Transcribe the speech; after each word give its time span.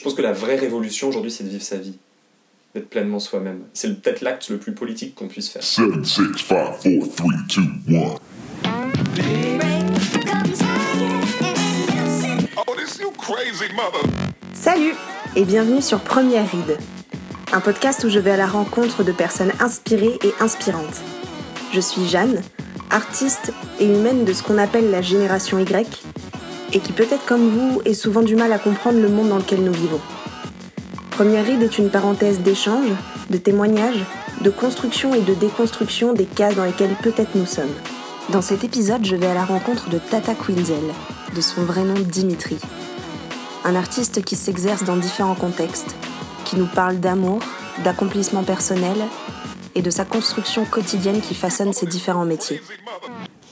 Je 0.00 0.04
pense 0.04 0.14
que 0.14 0.22
la 0.22 0.32
vraie 0.32 0.56
révolution 0.56 1.10
aujourd'hui, 1.10 1.30
c'est 1.30 1.44
de 1.44 1.50
vivre 1.50 1.62
sa 1.62 1.76
vie, 1.76 1.92
d'être 2.74 2.88
pleinement 2.88 3.18
soi-même. 3.18 3.64
C'est 3.74 4.00
peut-être 4.00 4.22
l'acte 4.22 4.48
le 4.48 4.56
plus 4.56 4.72
politique 4.72 5.14
qu'on 5.14 5.28
puisse 5.28 5.50
faire. 5.50 5.62
7, 5.62 6.06
6, 6.06 6.14
5, 6.14 6.36
4, 6.48 6.78
3, 7.16 7.30
2, 7.86 7.96
1. 7.96 7.98
Oh. 7.98 8.18
Salut 14.54 14.94
et 15.36 15.44
bienvenue 15.44 15.82
sur 15.82 16.00
Première 16.00 16.50
Ride, 16.50 16.78
un 17.52 17.60
podcast 17.60 18.02
où 18.04 18.08
je 18.08 18.20
vais 18.20 18.30
à 18.30 18.38
la 18.38 18.46
rencontre 18.46 19.04
de 19.04 19.12
personnes 19.12 19.52
inspirées 19.60 20.18
et 20.24 20.32
inspirantes. 20.40 21.02
Je 21.74 21.80
suis 21.80 22.06
Jeanne, 22.08 22.40
artiste 22.88 23.52
et 23.78 23.84
humaine 23.84 24.24
de 24.24 24.32
ce 24.32 24.42
qu'on 24.42 24.56
appelle 24.56 24.90
la 24.90 25.02
génération 25.02 25.58
Y, 25.58 26.02
et 26.72 26.80
qui 26.80 26.92
peut-être 26.92 27.24
comme 27.24 27.48
vous 27.48 27.82
ait 27.84 27.94
souvent 27.94 28.22
du 28.22 28.36
mal 28.36 28.52
à 28.52 28.58
comprendre 28.58 29.00
le 29.00 29.08
monde 29.08 29.28
dans 29.28 29.38
lequel 29.38 29.62
nous 29.62 29.72
vivons. 29.72 30.00
Première 31.10 31.44
Ride 31.44 31.62
est 31.62 31.78
une 31.78 31.90
parenthèse 31.90 32.40
d'échange, 32.40 32.90
de 33.30 33.36
témoignage, 33.36 34.04
de 34.40 34.50
construction 34.50 35.14
et 35.14 35.20
de 35.20 35.34
déconstruction 35.34 36.12
des 36.12 36.24
cases 36.24 36.56
dans 36.56 36.64
lesquelles 36.64 36.96
peut-être 37.02 37.34
nous 37.34 37.46
sommes. 37.46 37.74
Dans 38.30 38.42
cet 38.42 38.64
épisode, 38.64 39.04
je 39.04 39.16
vais 39.16 39.26
à 39.26 39.34
la 39.34 39.44
rencontre 39.44 39.90
de 39.90 39.98
Tata 39.98 40.34
Quinzel, 40.34 40.84
de 41.34 41.40
son 41.40 41.62
vrai 41.62 41.82
nom 41.82 41.94
Dimitri. 41.94 42.56
Un 43.64 43.74
artiste 43.74 44.24
qui 44.24 44.36
s'exerce 44.36 44.84
dans 44.84 44.96
différents 44.96 45.34
contextes, 45.34 45.94
qui 46.44 46.56
nous 46.56 46.66
parle 46.66 47.00
d'amour, 47.00 47.40
d'accomplissement 47.84 48.42
personnel 48.42 48.96
et 49.74 49.82
de 49.82 49.90
sa 49.90 50.04
construction 50.04 50.64
quotidienne 50.64 51.20
qui 51.20 51.34
façonne 51.34 51.72
ses 51.72 51.86
différents 51.86 52.24
métiers. 52.24 52.60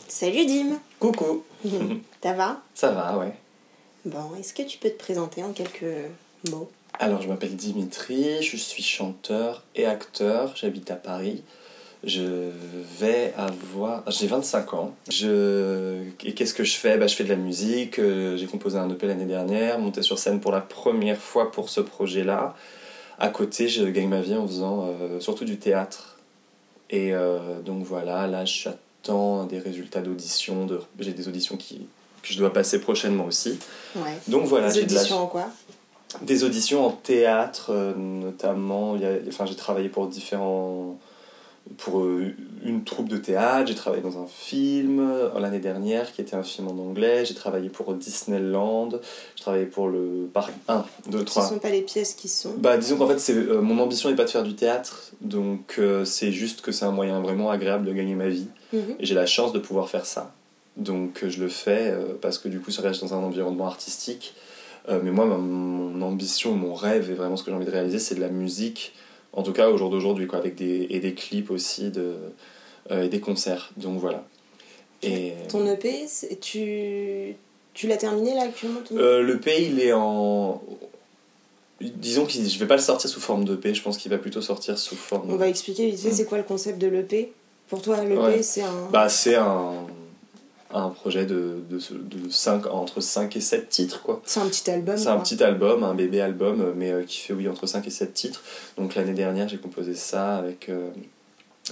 Salut 0.09 0.46
Dim 0.46 0.78
Coucou 1.01 1.45
Ça 2.23 2.33
va 2.33 2.61
Ça 2.75 2.91
va, 2.91 3.19
ouais. 3.19 3.33
Bon, 4.05 4.34
est-ce 4.38 4.52
que 4.55 4.62
tu 4.62 4.79
peux 4.79 4.91
te 4.91 4.98
présenter 4.98 5.43
en 5.43 5.52
quelques 5.52 5.84
mots? 6.51 6.71
Alors, 6.98 7.21
je 7.23 7.29
m'appelle 7.29 7.55
Dimitri, 7.55 8.43
je 8.43 8.57
suis 8.57 8.83
chanteur 8.83 9.62
et 9.77 9.87
acteur, 9.87 10.55
j'habite 10.57 10.90
à 10.90 10.96
Paris. 10.96 11.43
Je 12.05 12.51
vais 13.01 13.35
avoir. 13.37 14.09
J'ai 14.10 14.29
25 14.29 14.74
ans. 14.74 14.95
Je... 15.10 16.05
Et 16.24 16.32
qu'est-ce 16.32 16.55
que 16.55 16.63
je 16.63 16.74
fais? 16.77 16.96
Bah, 16.96 17.09
Je 17.09 17.15
fais 17.16 17.24
de 17.24 17.29
la 17.29 17.37
musique. 17.37 17.99
euh, 17.99 18.37
J'ai 18.37 18.46
composé 18.46 18.79
un 18.79 18.88
EP 18.88 19.05
l'année 19.09 19.24
dernière, 19.24 19.80
monté 19.80 20.02
sur 20.02 20.16
scène 20.18 20.38
pour 20.40 20.52
la 20.52 20.60
première 20.60 21.18
fois 21.21 21.51
pour 21.51 21.68
ce 21.68 21.80
projet-là. 21.80 22.55
À 23.18 23.29
côté, 23.30 23.66
je 23.68 23.85
gagne 23.85 24.09
ma 24.09 24.21
vie 24.21 24.35
en 24.37 24.46
faisant 24.46 24.87
euh, 24.88 25.18
surtout 25.18 25.45
du 25.45 25.59
théâtre. 25.59 26.18
Et 26.90 27.12
euh, 27.12 27.60
donc 27.62 27.83
voilà, 27.85 28.29
là, 28.29 28.45
des 29.46 29.59
résultats 29.59 30.01
d'audition. 30.01 30.66
De... 30.66 30.80
J'ai 30.98 31.12
des 31.12 31.28
auditions 31.28 31.56
qui... 31.56 31.87
que 32.23 32.32
je 32.32 32.38
dois 32.38 32.52
passer 32.52 32.80
prochainement 32.80 33.26
aussi. 33.26 33.59
Ouais. 33.96 34.18
Donc 34.28 34.46
voilà, 34.46 34.68
Des 34.68 34.80
j'ai 34.80 34.87
de 34.87 34.95
la 34.95 35.00
auditions 35.00 35.23
en 35.23 35.26
quoi? 35.26 35.46
Des 36.23 36.42
auditions 36.42 36.87
en 36.87 36.90
théâtre 36.90 37.66
euh, 37.70 37.92
notamment 37.95 38.96
il 38.96 39.02
y 39.02 39.04
a, 39.04 39.10
enfin 39.28 39.45
j'ai 39.45 39.56
travaillé 39.56 39.90
pour 39.90 40.06
différents 40.06 40.98
pour 41.77 42.01
euh, 42.01 42.35
une 42.65 42.83
troupe 42.85 43.09
de 43.09 43.19
théâtre 43.19 43.69
j'ai 43.69 43.74
travaillé 43.74 44.02
dans 44.02 44.19
un 44.19 44.27
film 44.27 45.01
euh, 45.01 45.29
l'année 45.38 45.59
dernière 45.59 46.13
qui 46.13 46.21
était 46.23 46.35
un 46.35 46.43
film 46.43 46.69
en 46.69 46.79
anglais 46.80 47.24
j'ai 47.27 47.35
travaillé 47.35 47.69
pour 47.69 47.93
Disneyland 47.95 48.88
j'ai 49.37 49.43
travaillé 49.43 49.66
pour 49.66 49.89
le 49.89 50.29
parc 50.33 50.52
1 50.69 50.85
2 51.11 51.19
Ce 51.19 51.24
3 51.24 51.49
sont 51.49 51.59
pas 51.59 51.71
les 51.71 51.83
pièces 51.83 52.15
qui 52.15 52.29
sont. 52.29 52.55
bah 52.57 52.77
disons 52.79 52.96
qu'en 52.96 53.07
fait 53.07 53.19
c'est 53.21 53.35
euh, 53.35 53.61
mon 53.61 53.79
ambition 53.79 54.09
n'est 54.11 54.16
pas 54.16 54.24
de 54.24 54.30
faire 54.30 54.43
du 54.43 54.55
théâtre 54.55 55.13
donc 55.21 55.77
euh, 55.79 56.05
c'est 56.05 56.33
juste 56.33 56.61
que 56.63 56.73
c'est 56.73 56.85
un 56.85 56.91
moyen 56.93 57.21
vraiment 57.21 57.51
agréable 57.51 57.85
de 57.87 57.93
gagner 57.93 58.15
ma 58.15 58.29
vie 58.29 58.46
Mhm. 58.73 58.96
et 59.01 59.07
j'ai 59.07 59.15
la 59.15 59.24
chance 59.24 59.55
de 59.55 59.59
pouvoir 59.59 59.89
faire 59.89 60.05
ça. 60.05 60.35
Donc 60.77 61.24
euh, 61.24 61.30
je 61.30 61.41
le 61.43 61.49
fais 61.49 61.95
parce 62.21 62.37
que 62.37 62.49
du 62.49 62.61
coup 62.61 62.71
ça 62.71 62.83
reste 62.83 63.01
dans 63.01 63.15
un 63.15 63.16
environnement 63.23 63.66
artistique. 63.66 64.34
Mais 64.91 65.11
moi, 65.11 65.25
ma- 65.27 65.37
mon 65.39 66.00
ambition, 66.03 66.53
mon 66.55 66.75
rêve 66.75 67.11
et 67.11 67.15
vraiment 67.15 67.37
ce 67.39 67.44
que 67.44 67.50
j'ai 67.50 67.56
envie 67.56 67.65
de 67.66 67.71
réaliser, 67.71 67.99
c'est 67.99 68.15
de 68.15 68.21
la 68.21 68.28
musique, 68.28 68.94
en 69.32 69.43
tout 69.43 69.53
cas 69.53 69.69
au 69.69 69.76
jour 69.76 69.91
d'aujourd'hui, 69.91 70.26
quoi, 70.26 70.38
avec 70.38 70.54
des, 70.54 70.87
et 70.91 71.00
des 71.00 71.15
clips 71.15 71.50
aussi 71.50 71.91
de, 71.91 72.15
euh, 72.91 73.04
et 73.04 73.09
des 73.09 73.21
concerts. 73.21 73.71
Donc 73.76 73.98
voilà. 73.98 74.25
Et 75.03 75.33
Ton 75.49 75.65
EP, 75.66 76.06
tu, 76.41 77.34
tu 77.75 77.87
l'as 77.87 77.97
terminé 77.97 78.34
là 78.34 78.43
actuellement 78.43 78.81
ton... 78.81 78.97
euh, 78.97 79.22
le 79.22 79.39
P, 79.39 79.66
il 79.71 79.81
est 79.81 79.93
en. 79.93 80.62
Disons 81.81 82.27
que 82.27 82.33
je 82.33 82.59
vais 82.59 82.66
pas 82.66 82.75
le 82.75 82.83
sortir 82.83 83.09
sous 83.09 83.21
forme 83.21 83.44
de 83.44 83.55
P, 83.55 83.72
je 83.75 83.83
pense 83.83 83.99
qu'il 83.99 84.11
va 84.11 84.19
plutôt 84.19 84.43
sortir 84.43 84.77
sous 84.77 84.97
forme. 84.97 85.31
On 85.31 85.37
va 85.37 85.47
expliquer 85.49 85.89
vite 85.91 86.00
fait 86.00 86.10
c'est 86.10 86.25
quoi 86.25 86.39
le 86.39 86.45
concept 86.45 86.78
de 86.81 86.89
l'EP. 86.89 87.33
Pour 87.69 87.81
toi, 87.83 88.03
l'EP, 88.03 88.16
Ouais. 88.19 88.43
c'est 88.43 88.62
un. 88.62 88.89
Bah, 88.91 89.09
c'est 89.09 89.37
un, 89.37 89.75
un 90.73 90.91
projet 90.91 91.25
de, 91.25 91.56
de, 91.71 91.79
de 91.79 92.29
5, 92.31 92.67
entre 92.67 93.01
5 93.01 93.34
et 93.37 93.41
7 93.41 93.69
titres, 93.71 94.03
quoi. 94.03 94.21
c'est 94.27 94.41
un 94.41 94.47
petit 94.49 94.71
album. 94.71 94.97
C'est 94.99 95.09
un 95.09 95.19
petit 95.19 95.43
album, 95.43 95.83
un 95.83 95.95
bébé 95.95 96.21
album, 96.21 96.61
euh, 96.61 96.73
mais 96.77 96.91
euh, 96.91 97.03
qui 97.05 97.19
fait 97.21 97.33
oui 97.33 97.49
entre 97.49 97.67
5 97.67 97.87
et 97.87 97.91
7 97.91 98.12
titres. 98.12 98.43
Donc 98.77 98.95
l'année 98.95 99.15
dernière, 99.15 99.49
j'ai 99.49 99.57
composé 99.59 99.95
ça 99.95 100.37
avec 100.37 100.69
euh, 100.69 100.91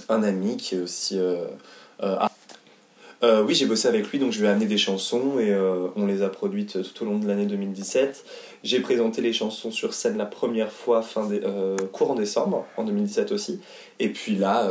un 0.09 0.23
ami 0.23 0.57
qui 0.57 0.75
est 0.75 0.79
aussi. 0.79 1.19
euh, 3.23 3.43
oui, 3.43 3.55
j'ai 3.55 3.65
bossé 3.65 3.87
avec 3.87 4.07
lui, 4.11 4.19
donc 4.19 4.31
je 4.31 4.39
lui 4.39 4.45
ai 4.45 4.49
amené 4.49 4.65
des 4.67 4.77
chansons 4.77 5.39
et 5.39 5.51
euh, 5.51 5.87
on 5.95 6.05
les 6.05 6.21
a 6.21 6.29
produites 6.29 6.77
tout 6.93 7.03
au 7.03 7.05
long 7.07 7.17
de 7.17 7.27
l'année 7.27 7.45
2017. 7.47 8.23
J'ai 8.63 8.79
présenté 8.79 9.21
les 9.21 9.33
chansons 9.33 9.71
sur 9.71 9.93
scène 9.93 10.17
la 10.17 10.25
première 10.27 10.71
fois 10.71 11.01
fin 11.01 11.25
dé- 11.27 11.41
euh, 11.43 11.77
courant 11.91 12.13
décembre, 12.15 12.65
en 12.77 12.83
2017 12.83 13.31
aussi. 13.31 13.59
Et 13.99 14.09
puis 14.09 14.35
là, 14.35 14.69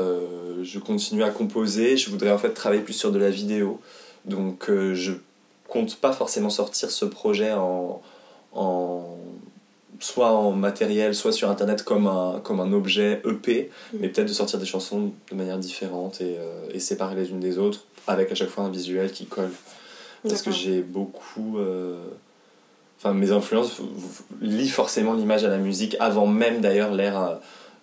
je 0.63 0.79
continue 0.79 1.23
à 1.25 1.31
composer. 1.31 1.97
Je 1.97 2.11
voudrais 2.11 2.31
en 2.31 2.39
fait 2.39 2.51
travailler 2.51 2.83
plus 2.83 2.93
sur 2.95 3.11
de 3.11 3.19
la 3.19 3.31
vidéo. 3.31 3.81
Donc 4.27 4.69
euh, 4.71 4.95
je 4.95 5.13
compte 5.69 5.97
pas 5.97 6.13
forcément 6.13 6.51
sortir 6.51 6.91
ce 6.91 7.05
projet 7.05 7.53
en, 7.53 8.01
en 8.53 9.05
soit 10.01 10.31
en 10.33 10.53
matériel, 10.53 11.15
soit 11.15 11.33
sur 11.33 11.49
internet 11.51 11.83
comme 11.83 12.07
un, 12.07 12.41
comme 12.45 12.61
un 12.61 12.73
objet 12.73 13.23
EP, 13.25 13.71
Mm. 13.93 13.97
mais 14.01 14.09
peut-être 14.09 14.29
de 14.29 14.33
sortir 14.33 14.59
des 14.59 14.67
chansons 14.67 15.13
de 15.31 15.35
manière 15.37 15.59
différente 15.59 16.21
et, 16.21 16.37
euh, 16.39 16.69
et 16.75 16.81
séparer 16.81 17.15
les 17.15 17.31
unes 17.31 17.41
des 17.41 17.57
autres, 17.59 17.85
avec 18.07 18.31
à 18.31 18.35
chaque 18.35 18.49
fois 18.51 18.65
un 18.65 18.71
visuel 18.71 19.11
qui 19.11 19.27
colle. 19.27 19.53
Parce 20.29 20.43
que 20.43 20.51
j'ai 20.51 20.81
beaucoup. 20.83 21.59
euh, 21.59 21.97
Enfin, 22.99 23.13
mes 23.13 23.31
influences 23.31 23.81
lient 24.41 24.71
forcément 24.71 25.13
l'image 25.13 25.45
à 25.45 25.49
la 25.49 25.59
musique, 25.59 25.97
avant 26.01 26.27
même 26.27 26.63
d'ailleurs 26.63 26.93
l'ère 26.95 27.39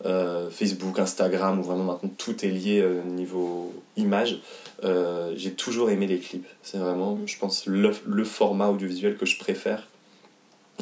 euh, 0.05 0.49
Facebook, 0.49 0.99
Instagram, 0.99 1.59
où 1.59 1.63
vraiment 1.63 1.83
maintenant 1.85 2.11
tout 2.17 2.43
est 2.45 2.49
lié 2.49 2.81
euh, 2.81 3.01
niveau 3.03 3.73
image. 3.95 4.41
Euh, 4.83 5.33
j'ai 5.37 5.51
toujours 5.51 5.89
aimé 5.89 6.07
les 6.07 6.19
clips. 6.19 6.47
C'est 6.61 6.77
vraiment, 6.77 7.17
je 7.25 7.37
pense, 7.37 7.65
le, 7.67 7.91
le 8.05 8.23
format 8.23 8.67
audiovisuel 8.69 9.15
que 9.17 9.25
je 9.25 9.37
préfère. 9.37 9.87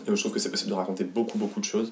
Et 0.07 0.15
je 0.15 0.19
trouve 0.19 0.31
que 0.31 0.39
c'est 0.39 0.49
possible 0.49 0.71
de 0.71 0.75
raconter 0.75 1.03
beaucoup, 1.03 1.37
beaucoup 1.37 1.59
de 1.59 1.65
choses. 1.65 1.91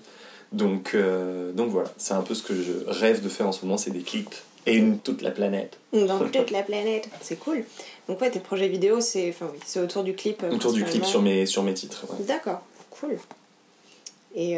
Donc, 0.52 0.96
euh, 0.96 1.52
donc 1.52 1.70
voilà, 1.70 1.92
c'est 1.98 2.16
un 2.16 2.22
peu 2.24 2.34
ce 2.34 2.42
que 2.42 2.56
je 2.56 2.72
rêve 2.88 3.22
de 3.22 3.30
faire 3.30 3.48
en 3.48 3.52
ce 3.52 3.64
moment, 3.64 3.78
c'est 3.78 3.92
des 3.92 4.02
clips. 4.02 4.34
Et 4.66 4.76
une, 4.76 5.00
toute 5.00 5.22
la 5.22 5.32
planète. 5.32 5.78
Dans 5.94 6.20
toute 6.20 6.52
la 6.52 6.64
planète. 6.64 7.10
C'est 7.22 7.38
cool. 7.38 7.64
Donc, 8.08 8.20
ouais, 8.22 8.30
tes 8.32 8.40
projets 8.40 8.68
vidéo, 8.68 9.02
c'est 9.02 9.30
enfin, 9.30 9.48
oui, 9.54 9.60
c'est 9.66 9.80
autour 9.80 10.04
du 10.04 10.14
clip. 10.16 10.44
Autour 10.52 10.74
du 10.74 10.84
clip 10.84 11.06
sur 11.06 11.22
mes, 11.22 11.46
sur 11.46 11.64
mes 11.64 11.74
titres. 11.74 12.06
ouais. 12.10 12.26
D'accord, 12.26 12.62
cool. 12.90 13.18
Et 14.36 14.58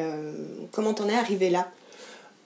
comment 0.71 0.93
t'en 0.93 1.07
es 1.07 1.15
arrivé 1.15 1.49
là? 1.49 1.71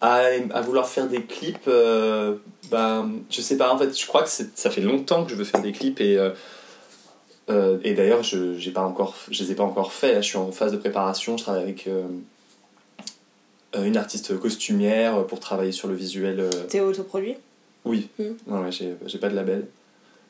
À, 0.02 0.22
à 0.54 0.62
vouloir 0.62 0.88
faire 0.88 1.08
des 1.08 1.22
clips, 1.24 1.68
euh, 1.68 2.36
ben, 2.70 3.12
je 3.30 3.42
sais 3.42 3.58
pas, 3.58 3.74
en 3.74 3.78
fait, 3.78 3.98
je 4.00 4.06
crois 4.08 4.24
que 4.24 4.30
ça 4.30 4.70
fait 4.70 4.82
longtemps 4.82 5.24
que 5.24 5.32
je 5.32 5.36
veux 5.36 5.44
faire 5.46 5.62
des 5.62 5.72
clips 5.72 6.00
et, 6.02 6.18
euh, 6.18 6.32
euh, 7.50 7.78
et 7.84 7.94
d'ailleurs, 7.94 8.24
je, 8.24 8.70
pas 8.72 8.82
encore, 8.84 9.16
je 9.32 9.44
les 9.44 9.52
ai 9.52 9.56
pas 9.56 9.64
encore 9.64 9.92
faits, 9.94 10.14
là, 10.16 10.22
je 10.22 10.28
suis 10.28 10.38
en 10.38 10.52
phase 10.52 10.72
de 10.72 10.78
préparation, 10.78 11.38
je 11.38 11.44
travaille 11.44 11.64
avec 11.64 11.88
euh, 11.88 12.04
une 13.84 13.98
artiste 13.98 14.38
costumière 14.40 15.26
pour 15.28 15.40
travailler 15.40 15.72
sur 15.72 15.88
le 15.88 15.96
visuel. 15.96 16.50
T'es 16.70 16.80
autoproduit? 16.80 17.36
Oui, 17.84 18.08
Mm. 18.18 18.24
non, 18.48 18.72
j'ai, 18.72 18.96
j'ai 19.06 19.18
pas 19.20 19.30
de 19.30 19.36
label 19.36 19.66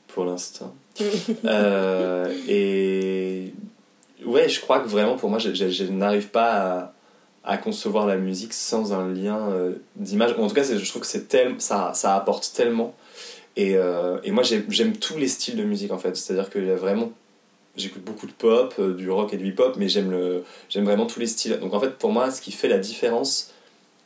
pour 0.07 0.25
l'instant. 0.25 0.73
Euh, 1.45 2.33
et 2.47 3.53
ouais, 4.25 4.49
je 4.49 4.59
crois 4.61 4.79
que 4.79 4.87
vraiment 4.87 5.15
pour 5.15 5.29
moi, 5.29 5.39
je, 5.39 5.53
je- 5.53 5.69
je 5.69 5.83
n'arrive 5.85 6.29
pas 6.29 6.93
à, 7.45 7.57
concevoir 7.57 8.05
la 8.05 8.17
musique 8.17 8.53
sans 8.53 8.93
un 8.93 9.07
lien 9.11 9.49
euh, 9.51 9.73
d'image. 9.95 10.35
En 10.37 10.47
tout 10.47 10.55
cas, 10.55 10.63
je 10.63 10.89
trouve 10.89 11.01
que 11.01 11.07
c'est 11.07 11.27
tel, 11.27 11.55
ça, 11.59 11.91
ça 11.93 12.15
apporte 12.15 12.51
tellement. 12.55 12.95
Et, 13.55 13.75
euh, 13.75 14.17
et 14.23 14.31
moi, 14.31 14.43
j'ai- 14.43 14.65
j'aime 14.69 14.97
tous 14.97 15.17
les 15.17 15.27
styles 15.27 15.55
de 15.55 15.63
musique 15.63 15.91
en 15.91 15.97
fait. 15.97 16.15
C'est-à-dire 16.15 16.49
y 16.55 16.71
a 16.71 16.75
vraiment. 16.75 17.11
J'écoute 17.77 18.03
beaucoup 18.03 18.25
de 18.27 18.31
pop, 18.31 18.73
euh, 18.79 18.93
du 18.93 19.09
rock 19.09 19.33
et 19.33 19.37
du 19.37 19.47
hip-hop, 19.47 19.75
mais 19.77 19.89
j'aime 19.89 20.11
le, 20.11 20.43
vraiment 20.75 21.05
tous 21.05 21.19
les 21.19 21.27
styles. 21.27 21.59
Donc 21.59 21.73
en 21.73 21.79
fait, 21.79 21.91
pour 21.97 22.11
moi, 22.11 22.31
ce 22.31 22.41
qui 22.41 22.51
fait 22.51 22.69
la 22.69 22.77
différence, 22.77 23.51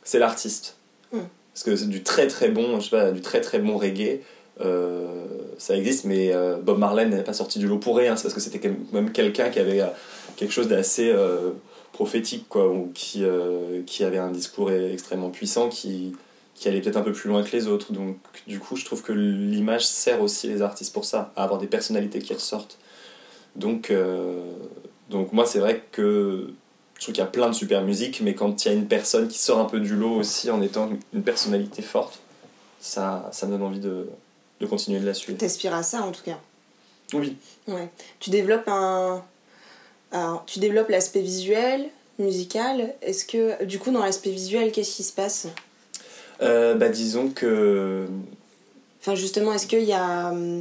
c'est 0.02 0.18
l'artiste. 0.18 0.76
Mm. 1.12 1.18
Parce 1.54 1.64
que 1.64 1.76
c'est 1.76 1.88
du 1.88 2.02
très 2.02 2.26
très 2.26 2.48
bon, 2.48 2.80
je 2.80 2.84
sais 2.84 2.90
pas, 2.90 3.10
du 3.12 3.20
très 3.20 3.40
très 3.40 3.58
bon 3.58 3.76
reggae. 3.76 4.20
euh, 4.60 5.24
ça 5.58 5.76
existe, 5.76 6.04
mais 6.04 6.32
euh, 6.32 6.56
Bob 6.56 6.78
Marley 6.78 7.06
n'est 7.06 7.22
pas 7.22 7.32
sorti 7.32 7.58
du 7.58 7.66
lot 7.66 7.78
pour 7.78 7.96
rien. 7.96 8.16
C'est 8.16 8.24
parce 8.24 8.34
que 8.34 8.40
c'était 8.40 8.58
quand 8.58 8.74
même 8.92 9.12
quelqu'un 9.12 9.50
qui 9.50 9.58
avait 9.58 9.82
quelque 10.36 10.52
chose 10.52 10.68
d'assez 10.68 11.12
prophétique, 12.00 12.46
quoi, 12.48 12.66
ou 12.66 12.90
qui, 12.94 13.24
euh, 13.24 13.82
qui 13.84 14.04
avait 14.04 14.16
un 14.16 14.30
discours 14.30 14.72
extrêmement 14.72 15.28
puissant, 15.28 15.68
qui, 15.68 16.16
qui 16.54 16.66
allait 16.66 16.80
peut-être 16.80 16.96
un 16.96 17.02
peu 17.02 17.12
plus 17.12 17.28
loin 17.28 17.42
que 17.42 17.54
les 17.54 17.66
autres. 17.66 17.92
Donc, 17.92 18.16
du 18.46 18.58
coup, 18.58 18.74
je 18.74 18.86
trouve 18.86 19.02
que 19.02 19.12
l'image 19.12 19.86
sert 19.86 20.22
aussi 20.22 20.48
les 20.48 20.62
artistes 20.62 20.94
pour 20.94 21.04
ça, 21.04 21.30
à 21.36 21.44
avoir 21.44 21.60
des 21.60 21.66
personnalités 21.66 22.20
qui 22.20 22.32
ressortent. 22.32 22.78
Donc, 23.54 23.90
euh, 23.90 24.50
donc 25.10 25.34
moi, 25.34 25.44
c'est 25.44 25.58
vrai 25.58 25.84
que 25.92 26.54
je 26.94 27.00
trouve 27.02 27.14
qu'il 27.14 27.22
y 27.22 27.26
a 27.26 27.30
plein 27.30 27.50
de 27.50 27.54
super 27.54 27.82
musique, 27.82 28.22
mais 28.22 28.34
quand 28.34 28.64
il 28.64 28.68
y 28.68 28.70
a 28.70 28.74
une 28.74 28.88
personne 28.88 29.28
qui 29.28 29.38
sort 29.38 29.58
un 29.58 29.66
peu 29.66 29.78
du 29.78 29.94
lot 29.94 30.14
aussi 30.14 30.50
en 30.50 30.62
étant 30.62 30.88
une 31.12 31.22
personnalité 31.22 31.82
forte, 31.82 32.18
ça, 32.80 33.28
ça 33.30 33.44
me 33.46 33.52
donne 33.52 33.62
envie 33.62 33.78
de, 33.78 34.08
de 34.58 34.66
continuer 34.66 35.00
de 35.00 35.06
la 35.06 35.12
suivre. 35.12 35.36
T'aspires 35.36 35.74
à 35.74 35.82
ça 35.82 36.00
en 36.00 36.12
tout 36.12 36.22
cas? 36.24 36.38
Oui. 37.12 37.36
Ouais. 37.68 37.90
Tu 38.20 38.30
développes 38.30 38.68
un. 38.68 39.22
Alors, 40.12 40.44
tu 40.46 40.58
développes 40.58 40.88
l'aspect 40.88 41.20
visuel, 41.20 41.86
musical. 42.18 42.94
Est-ce 43.02 43.24
que, 43.24 43.64
du 43.64 43.78
coup, 43.78 43.90
dans 43.90 44.02
l'aspect 44.02 44.30
visuel, 44.30 44.72
qu'est-ce 44.72 44.96
qui 44.96 45.02
se 45.04 45.12
passe? 45.12 45.46
Euh, 46.42 46.74
bah, 46.74 46.88
disons 46.88 47.28
que. 47.28 48.06
Enfin, 49.00 49.14
justement, 49.14 49.52
est-ce 49.52 49.66
qu'il 49.66 49.82
y 49.84 49.92
a. 49.92 50.30
euh, 50.32 50.60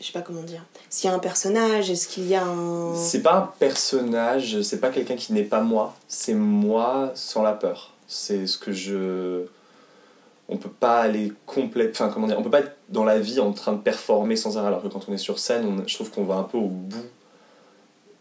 je 0.00 0.06
sais 0.06 0.12
pas 0.12 0.22
comment 0.22 0.42
dire. 0.42 0.64
Est-ce 0.90 1.00
qu'il 1.02 1.10
y 1.10 1.12
a 1.12 1.16
un 1.16 1.20
personnage? 1.20 1.90
Est-ce 1.90 2.08
qu'il 2.08 2.26
y 2.26 2.34
a 2.34 2.44
un. 2.44 2.94
C'est 2.96 3.22
pas 3.22 3.34
un 3.34 3.50
personnage, 3.58 4.62
c'est 4.62 4.80
pas 4.80 4.88
quelqu'un 4.90 5.16
qui 5.16 5.32
n'est 5.32 5.44
pas 5.44 5.60
moi, 5.60 5.94
c'est 6.08 6.34
moi 6.34 7.12
sans 7.14 7.42
la 7.42 7.52
peur. 7.52 7.92
C'est 8.08 8.46
ce 8.46 8.58
que 8.58 8.72
je. 8.72 9.44
On 10.48 10.56
peut 10.56 10.68
pas 10.70 10.98
aller 11.00 11.32
complète. 11.46 11.90
Enfin, 11.92 12.10
comment 12.12 12.26
dire 12.26 12.36
On 12.38 12.42
peut 12.42 12.50
pas 12.50 12.60
être 12.60 12.76
dans 12.88 13.04
la 13.04 13.20
vie 13.20 13.38
en 13.38 13.52
train 13.52 13.72
de 13.74 13.78
performer 13.80 14.34
sans 14.34 14.58
arrêt, 14.58 14.66
alors 14.68 14.82
que 14.82 14.88
quand 14.88 15.06
on 15.08 15.12
est 15.12 15.18
sur 15.18 15.38
scène, 15.38 15.64
on- 15.64 15.86
je 15.86 15.94
trouve 15.94 16.10
qu'on 16.10 16.24
va 16.24 16.34
un 16.36 16.42
peu 16.42 16.58
au 16.58 16.66
bout. 16.68 17.04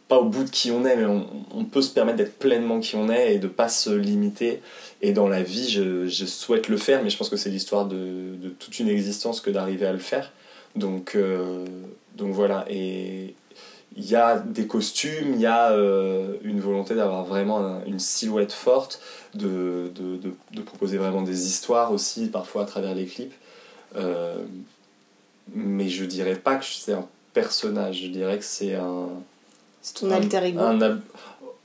Pas 0.10 0.18
au 0.18 0.26
bout 0.26 0.44
de 0.44 0.50
qui 0.50 0.72
on 0.72 0.84
est, 0.86 0.98
mais 0.98 1.06
on, 1.06 1.64
peut 1.66 1.82
se 1.84 1.92
permettre 1.92 2.18
d'être 2.18 2.38
pleinement 2.38 2.80
qui 2.80 2.96
on 2.96 3.10
est 3.10 3.36
et 3.36 3.40
de 3.40 3.48
pas 3.48 3.70
se 3.70 3.92
limiter. 3.92 4.62
Et 5.02 5.14
dans 5.14 5.30
la 5.30 5.44
vie, 5.44 5.70
je, 5.70 6.08
je 6.08 6.26
souhaite 6.26 6.68
le 6.68 6.78
faire, 6.78 7.04
mais 7.04 7.10
je 7.10 7.18
pense 7.18 7.30
que 7.30 7.38
c'est 7.38 7.52
l'histoire 7.52 7.86
de, 7.86 8.36
de 8.42 8.50
toute 8.50 8.80
une 8.80 8.90
existence 8.90 9.40
que 9.40 9.52
d'arriver 9.52 9.86
à 9.86 9.94
le 9.94 10.00
faire. 10.00 10.34
Donc, 10.76 11.14
euh, 11.16 11.64
donc 12.16 12.34
voilà. 12.34 12.66
Et 12.70 13.36
il 13.96 14.06
y 14.10 14.16
a 14.16 14.40
des 14.40 14.66
costumes, 14.66 15.36
il 15.36 15.42
y 15.42 15.46
a 15.46 15.72
euh, 15.72 16.36
une 16.44 16.60
volonté 16.60 16.96
d'avoir 16.96 17.24
vraiment 17.24 17.60
un- 17.60 17.86
une 17.86 18.00
silhouette 18.00 18.52
forte, 18.52 19.00
de, 19.36 19.92
de, 19.96 20.18
de, 20.18 20.34
de 20.54 20.62
proposer 20.62 20.98
vraiment 20.98 21.22
des 21.22 21.48
histoires 21.48 21.92
aussi, 21.92 22.28
parfois 22.28 22.64
à 22.64 22.66
travers 22.66 22.96
les 22.96 23.06
clips. 23.06 23.34
Euh, 23.96 24.38
mais 25.54 25.88
je 25.90 26.06
dirais 26.06 26.36
pas 26.36 26.56
que 26.56 26.66
c'est 26.66 26.94
un 26.94 27.08
personnage, 27.34 28.02
je 28.04 28.08
dirais 28.08 28.38
que 28.38 28.44
c'est 28.44 28.76
un, 28.76 29.10
C'est 29.81 29.96
ton 29.96 30.12
alter 30.12 30.44
ego 30.46 30.60
un 30.60 31.00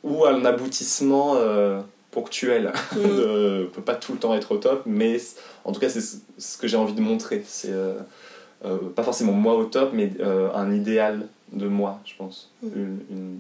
ou 0.03 0.25
un 0.27 0.45
aboutissement 0.45 1.37
euh, 1.37 1.81
ponctuel. 2.15 2.73
Mm. 2.95 2.99
ne 3.03 3.65
peut 3.67 3.83
pas 3.83 3.97
tout 3.97 4.13
le 4.13 4.19
temps 4.19 4.35
être 4.35 4.53
au 4.53 4.59
top, 4.59 4.83
mais 4.87 5.21
en 5.65 5.73
tout 5.73 5.81
cas, 5.81 5.91
c'est 5.91 6.01
ce 6.01 6.57
que 6.57 6.69
j'ai 6.69 6.77
envie 6.77 6.95
de 6.95 7.01
montrer. 7.01 7.45
C'est 7.47 7.73
euh, 7.73 7.99
euh, 8.65 8.79
pas 8.95 9.03
forcément 9.03 9.33
moi 9.33 9.55
au 9.57 9.65
top, 9.65 9.91
mais 9.93 10.13
euh, 10.21 10.51
un 10.55 10.73
idéal 10.73 11.27
de 11.53 11.67
moi, 11.67 12.01
je 12.07 12.15
pense. 12.17 12.51
Mm. 12.63 12.69
Une, 12.75 13.01
une, 13.11 13.39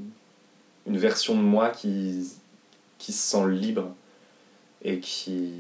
une 0.86 0.98
version 0.98 1.34
de 1.34 1.42
moi 1.42 1.70
qui, 1.70 2.28
qui 2.98 3.12
se 3.12 3.30
sent 3.30 3.48
libre 3.48 3.94
et 4.82 4.98
qui. 5.00 5.52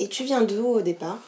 Et 0.00 0.08
tu 0.08 0.22
viens 0.22 0.42
d'où 0.42 0.64
au 0.64 0.80
départ? 0.80 1.18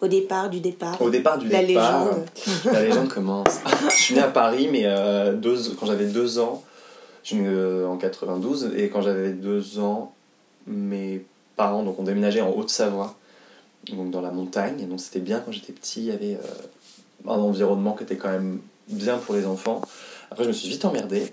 Au 0.00 0.08
départ, 0.08 0.50
du 0.50 0.60
départ 0.60 1.00
Au 1.00 1.10
départ 1.10 1.38
du 1.38 1.48
La 1.48 1.64
départ, 1.64 2.04
légende. 2.04 2.24
La 2.72 2.82
légende 2.82 3.08
commence. 3.08 3.60
je 3.90 3.94
suis 3.96 4.14
né 4.14 4.20
à 4.20 4.28
Paris, 4.28 4.68
mais 4.70 4.82
euh, 4.84 5.32
deux- 5.34 5.74
quand 5.78 5.86
j'avais 5.86 6.06
deux 6.06 6.38
ans, 6.38 6.62
je 7.22 7.28
suis 7.28 7.36
né 7.36 7.46
euh, 7.48 7.86
en 7.86 7.96
92, 7.96 8.72
et 8.76 8.88
quand 8.88 9.00
j'avais 9.02 9.30
deux 9.30 9.78
ans, 9.78 10.12
mes 10.66 11.24
parents 11.56 11.82
donc, 11.82 11.98
ont 11.98 12.02
déménagé 12.02 12.40
en 12.40 12.50
Haute-Savoie, 12.50 13.14
donc 13.92 14.10
dans 14.10 14.20
la 14.20 14.30
montagne, 14.30 14.86
donc 14.88 15.00
c'était 15.00 15.20
bien 15.20 15.40
quand 15.44 15.52
j'étais 15.52 15.72
petit, 15.72 16.00
il 16.00 16.06
y 16.06 16.10
avait 16.12 16.34
euh, 16.34 17.28
un 17.30 17.38
environnement 17.38 17.94
qui 17.94 18.04
était 18.04 18.16
quand 18.16 18.30
même 18.30 18.60
bien 18.88 19.16
pour 19.18 19.34
les 19.34 19.46
enfants. 19.46 19.80
Après, 20.30 20.44
je 20.44 20.48
me 20.48 20.52
suis 20.54 20.68
vite 20.68 20.84
emmerdé, 20.84 21.32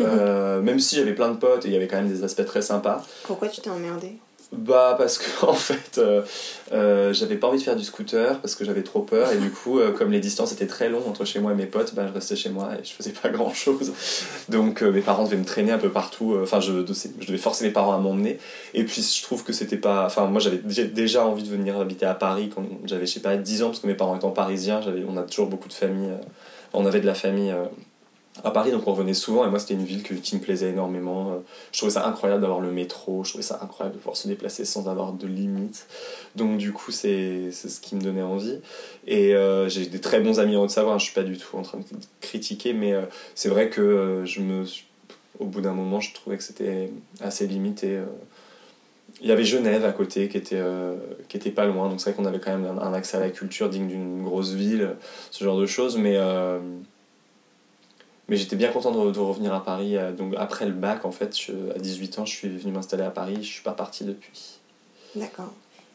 euh, 0.00 0.60
même 0.60 0.78
si 0.80 0.96
j'avais 0.96 1.14
plein 1.14 1.30
de 1.30 1.36
potes 1.36 1.64
et 1.64 1.68
il 1.68 1.72
y 1.74 1.76
avait 1.76 1.88
quand 1.88 1.96
même 1.96 2.08
des 2.08 2.24
aspects 2.24 2.44
très 2.46 2.62
sympas. 2.62 3.02
Pourquoi 3.24 3.48
tu 3.48 3.60
t'es 3.60 3.70
emmerdé? 3.70 4.16
Bah 4.52 4.94
parce 4.96 5.18
que 5.18 5.46
en 5.46 5.52
fait 5.54 5.98
euh, 5.98 6.22
euh, 6.72 7.12
j'avais 7.12 7.36
pas 7.36 7.48
envie 7.48 7.58
de 7.58 7.62
faire 7.62 7.76
du 7.76 7.84
scooter 7.84 8.40
parce 8.40 8.54
que 8.54 8.64
j'avais 8.64 8.82
trop 8.82 9.00
peur 9.00 9.32
et 9.32 9.38
du 9.38 9.50
coup 9.50 9.78
euh, 9.78 9.92
comme 9.92 10.10
les 10.10 10.20
distances 10.20 10.52
étaient 10.52 10.66
très 10.66 10.88
longues 10.88 11.06
entre 11.06 11.24
chez 11.24 11.40
moi 11.40 11.52
et 11.52 11.54
mes 11.54 11.66
potes 11.66 11.94
bah 11.94 12.06
je 12.06 12.12
restais 12.12 12.36
chez 12.36 12.50
moi 12.50 12.70
et 12.74 12.84
je 12.84 12.92
faisais 12.92 13.12
pas 13.12 13.28
grand 13.30 13.52
chose 13.52 13.92
donc 14.48 14.82
mes 14.82 15.00
parents 15.00 15.24
devaient 15.24 15.36
me 15.36 15.44
traîner 15.44 15.72
un 15.72 15.78
peu 15.78 15.90
partout 15.90 16.36
enfin 16.42 16.60
je, 16.60 16.72
devais 16.72 17.38
forcer 17.38 17.64
mes 17.64 17.72
parents 17.72 17.94
à 17.94 17.98
m'emmener. 17.98 18.38
Et 18.74 18.84
puis 18.84 19.02
je 19.02 19.22
trouve 19.22 19.44
que 19.44 19.52
c'était 19.52 19.76
pas 19.76 20.06
enfin 20.06 20.26
moi 20.26 20.40
j'avais 20.40 20.58
déjà- 20.58 21.24
envie 21.24 21.42
de 21.42 21.48
venir 21.48 21.78
habiter 21.78 22.06
à 22.06 22.14
Paris 22.14 22.50
quand 22.54 22.64
j'avais 22.84 23.06
je 23.06 23.12
sais 23.12 23.20
pas 23.20 23.36
10 23.36 23.62
ans 23.62 23.66
parce 23.68 23.80
que 23.80 23.86
mes 23.86 23.94
parents 23.94 24.16
étant 24.16 24.30
parisiens 24.30 24.80
on 25.08 25.16
a 25.16 25.22
toujours 25.22 25.46
beaucoup 25.46 25.68
de 25.68 25.72
famille 25.72 26.10
on 26.72 26.86
avait 26.86 27.00
de 27.00 27.06
la 27.06 27.14
famille 27.14 27.54
à 28.42 28.50
Paris, 28.50 28.72
donc 28.72 28.86
on 28.88 28.92
revenait 28.92 29.14
souvent, 29.14 29.46
et 29.46 29.50
moi 29.50 29.60
c'était 29.60 29.74
une 29.74 29.84
ville 29.84 30.02
que- 30.02 30.14
qui 30.14 30.34
me 30.34 30.40
plaisait 30.40 30.70
énormément. 30.70 31.30
Euh, 31.30 31.34
Je 31.72 31.78
trouvais 31.78 31.92
ça 31.92 32.06
incroyable 32.06 32.40
d'avoir 32.40 32.60
le 32.60 32.72
métro, 32.72 33.22
je 33.22 33.30
trouvais 33.30 33.44
ça 33.44 33.60
incroyable 33.62 33.94
de 33.94 34.00
pouvoir 34.00 34.16
se 34.16 34.26
déplacer 34.26 34.64
sans 34.64 34.88
avoir 34.88 35.12
de 35.12 35.26
limites. 35.28 35.86
Donc 36.34 36.58
du 36.58 36.72
coup, 36.72 36.90
c'est 36.90 37.52
ce 37.52 37.80
qui 37.80 37.94
me 37.94 38.00
donnait 38.00 38.22
envie. 38.22 38.58
Et 39.06 39.34
euh, 39.36 39.68
j'ai 39.68 39.86
des 39.86 40.00
très 40.00 40.20
bons 40.20 40.40
amis 40.40 40.56
en 40.56 40.64
Haute-Savoie, 40.64 40.94
hein, 40.94 40.98
je 40.98 41.04
suis 41.04 41.14
pas 41.14 41.22
du 41.22 41.38
tout 41.38 41.56
en 41.56 41.62
train 41.62 41.78
de 41.78 41.84
critiquer, 42.20 42.72
mais 42.72 42.92
euh, 42.92 43.02
c'est 43.36 43.48
vrai 43.48 43.68
que 43.70 44.22
je 44.24 44.40
me 44.40 44.64
au 45.38 45.46
bout 45.46 45.60
d'un 45.60 45.72
moment, 45.72 46.00
je 46.00 46.12
trouvais 46.14 46.36
que 46.36 46.44
c'était 46.44 46.90
assez 47.20 47.46
limité. 47.46 47.98
Il 49.20 49.26
y 49.28 49.32
avait 49.32 49.44
Genève 49.44 49.84
à 49.84 49.92
côté 49.92 50.28
qui 50.28 50.36
était, 50.36 50.62
qui 51.28 51.36
était 51.36 51.50
pas 51.50 51.66
loin, 51.66 51.88
donc 51.88 52.00
c'est 52.00 52.10
vrai 52.10 52.16
qu'on 52.16 52.24
avait 52.28 52.38
quand 52.38 52.56
même 52.56 52.78
un, 52.78 52.92
accès 52.92 53.16
à 53.16 53.20
la 53.20 53.30
culture 53.30 53.68
digne 53.68 53.88
d'une 53.88 54.22
grosse 54.22 54.52
ville, 54.52 54.90
ce 55.32 55.42
genre 55.42 55.58
de 55.58 55.66
choses, 55.66 55.96
mais, 55.98 56.16
mais 58.28 58.36
j'étais 58.36 58.56
bien 58.56 58.70
content 58.72 58.90
de, 58.90 59.10
de 59.10 59.18
revenir 59.18 59.52
à 59.54 59.62
Paris. 59.64 59.96
euh, 59.96 60.12
Donc 60.12 60.34
après 60.38 60.66
le 60.66 60.72
bac, 60.72 61.04
en 61.04 61.12
fait, 61.12 61.38
je- 61.38 61.74
à 61.74 61.78
18 61.78 62.18
ans, 62.18 62.24
je 62.24 62.32
suis 62.34 62.48
venu 62.56 62.72
m'installer 62.72 63.02
à 63.04 63.10
Paris, 63.10 63.36
je 63.40 63.48
suis 63.52 63.62
pas 63.62 63.72
parti 63.72 64.04
depuis. 64.04 64.58
D'accord. 65.14 65.52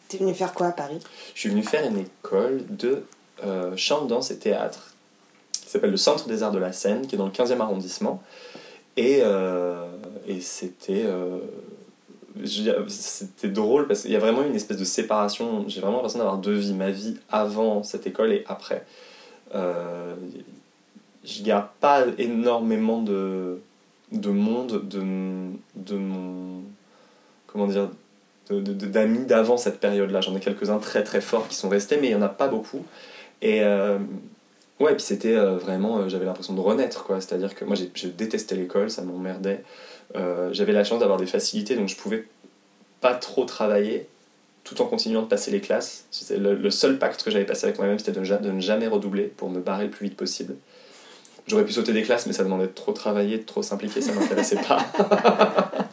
T'es 0.07 0.17
venu 0.17 0.33
faire 0.33 0.53
quoi 0.53 0.67
à 0.67 0.71
Paris? 0.71 0.99
Je 1.35 1.39
suis 1.39 1.49
venu 1.49 1.63
faire 1.63 1.85
une 1.85 1.97
école 1.99 2.63
de 2.69 3.03
euh, 3.43 3.75
chant, 3.77 4.05
danse 4.05 4.31
et 4.31 4.37
théâtre 4.39 4.93
qui 5.51 5.69
s'appelle 5.69 5.91
le 5.91 5.97
Centre 5.97 6.27
des 6.27 6.41
Arts 6.41 6.51
de 6.51 6.57
la 6.57 6.73
Seine, 6.73 7.05
qui 7.05 7.13
est 7.15 7.17
dans 7.17 7.25
le 7.27 7.31
15e 7.31 7.61
arrondissement. 7.61 8.23
Et, 8.97 9.19
euh, 9.21 9.85
et 10.27 10.41
c'était. 10.41 11.03
euh, 11.05 11.37
c'était 12.87 13.49
drôle 13.49 13.87
parce 13.87 14.01
qu'il 14.03 14.11
y 14.11 14.15
a 14.15 14.19
vraiment 14.19 14.43
une 14.43 14.55
espèce 14.55 14.77
de 14.77 14.83
séparation. 14.83 15.65
J'ai 15.67 15.81
vraiment 15.81 15.97
l'impression 15.97 16.19
d'avoir 16.19 16.37
deux 16.37 16.53
vies. 16.53 16.73
Ma 16.73 16.89
vie 16.91 17.17
avant 17.29 17.83
cette 17.83 18.07
école 18.07 18.31
et 18.31 18.43
après. 18.47 18.85
Euh, 19.55 20.15
je 21.23 21.43
garde 21.43 21.67
pas 21.79 22.05
énormément 22.17 23.01
de, 23.01 23.59
de 24.11 24.29
monde 24.29 24.87
de, 24.87 25.01
de 25.75 25.97
mon. 25.97 26.61
Comment 27.47 27.67
dire 27.67 27.89
d'amis 28.51 29.25
d'avant 29.25 29.57
cette 29.57 29.79
période-là. 29.79 30.21
J'en 30.21 30.35
ai 30.35 30.39
quelques-uns 30.39 30.79
très 30.79 31.03
très 31.03 31.21
forts 31.21 31.47
qui 31.47 31.55
sont 31.55 31.69
restés, 31.69 31.97
mais 31.97 32.07
il 32.07 32.09
n'y 32.09 32.15
en 32.15 32.21
a 32.21 32.29
pas 32.29 32.47
beaucoup. 32.47 32.83
Et 33.41 33.63
euh, 33.63 33.99
ouais, 34.79 34.93
puis 34.95 35.03
c'était 35.03 35.35
euh, 35.35 35.57
vraiment, 35.57 35.99
euh, 35.99 36.09
j'avais 36.09 36.25
l'impression 36.25 36.53
de 36.53 36.59
renaître, 36.59 37.03
quoi. 37.03 37.21
C'est-à-dire 37.21 37.53
que 37.53 37.63
moi, 37.65 37.75
j'ai- 37.75 38.09
détestais 38.09 38.55
l'école, 38.55 38.89
ça 38.89 39.03
m'emmerdait. 39.03 39.63
J'avais 40.51 40.73
la 40.73 40.83
chance 40.83 40.99
d'avoir 40.99 41.19
des 41.19 41.27
facilités, 41.27 41.75
donc 41.75 41.87
je 41.87 41.95
pouvais 41.95 42.27
pas 42.99 43.13
trop 43.13 43.45
travailler 43.45 44.07
tout 44.63 44.81
en 44.81 44.85
continuant 44.85 45.21
de 45.21 45.27
passer 45.27 45.51
les 45.51 45.61
classes. 45.61 46.05
Le, 46.31 46.55
le 46.55 46.71
seul 46.71 46.97
pacte 46.97 47.23
que 47.23 47.29
j'avais 47.29 47.45
passé 47.45 47.65
avec 47.65 47.77
moi-même, 47.77 47.99
c'était 47.99 48.11
de 48.11 48.51
ne 48.51 48.59
jamais 48.59 48.87
redoubler 48.87 49.25
pour 49.25 49.51
me 49.51 49.59
barrer 49.59 49.85
le 49.85 49.91
plus 49.91 50.07
vite 50.07 50.17
possible. 50.17 50.55
J'aurais 51.49 51.65
pu 51.65 51.73
sauter 51.73 51.93
des 51.93 52.03
classes, 52.03 52.27
mais 52.27 52.33
ça 52.33 52.43
demandait 52.43 52.67
de 52.67 52.73
trop 52.73 52.93
travailler, 52.93 53.39
de 53.39 53.43
trop 53.43 53.63
s'impliquer, 53.63 54.01
ça 54.01 54.13
m'intéressait 54.13 54.61
pas. 54.67 54.85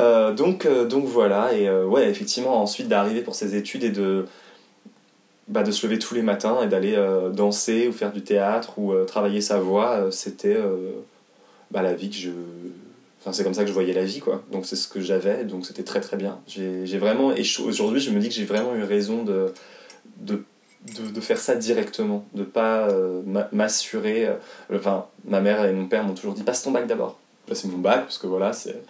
Euh, 0.00 0.32
donc, 0.32 0.66
euh, 0.66 0.86
donc 0.86 1.04
voilà, 1.04 1.52
et 1.54 1.68
euh, 1.68 1.84
ouais, 1.84 2.08
effectivement, 2.08 2.60
ensuite 2.60 2.88
d'arriver 2.88 3.20
pour 3.20 3.34
ses 3.34 3.54
études 3.54 3.84
et 3.84 3.90
de, 3.90 4.24
bah, 5.48 5.62
de 5.62 5.70
se 5.70 5.86
lever 5.86 5.98
tous 5.98 6.14
les 6.14 6.22
matins 6.22 6.62
et 6.62 6.66
d'aller 6.66 6.96
danser 7.32 7.86
ou 7.88 7.92
faire 7.92 8.10
du 8.10 8.22
théâtre 8.22 8.78
ou 8.78 8.94
travailler 9.04 9.40
sa 9.40 9.58
voix, 9.58 10.10
c'était 10.10 10.56
bah, 11.70 11.82
la 11.82 11.94
vie 11.94 12.10
que 12.10 12.16
je. 12.16 12.30
Enfin, 13.20 13.32
c'est 13.32 13.44
comme 13.44 13.54
ça 13.54 13.62
que 13.62 13.68
je 13.68 13.74
voyais 13.74 13.92
la 13.92 14.04
vie, 14.04 14.18
quoi. 14.18 14.42
Donc 14.50 14.66
c'est 14.66 14.74
ce 14.74 14.88
que 14.88 15.00
j'avais, 15.00 15.44
donc 15.44 15.66
c'était 15.66 15.84
très 15.84 16.00
très 16.00 16.16
bien. 16.16 16.40
J'ai 16.48 16.98
vraiment. 16.98 17.32
Et 17.32 17.42
aujourd'hui, 17.64 18.00
je 18.00 18.10
me 18.10 18.18
dis 18.18 18.28
que 18.28 18.34
j'ai 18.34 18.44
vraiment 18.44 18.74
eu 18.74 18.82
raison 18.82 19.22
de, 19.22 19.52
de, 20.16 20.42
de, 20.96 21.10
de 21.10 21.20
faire 21.20 21.38
ça 21.38 21.54
directement, 21.54 22.24
de 22.34 22.42
pas 22.42 22.88
euh, 22.88 23.22
m'a- 23.26 23.48
m'assurer. 23.52 24.26
euh, 24.26 24.34
enfin, 24.74 25.06
ma 25.24 25.40
mère 25.40 25.64
et 25.64 25.72
mon 25.72 25.86
père 25.86 26.04
m'ont 26.04 26.14
toujours 26.14 26.34
dit 26.34 26.42
passe 26.42 26.62
ton 26.62 26.70
bac 26.72 26.86
d'abord. 26.86 27.18
Là, 27.48 27.54
c'est 27.54 27.68
mon 27.68 27.78
bac, 27.78 28.02
parce 28.02 28.18
que 28.18 28.26
voilà, 28.26 28.52
c'est. 28.52 28.82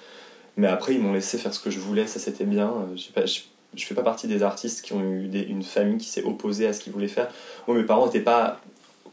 Mais 0.57 0.67
après, 0.67 0.95
ils 0.95 1.01
m'ont 1.01 1.13
laissé 1.13 1.39
faire 1.39 1.53
ce 1.55 1.61
que 1.61 1.71
je 1.71 1.79
voulais, 1.81 2.07
ça 2.07 2.19
c'était 2.19 2.45
bien. 2.45 2.69
Euh, 2.69 2.97
j'ai 2.97 3.27
je, 3.27 3.41
je 3.75 3.87
fais 3.87 3.95
pas 3.95 4.03
partie 4.03 4.29
des 4.29 4.43
artistes 4.43 4.83
qui 4.85 4.93
ont 4.93 5.03
eu 5.03 5.29
des- 5.29 5.43
une 5.43 5.63
famille 5.63 5.99
qui 5.99 6.09
s'est 6.09 6.25
opposée 6.25 6.67
à 6.67 6.73
ce 6.73 6.81
qu'ils 6.81 6.93
voulaient 6.93 7.09
faire. 7.09 7.29
Moi, 7.67 7.77
mes 7.77 7.85
parents 7.85 8.07
n'étaient 8.07 8.21
pas 8.21 8.61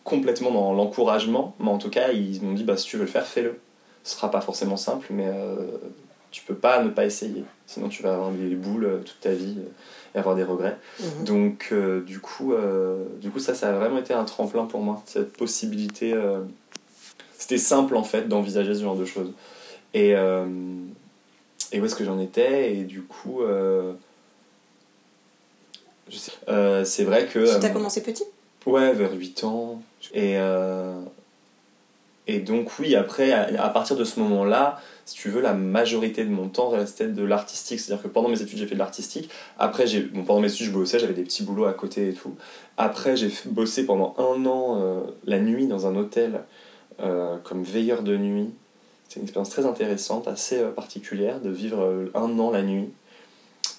complètement 0.03 0.51
dans 0.51 0.73
l'encouragement, 0.73 1.55
mais 1.59 1.69
en 1.69 1.77
tout 1.77 1.89
cas, 1.89 2.11
ils 2.11 2.41
m'ont 2.41 2.53
dit 2.53 2.63
bah, 2.63 2.75
si 2.77 2.85
tu 2.87 2.97
veux 2.97 3.03
le 3.03 3.09
faire, 3.09 3.25
fais-le. 3.25 3.59
Ce 4.03 4.15
sera 4.15 4.31
pas 4.31 4.41
forcément 4.41 4.77
simple, 4.77 5.07
mais 5.11 5.27
tu 6.31 6.41
peux 6.43 6.55
pas 6.55 6.83
ne 6.83 6.89
pas 6.89 7.05
essayer. 7.05 7.43
Sinon, 7.65 7.89
tu 7.89 8.03
vas 8.03 8.13
avoir 8.13 8.31
les 8.31 8.55
boules 8.55 8.85
euh, 8.85 8.97
toute 8.99 9.19
ta 9.19 9.31
vie 9.33 9.55
euh, 9.59 9.69
et 10.15 10.19
avoir 10.19 10.35
des 10.35 10.43
regrets. 10.43 10.77
Mhm. 10.99 11.23
Donc, 11.25 11.69
euh, 11.71 12.01
du, 12.01 12.19
coup, 12.19 12.53
euh, 12.53 13.05
du 13.21 13.29
coup, 13.29 13.39
ça, 13.39 13.55
ça 13.55 13.69
a 13.69 13.73
vraiment 13.73 13.97
été 13.99 14.13
un 14.13 14.25
tremplin 14.25 14.65
pour 14.65 14.81
moi, 14.81 15.01
cette 15.05 15.33
possibilité 15.33 16.13
euh, 16.13 16.41
c'était 17.37 17.57
simple 17.57 17.95
en 17.95 18.03
fait 18.03 18.27
d'envisager 18.27 18.75
ce 18.75 18.81
genre 18.81 18.97
de 18.97 19.05
choses. 19.05 19.31
Et, 19.93 20.09
et 20.11 21.79
où 21.81 21.85
est-ce 21.85 21.95
que 21.95 22.03
j'en 22.03 22.19
étais? 22.19 22.75
Et 22.75 22.83
du 22.83 23.01
coup, 23.01 23.39
je 26.09 26.15
sais- 26.17 26.31
c'est 26.83 27.05
vrai 27.05 27.27
que. 27.27 27.59
Tu 27.59 27.65
as 27.65 27.69
commencé 27.69 28.03
petit? 28.03 28.25
Ouais, 28.65 28.91
vers 28.93 29.13
8 29.13 29.43
ans. 29.45 29.81
Et, 30.13 30.37
et 32.31 32.39
donc, 32.39 32.77
oui, 32.77 32.95
après, 32.95 33.31
à, 33.31 33.69
partir 33.69 33.95
de 33.95 34.03
ce 34.03 34.19
moment-là, 34.19 34.79
si 35.05 35.15
tu 35.15 35.29
veux, 35.29 35.41
la 35.41 35.53
majorité 35.53 36.23
de 36.23 36.29
mon 36.29 36.47
temps 36.47 36.69
restait 36.69 37.07
de 37.07 37.23
l'artistique. 37.23 37.79
C'est-à-dire 37.79 38.03
que 38.03 38.07
pendant 38.07 38.29
mes 38.29 38.39
études, 38.39 38.59
j'ai 38.59 38.67
fait 38.67 38.75
de 38.75 38.79
l'artistique. 38.79 39.31
Après, 39.57 39.87
j'ai, 39.87 40.01
bon, 40.01 40.23
pendant 40.23 40.39
mes 40.39 40.51
études, 40.51 40.67
je 40.67 40.71
bossais, 40.71 40.99
j'avais 40.99 41.15
des 41.15 41.23
petits 41.23 41.41
boulots 41.41 41.65
à 41.65 41.73
côté 41.73 42.09
et 42.09 42.13
tout. 42.13 42.35
Après, 42.77 43.17
j'ai 43.17 43.31
bossé 43.45 43.83
pendant 43.87 44.13
un 44.19 44.45
an 44.45 44.79
euh, 44.79 45.01
la 45.25 45.39
nuit 45.39 45.65
dans 45.65 45.87
un 45.87 45.95
hôtel 45.95 46.41
euh, 47.01 47.37
comme 47.43 47.63
veilleur 47.63 48.03
de 48.03 48.15
nuit. 48.15 48.51
C'est 49.07 49.15
une 49.15 49.23
expérience 49.23 49.49
très 49.49 49.65
intéressante, 49.65 50.27
assez 50.27 50.59
euh, 50.59 50.69
particulière, 50.69 51.39
de 51.39 51.49
vivre 51.49 52.09
un 52.13 52.37
an 52.37 52.51
la 52.51 52.61
nuit. 52.61 52.89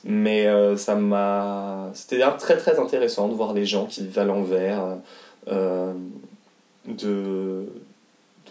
Mais 0.02 0.48
ça 0.76 0.96
m'a. 0.96 1.90
C'était 1.92 2.16
d'ailleurs 2.16 2.38
très 2.38 2.56
très 2.56 2.80
intéressant 2.80 3.28
de 3.28 3.34
voir 3.34 3.52
les 3.52 3.66
gens 3.66 3.84
qui 3.84 4.00
vivent 4.00 4.18
à 4.18 4.24
l'envers, 4.24 4.96
de, 6.86 7.66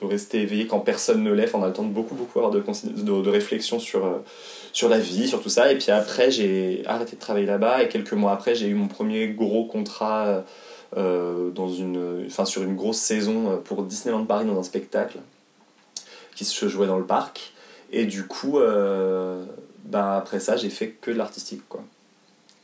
rester 0.07 0.41
éveillé 0.41 0.67
quand 0.67 0.79
personne 0.79 1.23
ne. 1.23 1.43
Enfin, 1.43 1.59
on 1.59 1.63
a 1.63 1.67
le 1.67 1.73
temps 1.73 1.83
de 1.83 1.93
beaucoup 1.93 2.15
avoir 2.35 2.51
de, 2.51 2.61
de, 2.61 3.29
réflexion 3.29 3.79
sur, 3.79 4.05
euh, 4.05 4.19
sur 4.73 4.89
la 4.89 4.99
vie, 4.99 5.27
sur 5.27 5.41
tout 5.41 5.49
ça. 5.49 5.71
Et 5.71 5.77
puis 5.77 5.91
après, 5.91 6.31
j'ai 6.31 6.83
arrêté 6.85 7.15
de 7.15 7.21
travailler 7.21 7.45
là-bas. 7.45 7.83
Et 7.83 7.89
quelques 7.89 8.13
mois 8.13 8.31
après, 8.31 8.55
j'ai 8.55 8.67
eu 8.67 8.75
mon 8.75 8.87
premier 8.87 9.29
gros 9.29 9.65
contrat 9.65 10.43
euh, 10.97 11.51
dans 11.51 11.69
une, 11.69 12.25
enfin, 12.25 12.45
sur 12.45 12.63
une 12.63 12.75
grosse 12.75 12.97
saison 12.97 13.51
euh, 13.51 13.57
pour 13.57 13.83
Disneyland 13.83 14.25
Paris 14.25 14.45
dans 14.45 14.59
un 14.59 14.63
spectacle 14.63 15.19
qui 16.35 16.45
se 16.45 16.67
jouait 16.67 16.87
dans 16.87 16.97
le 16.97 17.05
parc. 17.05 17.53
Et 17.91 18.05
du 18.05 18.25
coup, 18.25 18.57
euh, 18.57 19.45
ben 19.85 20.13
après 20.13 20.39
ça, 20.39 20.57
j'ai 20.57 20.71
fait 20.71 20.89
que 20.89 21.11
de 21.11 21.17
l'artistique. 21.17 21.61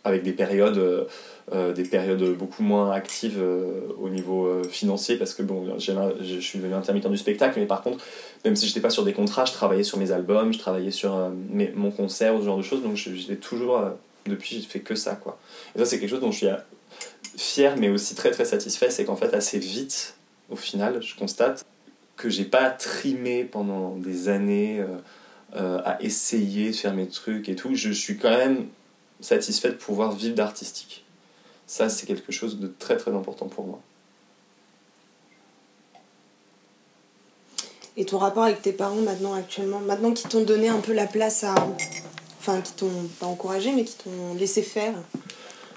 Avec 0.05 0.21
des 0.21 0.33
périodes, 0.33 0.77
euh, 0.77 1.05
euh, 1.51 1.73
des 1.73 1.83
périodes 1.83 2.23
beaucoup 2.37 2.61
moins 2.61 2.91
actives 2.91 3.39
euh, 3.39 3.81
au 3.99 4.07
niveau 4.09 4.61
financier, 4.69 5.17
parce 5.17 5.33
que 5.33 5.41
bon, 5.41 5.77
je 5.79 6.39
suis 6.39 6.59
devenu 6.59 6.75
intermittent 6.75 7.09
du 7.09 7.17
spectacle, 7.17 7.59
mais 7.59 7.65
par 7.65 7.81
contre, 7.81 8.03
même 8.45 8.55
si 8.55 8.67
j'étais 8.67 8.81
pas 8.81 8.91
sur 8.91 9.03
des 9.03 9.13
contrats, 9.13 9.45
je 9.45 9.53
travaillais 9.53 9.83
sur 9.83 9.97
mes 9.97 10.11
albums, 10.11 10.53
je 10.53 10.59
travaillais 10.59 10.91
sur 10.91 11.31
mes- 11.49 11.71
mon 11.75 11.89
concert 11.89 12.35
ou 12.35 12.39
ce 12.41 12.45
genre 12.45 12.57
de 12.57 12.61
choses, 12.61 12.83
donc 12.83 12.95
j'étais 12.95 13.35
toujours, 13.35 13.81
depuis, 14.27 14.57
j'ai 14.61 14.67
fait 14.67 14.79
que 14.79 14.93
ça, 14.93 15.15
quoi. 15.15 15.39
Et 15.75 15.79
ça, 15.79 15.85
c'est 15.85 15.99
quelque 15.99 16.11
chose 16.11 16.21
dont 16.21 16.31
je 16.31 16.37
suis 16.37 16.47
fier, 17.35 17.75
mais 17.77 17.89
aussi 17.89 18.13
très 18.13 18.29
très 18.29 18.45
satisfait, 18.45 18.91
c'est 18.91 19.05
qu'en 19.05 19.15
fait, 19.15 19.33
assez 19.33 19.57
vite, 19.57 20.15
au 20.51 20.55
final, 20.55 21.01
je 21.01 21.15
constate 21.15 21.65
que 22.15 22.29
j'ai 22.29 22.45
pas 22.45 22.69
trimé 22.69 23.43
pendant 23.43 23.95
des 23.95 24.29
années 24.29 24.85
à 25.53 25.97
essayer 26.01 26.69
de 26.69 26.75
faire 26.75 26.93
mes 26.93 27.07
trucs 27.07 27.49
et 27.49 27.55
tout. 27.55 27.73
Je 27.73 27.89
suis 27.91 28.17
quand 28.17 28.37
même 28.37 28.67
satisfait 29.21 29.69
de 29.69 29.75
pouvoir 29.75 30.11
vivre 30.13 30.35
d'artistique. 30.35 31.03
Ça, 31.67 31.89
c'est 31.89 32.05
quelque 32.05 32.31
chose 32.31 32.59
de 32.59 32.71
très 32.79 32.97
très 32.97 33.11
important 33.11 33.47
pour 33.47 33.65
moi. 33.65 33.79
Et 37.97 38.05
ton 38.05 38.17
rapport 38.17 38.43
avec 38.43 38.61
tes 38.61 38.73
parents 38.73 38.95
maintenant, 38.95 39.33
actuellement 39.33 39.79
Maintenant 39.79 40.11
qu'ils 40.11 40.29
t'ont 40.29 40.43
donné 40.43 40.67
un 40.67 40.79
peu 40.79 40.93
la 40.93 41.07
place 41.07 41.43
à. 41.43 41.55
Enfin, 42.39 42.61
qui 42.61 42.73
t'ont 42.73 42.91
pas 43.19 43.25
encouragé, 43.25 43.71
mais 43.71 43.83
qui 43.85 43.95
t'ont 43.95 44.35
laissé 44.37 44.61
faire? 44.61 44.93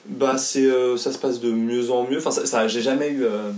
Bah, 0.07 0.37
c'est, 0.37 0.65
euh, 0.67 0.97
ça 0.97 1.13
se 1.13 1.19
passe 1.19 1.41
de 1.41 1.51
mieux 1.51 1.91
en 1.91 2.05
mieux. 2.05 2.19
Enfin, 2.19 2.31
ça, 2.31 2.45
ça- 2.45 2.69
j'ai 2.69 2.83
jamais 2.83 3.09
eu 3.09 3.25
euh, 3.25 3.53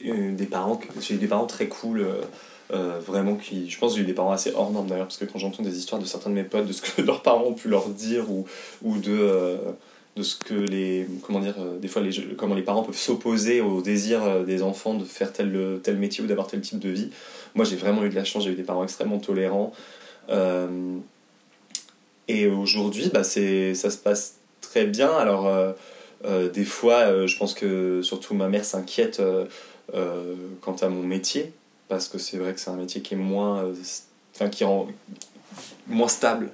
eu 0.00 0.32
des 0.32 0.46
parents. 0.46 0.80
J'ai 1.00 1.14
eu 1.14 1.18
des 1.18 1.26
parents 1.26 1.46
très 1.46 1.66
cool. 1.68 2.00
euh, 2.00 2.22
euh, 2.72 2.98
vraiment 2.98 3.36
qui 3.36 3.68
je 3.68 3.78
pense 3.78 3.92
que 3.92 3.98
j'ai 3.98 4.04
eu 4.04 4.06
des 4.06 4.14
parents 4.14 4.32
assez 4.32 4.52
hors 4.54 4.70
normes 4.70 4.86
d'ailleurs 4.86 5.06
parce 5.06 5.18
que 5.18 5.26
quand 5.26 5.38
j'entends 5.38 5.62
des 5.62 5.76
histoires 5.76 6.00
de 6.00 6.06
certains 6.06 6.30
de 6.30 6.34
mes 6.34 6.44
potes 6.44 6.66
de 6.66 6.72
ce 6.72 6.80
que 6.80 7.02
leurs 7.06 7.22
parents 7.22 7.44
ont 7.44 7.52
pu 7.52 7.68
leur 7.68 7.88
dire 7.88 8.30
ou, 8.30 8.46
ou 8.82 8.96
de 8.96 9.12
euh, 9.12 9.56
de 10.16 10.22
ce 10.22 10.36
que 10.36 10.54
les 10.54 11.06
comment 11.22 11.40
dire 11.40 11.56
euh, 11.58 11.78
des 11.78 11.88
fois 11.88 12.00
les 12.00 12.34
comment 12.36 12.54
les 12.54 12.62
parents 12.62 12.82
peuvent 12.82 12.96
s'opposer 12.96 13.60
au 13.60 13.82
désir 13.82 14.44
des 14.46 14.62
enfants 14.62 14.94
de 14.94 15.04
faire 15.04 15.30
tel 15.30 15.78
tel 15.82 15.98
métier 15.98 16.24
ou 16.24 16.26
d'avoir 16.26 16.46
tel 16.46 16.62
type 16.62 16.78
de 16.78 16.88
vie 16.88 17.10
moi 17.54 17.66
j'ai 17.66 17.76
vraiment 17.76 18.02
eu 18.02 18.08
de 18.08 18.14
la 18.14 18.24
chance 18.24 18.44
j'ai 18.44 18.50
eu 18.52 18.54
des 18.54 18.62
parents 18.62 18.84
extrêmement 18.84 19.18
tolérants. 19.18 19.72
Et 22.26 22.46
aujourd'hui 22.46 23.10
bah 23.12 23.24
c'est 23.24 23.74
ça 23.74 23.90
se 23.90 23.98
passe 23.98 24.36
très 24.62 24.86
bien. 24.86 25.10
Alors 25.10 25.74
des 26.24 26.64
fois 26.64 27.26
je 27.26 27.36
pense 27.36 27.52
que 27.52 28.00
surtout 28.00 28.32
ma 28.32 28.48
mère 28.48 28.64
s'inquiète 28.64 29.20
quant 29.92 30.76
à 30.80 30.88
mon 30.88 31.02
métier 31.02 31.52
parce 31.88 32.08
que 32.08 32.18
c'est 32.18 32.38
vrai 32.38 32.54
que 32.54 32.60
c'est 32.60 32.70
un 32.70 32.76
métier 32.76 33.02
qui 33.02 33.14
est 33.14 33.18
moins 33.18 33.64
euh, 33.64 33.74
enfin 34.34 34.48
qui 34.48 34.64
rend 34.64 34.88
moins 35.86 36.08
stable 36.08 36.50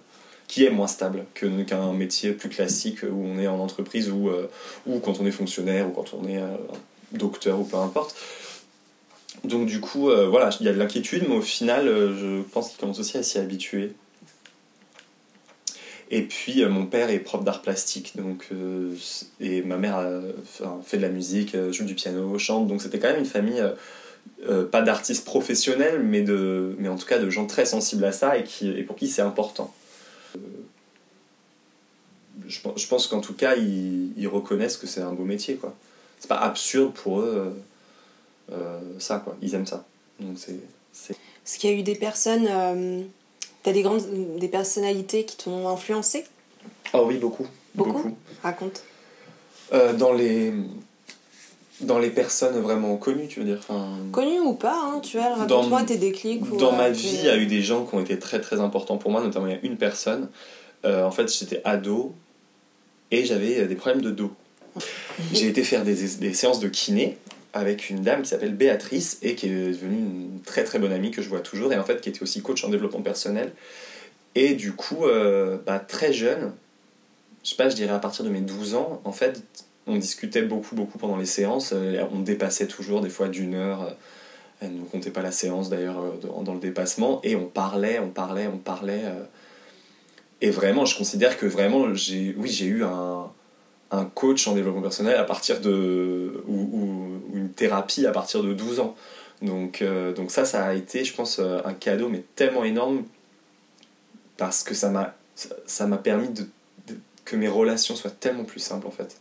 qui 0.49 0.65
est 0.65 0.71
moins 0.71 0.89
stable 0.89 1.27
qu'un 1.35 1.93
métier 1.93 2.33
plus 2.33 2.49
classique 2.49 3.05
où 3.05 3.25
on 3.25 3.39
est 3.39 3.47
en 3.47 3.61
entreprise 3.61 4.11
ou 4.11 4.29
euh, 4.29 4.49
ou 4.87 4.99
quand 4.99 5.21
on 5.21 5.27
est 5.27 5.31
fonctionnaire 5.31 5.87
ou 5.87 5.91
quand 5.91 6.13
on 6.15 6.29
est 6.29 6.39
euh, 6.39 6.57
docteur 7.13 7.61
ou 7.61 7.65
peu 7.65 7.77
importe. 7.77 8.17
Donc 9.45 9.67
du 9.67 9.81
coup 9.81 10.11
voilà 10.29 10.51
il 10.59 10.67
y 10.67 10.69
a 10.69 10.73
de 10.73 10.79
l'inquiétude 10.79 11.25
mais 11.27 11.37
au 11.37 11.41
final 11.41 11.87
je 11.87 12.43
pense 12.43 12.71
qu'il 12.71 12.79
commence 12.79 12.99
aussi 12.99 13.17
à 13.17 13.23
s'y 13.23 13.39
habituer. 13.39 13.93
Et 16.11 16.23
puis 16.23 16.67
mon 16.67 16.85
père 16.85 17.09
est 17.11 17.21
prof 17.21 17.43
d'art 17.45 17.63
plastique 17.63 18.17
donc 18.17 18.49
et 19.41 19.63
ma 19.63 19.77
mère 19.77 20.05
fait 20.85 20.97
de 20.97 21.03
la 21.03 21.09
musique 21.09 21.57
joue 21.71 21.85
du 21.85 21.95
piano 21.95 22.37
chante 22.39 22.67
donc 22.67 22.83
c'était 22.83 22.99
quand 22.99 23.09
même 23.09 23.21
une 23.21 23.25
famille 23.25 23.63
euh, 24.49 24.65
pas 24.67 24.83
d'artistes 24.83 25.25
professionnels, 25.25 26.03
mais, 26.03 26.23
de, 26.23 26.75
mais 26.79 26.89
en 26.89 26.97
tout 26.97 27.07
cas 27.07 27.19
de 27.19 27.29
gens 27.31 27.47
très 27.47 27.67
sensibles 27.67 28.05
à 28.05 28.13
ça 28.13 28.37
et, 28.39 28.45
qui, 28.45 28.71
et 28.71 28.83
pour 28.83 28.97
qui 28.97 29.09
c'est 29.09 29.23
important. 29.23 29.73
Euh, 30.37 30.41
je, 32.49 32.61
je 32.77 32.87
pense 32.87 33.07
qu'en 33.07 33.21
tout 33.21 33.35
cas, 33.35 33.57
ils, 33.57 34.13
ils 34.17 34.29
reconnaissent 34.29 34.77
que 34.77 34.87
c'est 34.87 35.03
un 35.03 35.13
beau 35.13 35.25
métier. 35.25 35.57
quoi. 35.57 35.75
C'est 36.19 36.29
pas 36.29 36.39
absurde 36.39 36.93
pour 36.93 37.21
eux, 37.21 37.55
euh, 38.53 38.81
ça, 38.99 39.19
quoi. 39.19 39.37
Ils 39.43 39.55
aiment 39.55 39.67
ça. 39.67 39.85
Donc 40.21 40.37
c'est... 40.39 40.59
Est-ce 41.11 41.59
qu'il 41.59 41.71
y 41.71 41.73
a 41.73 41.77
eu 41.77 41.83
des 41.83 41.95
personnes. 41.95 42.49
T'as 43.63 43.73
des 43.73 43.83
grandes 43.83 44.39
des 44.39 44.49
personnalités 44.49 45.25
qui 45.25 45.37
t'ont 45.37 45.69
influencé? 45.69 46.25
Ah 46.93 47.03
oui, 47.03 47.17
beaucoup. 47.19 47.47
Beaucoup? 47.75 48.17
Raconte. 48.43 48.83
Dans 49.99 50.13
les... 50.13 50.53
Dans 51.83 51.99
les 51.99 52.11
personnes 52.11 52.59
vraiment 52.61 52.97
connues, 52.97 53.27
tu 53.29 53.41
veux 53.41 53.47
dire 53.47 53.59
enfin, 53.59 53.89
Connu 54.13 54.39
ou 54.41 54.55
pas, 54.55 54.77
hein, 54.77 55.01
tu 55.01 55.17
vois, 55.19 55.31
Dans- 55.47 55.57
raconte-moi 55.57 55.83
tes 55.85 55.97
déclics. 55.97 56.43
ou, 56.53 56.57
Dans 56.57 56.75
euh, 56.75 56.77
ma 56.77 56.91
vie, 56.91 57.17
il 57.21 57.25
y 57.25 57.29
a 57.29 57.37
eu 57.37 57.47
des 57.47 57.63
gens 57.63 57.85
qui 57.87 57.95
ont 57.95 58.01
été 58.01 58.19
très 58.19 58.41
très 58.41 58.61
importants 58.61 58.99
pour 58.99 59.11
moi, 59.11 59.23
notamment 59.23 59.47
il 59.47 59.53
y 59.53 59.57
a 59.57 59.61
une 59.63 59.77
personne. 59.77 60.29
Euh, 60.85 61.05
en 61.05 61.11
fait, 61.11 61.33
j'étais 61.33 61.61
ado 61.65 62.15
et 63.11 63.25
j'avais 63.25 63.61
euh, 63.61 63.67
des 63.67 63.75
problèmes 63.77 64.03
de 64.03 64.11
dos. 64.11 64.33
J'ai 65.33 65.49
été 65.49 65.65
faire 65.65 65.85
des, 65.85 65.95
des 65.95 66.33
séances 66.35 66.61
de 66.61 66.69
kiné 66.69 67.19
avec 67.53 67.91
une 67.91 68.03
dame 68.03 68.23
qui 68.23 68.29
s'appelle 68.29 68.55
Béatrice 68.55 69.19
et 69.23 69.35
qui 69.35 69.47
est 69.47 69.69
devenue 69.73 69.97
une 69.99 70.41
très 70.47 70.63
très 70.63 70.79
bonne 70.79 70.93
amie 70.93 71.11
que 71.11 71.21
je 71.23 71.29
vois 71.29 71.41
toujours 71.41 71.73
et 71.73 71.77
en 71.79 71.83
fait 71.83 72.01
qui 72.01 72.09
était 72.09 72.23
aussi 72.23 72.41
coach 72.43 72.63
en 72.65 72.69
développement 72.69 73.03
personnel. 73.03 73.53
Et 74.37 74.55
du 74.55 74.73
coup, 74.73 75.07
euh, 75.07 75.59
bah, 75.67 75.81
très 75.81 76.13
jeune, 76.13 76.53
je 77.43 77.51
sais 77.51 77.57
pas, 77.57 77.69
je 77.69 77.75
dirais 77.75 77.93
à 77.93 77.99
partir 77.99 78.25
de 78.25 78.31
mes 78.31 78.41
12 78.41 78.77
ans, 78.77 79.01
en 79.05 79.11
fait, 79.13 79.43
on 79.87 79.97
discutait 79.97 80.43
beaucoup 80.43 80.75
beaucoup 80.75 80.99
pendant 80.99 81.17
les 81.17 81.27
séances. 81.27 81.73
Euh, 81.75 82.05
On 82.13 82.21
dépassait 82.21 82.67
toujours 82.67 83.01
des 83.01 83.11
fois 83.11 83.29
d'une 83.29 83.55
heure. 83.55 83.83
euh, 83.83 83.91
elle 84.63 84.75
ne 84.77 84.85
comptait 84.85 85.11
pas 85.11 85.23
la 85.23 85.33
séance 85.33 85.71
d'ailleurs 85.71 85.99
euh, 86.01 86.43
dans, 86.43 86.53
le 86.53 86.61
dépassement. 86.61 87.21
Et 87.25 87.35
on 87.35 87.47
parlait, 87.47 87.99
on 87.99 88.11
parlait, 88.11 88.47
on 88.47 88.59
parlait. 88.59 89.03
Et 90.43 90.51
vraiment, 90.51 90.85
je 90.85 90.97
considère 90.99 91.39
que 91.39 91.47
vraiment, 91.47 91.95
j'ai, 91.95 92.35
oui, 92.37 92.51
j'ai 92.51 92.67
eu 92.67 92.85
un, 92.85 93.31
coach 94.15 94.47
en 94.47 94.55
développement 94.55 94.83
personnel 94.83 95.17
à 95.17 95.25
partir 95.25 95.61
de. 95.61 96.45
ou, 96.47 97.23
une 97.33 97.51
thérapie 97.51 98.07
à 98.07 98.13
partir 98.13 98.43
de 98.43 98.53
12 98.53 98.81
ans. 98.81 98.95
Donc, 99.41 99.83
ça, 100.29 100.45
ça 100.45 100.67
a 100.67 100.75
été, 100.75 101.05
je 101.05 101.15
pense, 101.15 101.39
un 101.39 101.73
cadeau, 101.73 102.11
mais 102.11 102.23
tellement 102.37 102.65
énorme 102.65 103.05
parce 104.41 104.65
que 104.65 104.75
ça 104.75 104.89
m'a, 104.89 105.15
ça- 105.67 105.87
m'a 105.87 105.99
permis 105.99 106.31
que 107.27 107.37
mes 107.37 107.47
relations 107.47 107.95
soient 107.95 108.11
tellement 108.11 108.45
plus 108.45 108.59
simples 108.59 108.87
en 108.87 108.91
fait. 108.91 109.20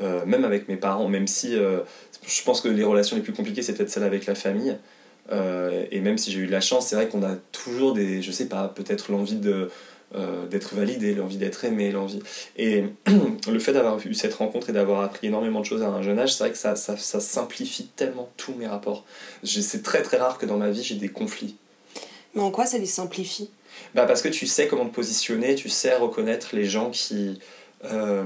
Euh, 0.00 0.24
même 0.26 0.44
avec 0.44 0.68
mes 0.68 0.76
parents, 0.76 1.08
même 1.08 1.26
si 1.26 1.56
euh, 1.56 1.80
je 2.26 2.42
pense 2.42 2.60
que 2.60 2.68
les 2.68 2.82
relations 2.82 3.16
les 3.16 3.22
plus 3.22 3.32
compliquées 3.32 3.62
c'est 3.62 3.74
peut-être 3.74 3.90
celles 3.90 4.02
avec 4.04 4.26
la 4.26 4.34
famille. 4.34 4.76
Euh, 5.32 5.86
et 5.90 6.00
même 6.00 6.18
si 6.18 6.32
j'ai 6.32 6.40
eu 6.40 6.46
de 6.46 6.52
la 6.52 6.60
chance, 6.60 6.88
c'est 6.88 6.96
vrai 6.96 7.08
qu'on 7.08 7.22
a 7.22 7.36
toujours 7.52 7.94
des, 7.94 8.20
je 8.20 8.30
sais 8.32 8.46
pas, 8.46 8.68
peut-être 8.68 9.10
l'envie 9.10 9.36
de 9.36 9.70
d'être 10.48 10.76
validé, 10.76 11.12
l'envie 11.12 11.38
d'être 11.38 11.64
aimé, 11.64 11.90
l'envie. 11.90 12.20
Et 12.56 12.84
le 13.50 13.58
fait 13.58 13.72
d'avoir 13.72 13.98
eu 14.06 14.14
cette 14.14 14.34
rencontre 14.34 14.70
et 14.70 14.72
d'avoir 14.72 15.02
appris 15.02 15.26
énormément 15.26 15.58
de 15.58 15.64
choses 15.64 15.82
à 15.82 15.88
un 15.88 16.02
jeune 16.02 16.20
âge, 16.20 16.34
c'est 16.34 16.44
vrai 16.44 16.52
que 16.52 16.56
ça, 16.56 16.76
ça, 16.76 16.96
ça 16.96 17.18
simplifie 17.18 17.88
tellement 17.96 18.30
tous 18.36 18.54
mes 18.54 18.68
rapports. 18.68 19.04
C'est 19.42 19.82
très 19.82 20.02
très 20.02 20.18
rare 20.18 20.38
que 20.38 20.46
dans 20.46 20.56
ma 20.56 20.70
vie 20.70 20.84
j'ai 20.84 20.94
des 20.94 21.08
conflits. 21.08 21.56
Mais 22.36 22.42
en 22.42 22.52
quoi 22.52 22.64
ça 22.64 22.78
les 22.78 22.86
simplifie? 22.86 23.50
Bah 23.96 24.06
parce 24.06 24.22
que 24.22 24.28
tu 24.28 24.46
sais 24.46 24.68
comment 24.68 24.86
te 24.86 24.94
positionner, 24.94 25.56
tu 25.56 25.68
sais 25.68 25.96
reconnaître 25.96 26.54
les 26.54 26.64
gens 26.64 26.90
qui 26.90 27.40
euh, 27.92 28.24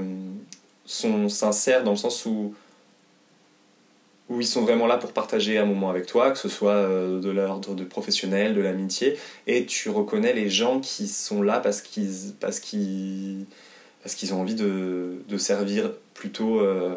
sont 0.89 1.29
sincères 1.29 1.83
dans 1.83 1.91
le 1.91 1.97
sens 1.97 2.25
où 2.25 2.53
où 4.29 4.39
ils 4.39 4.47
sont 4.47 4.61
vraiment 4.61 4.85
là 4.85 4.97
pour 4.97 5.11
partager 5.11 5.57
un 5.57 5.65
moment 5.65 5.89
avec 5.89 6.05
toi, 6.05 6.29
que 6.29 6.37
ce 6.37 6.49
soit 6.49 6.73
euh, 6.73 7.19
de 7.19 7.31
l'ordre 7.31 7.73
de 7.73 7.83
professionnel, 7.83 8.53
de 8.53 8.61
l'amitié, 8.61 9.17
et 9.47 9.65
tu 9.65 9.89
reconnais 9.89 10.33
les 10.33 10.51
gens 10.51 10.79
qui 10.79 11.07
sont 11.07 11.41
là 11.41 11.59
parce 11.59 11.81
qu'ils 11.81 12.33
parce 12.39 12.59
qu'ils 12.59 13.45
parce 14.03 14.13
qu'ils 14.15 14.33
ont 14.33 14.41
envie 14.41 14.53
de, 14.55 15.23
de 15.27 15.37
servir 15.37 15.91
plutôt 16.13 16.59
euh, 16.59 16.95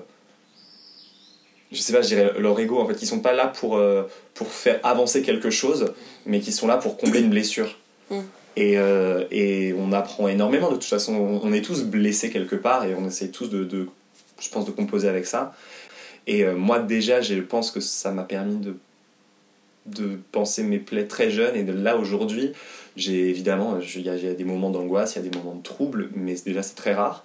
je 1.71 1.81
sais 1.81 1.95
pas, 1.95 2.03
je 2.03 2.09
dirais 2.09 2.33
leur 2.39 2.59
ego 2.61 2.79
en 2.79 2.87
fait, 2.87 3.01
ils 3.01 3.07
sont 3.07 3.21
pas 3.21 3.33
là 3.33 3.47
pour 3.47 3.77
euh, 3.77 4.03
pour 4.35 4.49
faire 4.49 4.79
avancer 4.83 5.23
quelque 5.23 5.51
chose, 5.51 5.95
mais 6.27 6.41
qui 6.41 6.53
sont 6.53 6.67
là 6.67 6.77
pour 6.77 6.99
combler 6.99 7.21
une 7.21 7.31
blessure. 7.31 7.79
Mm. 8.11 8.21
Et, 8.57 8.77
euh, 8.77 9.25
et 9.31 9.75
on 9.79 9.93
apprend 9.93 10.29
énormément 10.29 10.69
de 10.69 10.75
toute 10.75 10.85
façon, 10.85 11.15
on 11.43 11.53
est 11.53 11.63
tous 11.63 11.85
blessés 11.85 12.31
quelque 12.31 12.57
part 12.57 12.85
et 12.85 12.95
on 12.95 13.07
essaie 13.07 13.29
tous 13.29 13.49
de, 13.49 13.65
de 13.65 13.89
je 14.41 14.51
pense 14.51 14.67
de 14.67 14.73
composer 14.73 15.09
avec 15.09 15.27
ça. 15.27 15.55
Et 16.27 16.45
euh, 16.45 16.55
moi, 16.55 16.79
déjà, 16.79 17.21
je 17.21 17.35
pense 17.41 17.71
que 17.71 17.81
ça 17.81 18.11
m'a 18.11 18.25
permis 18.25 18.57
de, 18.57 18.77
de 19.87 20.19
penser 20.33 20.63
mes 20.63 20.79
plaies 20.79 21.07
très 21.07 21.31
jeune. 21.31 21.57
Et 21.57 21.65
de 21.65 21.73
là, 21.73 21.97
aujourd'hui, 21.97 22.53
j'ai 22.97 23.29
évidemment, 23.29 23.79
il 23.81 24.03
y, 24.03 24.09
a 24.09 24.35
des 24.35 24.45
moments 24.45 24.71
d'angoisse, 24.71 25.15
il 25.15 25.25
y 25.25 25.27
a 25.27 25.29
des 25.29 25.37
moments 25.37 25.55
de 25.55 25.63
trouble, 25.63 26.11
mais 26.15 26.35
déjà, 26.45 26.63
c'est 26.63 26.75
très 26.75 26.95
rare. 26.95 27.25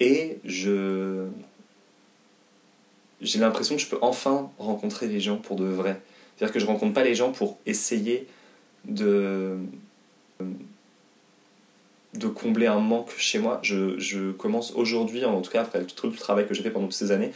Et 0.00 0.38
je. 0.44 1.26
J'ai 3.20 3.40
l'impression 3.40 3.74
que 3.74 3.82
je 3.82 3.88
peux 3.88 3.98
enfin 4.00 4.52
rencontrer 4.58 5.08
les 5.08 5.18
gens 5.18 5.38
pour 5.38 5.56
de 5.56 5.64
vrai. 5.64 6.00
C'est-à-dire 6.36 6.54
que 6.54 6.60
je 6.60 6.66
rencontre 6.66 6.94
pas 6.94 7.02
les 7.02 7.16
gens 7.16 7.32
pour 7.32 7.58
essayer 7.66 8.28
de 8.84 9.56
de 12.14 12.26
combler 12.26 12.66
un 12.66 12.80
manque 12.80 13.10
chez 13.16 13.38
moi. 13.38 13.60
Je, 13.62 13.98
je 13.98 14.32
commence 14.32 14.72
aujourd'hui, 14.72 15.24
en 15.24 15.40
tout 15.40 15.50
cas 15.50 15.62
après 15.62 15.84
tout 15.84 16.08
le 16.08 16.16
travail 16.16 16.46
que 16.46 16.54
j'ai 16.54 16.62
fait 16.62 16.70
pendant 16.70 16.86
toutes 16.86 16.94
ces 16.94 17.12
années, 17.12 17.32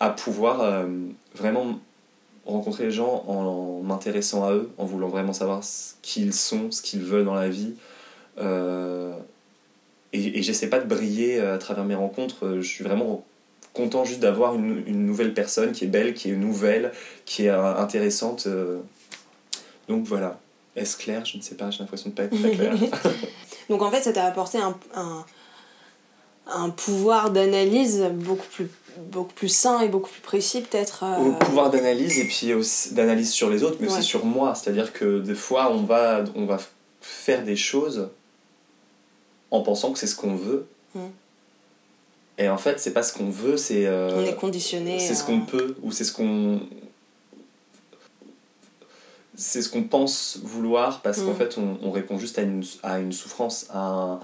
à 0.00 0.10
pouvoir 0.10 0.60
euh, 0.60 0.86
vraiment 1.34 1.78
rencontrer 2.44 2.84
les 2.84 2.90
gens 2.90 3.24
en 3.26 3.82
m'intéressant 3.82 4.44
à 4.44 4.52
eux, 4.52 4.70
en 4.78 4.84
voulant 4.84 5.08
vraiment 5.08 5.32
savoir 5.32 5.64
ce 5.64 5.94
qu'ils 6.02 6.32
sont, 6.32 6.70
ce 6.70 6.82
qu'ils 6.82 7.02
veulent 7.02 7.24
dans 7.24 7.34
la 7.34 7.48
vie. 7.48 7.74
Euh, 8.38 9.12
et 10.12 10.38
et 10.38 10.42
j'essaie 10.42 10.68
pas 10.68 10.78
de 10.78 10.86
briller 10.86 11.40
euh, 11.40 11.54
à 11.54 11.58
travers 11.58 11.84
mes 11.84 11.94
rencontres, 11.94 12.58
je 12.60 12.68
suis 12.68 12.84
vraiment 12.84 13.24
content 13.72 14.04
juste 14.04 14.20
d'avoir 14.20 14.54
une, 14.54 14.82
une 14.86 15.04
nouvelle 15.04 15.34
personne 15.34 15.72
qui 15.72 15.84
est 15.84 15.88
belle, 15.88 16.14
qui 16.14 16.30
est 16.30 16.36
nouvelle, 16.36 16.92
qui 17.26 17.46
est 17.46 17.50
intéressante. 17.50 18.48
Donc 19.88 20.04
voilà. 20.04 20.38
Est-ce 20.76 20.96
clair? 20.96 21.24
Je 21.24 21.36
ne 21.38 21.42
sais 21.42 21.54
pas, 21.54 21.70
j'ai 21.70 21.78
l'impression 21.80 22.10
de 22.10 22.14
pas 22.14 22.24
être 22.24 22.38
très 22.38 22.50
clair. 22.56 22.74
Donc 23.70 23.82
en 23.82 23.90
fait, 23.90 24.02
ça 24.02 24.12
t'a 24.12 24.24
apporté 24.26 24.58
un, 24.58 24.76
un, 24.94 25.24
un 26.46 26.70
pouvoir 26.70 27.30
d'analyse 27.30 28.04
beaucoup 28.12 28.46
plus, 28.52 28.68
beaucoup 29.10 29.32
plus 29.32 29.48
sain 29.48 29.80
et 29.80 29.88
beaucoup 29.88 30.10
plus 30.10 30.20
précis, 30.20 30.60
peut-être. 30.60 31.02
euh, 31.04 31.16
au 31.16 31.32
pouvoir 31.32 31.70
d'analyse 31.70 32.18
et 32.18 32.24
puis 32.26 32.54
aussi 32.54 32.94
d'analyse 32.94 33.30
sur 33.32 33.50
les 33.50 33.62
autres 33.64 33.78
mais 33.80 33.88
Ouais. 33.88 33.92
aussi 33.94 34.02
sur 34.02 34.24
moi 34.24 34.54
c'est 34.54 34.70
à 34.70 34.72
dire 34.72 34.92
que 34.92 35.18
des 35.20 35.34
fois 35.34 35.72
on 35.72 35.82
va 35.82 36.22
on 36.34 36.46
va 36.46 36.58
faire 37.00 37.42
des 37.44 37.56
choses 37.56 38.08
en 39.50 39.60
pensant 39.62 39.92
que 39.92 39.98
c'est 39.98 40.06
ce 40.06 40.16
qu'on 40.16 40.34
veut 40.36 40.66
Mm. 40.94 41.00
et 42.38 42.48
en 42.48 42.56
fait 42.58 42.78
c'est 42.80 42.92
pas 42.92 43.02
ce 43.02 43.12
qu'on 43.12 43.28
veut 43.28 43.56
c'est 43.58 43.86
euh, 43.86 44.10
On 44.16 44.24
est 44.24 44.34
conditionné. 44.36 44.98
c'est 44.98 45.14
ce 45.14 45.24
qu'on 45.24 45.40
peut 45.40 45.76
ou 45.82 45.90
c'est 45.92 46.04
ce 46.04 46.12
qu'on 46.12 46.60
c'est 49.36 49.62
ce 49.62 49.68
qu'on 49.68 49.82
pense 49.84 50.38
vouloir 50.42 51.02
parce 51.02 51.20
qu'en 51.20 51.32
Mm. 51.32 51.36
fait 51.36 51.58
on, 51.58 51.78
on 51.82 51.90
répond 51.90 52.18
juste 52.18 52.38
à 52.38 52.42
une, 52.42 52.64
à 52.82 52.98
une 52.98 53.12
souffrance 53.12 53.66
à, 53.70 53.78
un- 53.78 54.20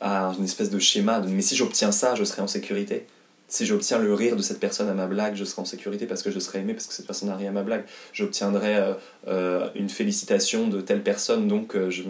à 0.00 0.34
une 0.38 0.44
espèce 0.44 0.70
de 0.70 0.78
schéma 0.78 1.20
de 1.20 1.28
mais 1.28 1.42
si 1.42 1.56
j'obtiens 1.56 1.90
ça 1.92 2.14
je 2.14 2.24
serai 2.24 2.42
en 2.42 2.46
sécurité. 2.46 3.06
Si 3.48 3.64
j'obtiens 3.64 3.98
le 3.98 4.12
rire 4.12 4.34
de 4.36 4.42
cette 4.42 4.58
personne 4.60 4.88
à 4.88 4.94
ma 4.94 5.06
blague 5.06 5.36
je 5.36 5.44
serai 5.44 5.62
en 5.62 5.64
sécurité 5.64 6.06
parce 6.06 6.22
que 6.22 6.30
je 6.30 6.38
serai 6.40 6.58
aimé 6.60 6.74
parce 6.74 6.86
que 6.86 6.92
cette 6.94 7.06
personne 7.06 7.28
a 7.30 7.36
ri 7.36 7.46
à 7.46 7.52
ma 7.52 7.62
blague. 7.62 7.84
J'obtiendrai 8.12 8.76
euh, 8.76 8.92
euh, 9.28 9.68
une 9.74 9.88
félicitation 9.88 10.68
de 10.68 10.80
telle 10.80 11.02
personne 11.02 11.46
donc 11.48 11.74
euh, 11.76 11.88
je, 11.90 12.02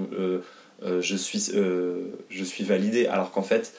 je, 1.01 1.17
suis, 1.17 1.51
je 2.31 2.45
suis 2.45 2.65
validé. 2.65 3.07
Alors 3.07 3.31
qu'en 3.33 3.43
fait 3.43 3.73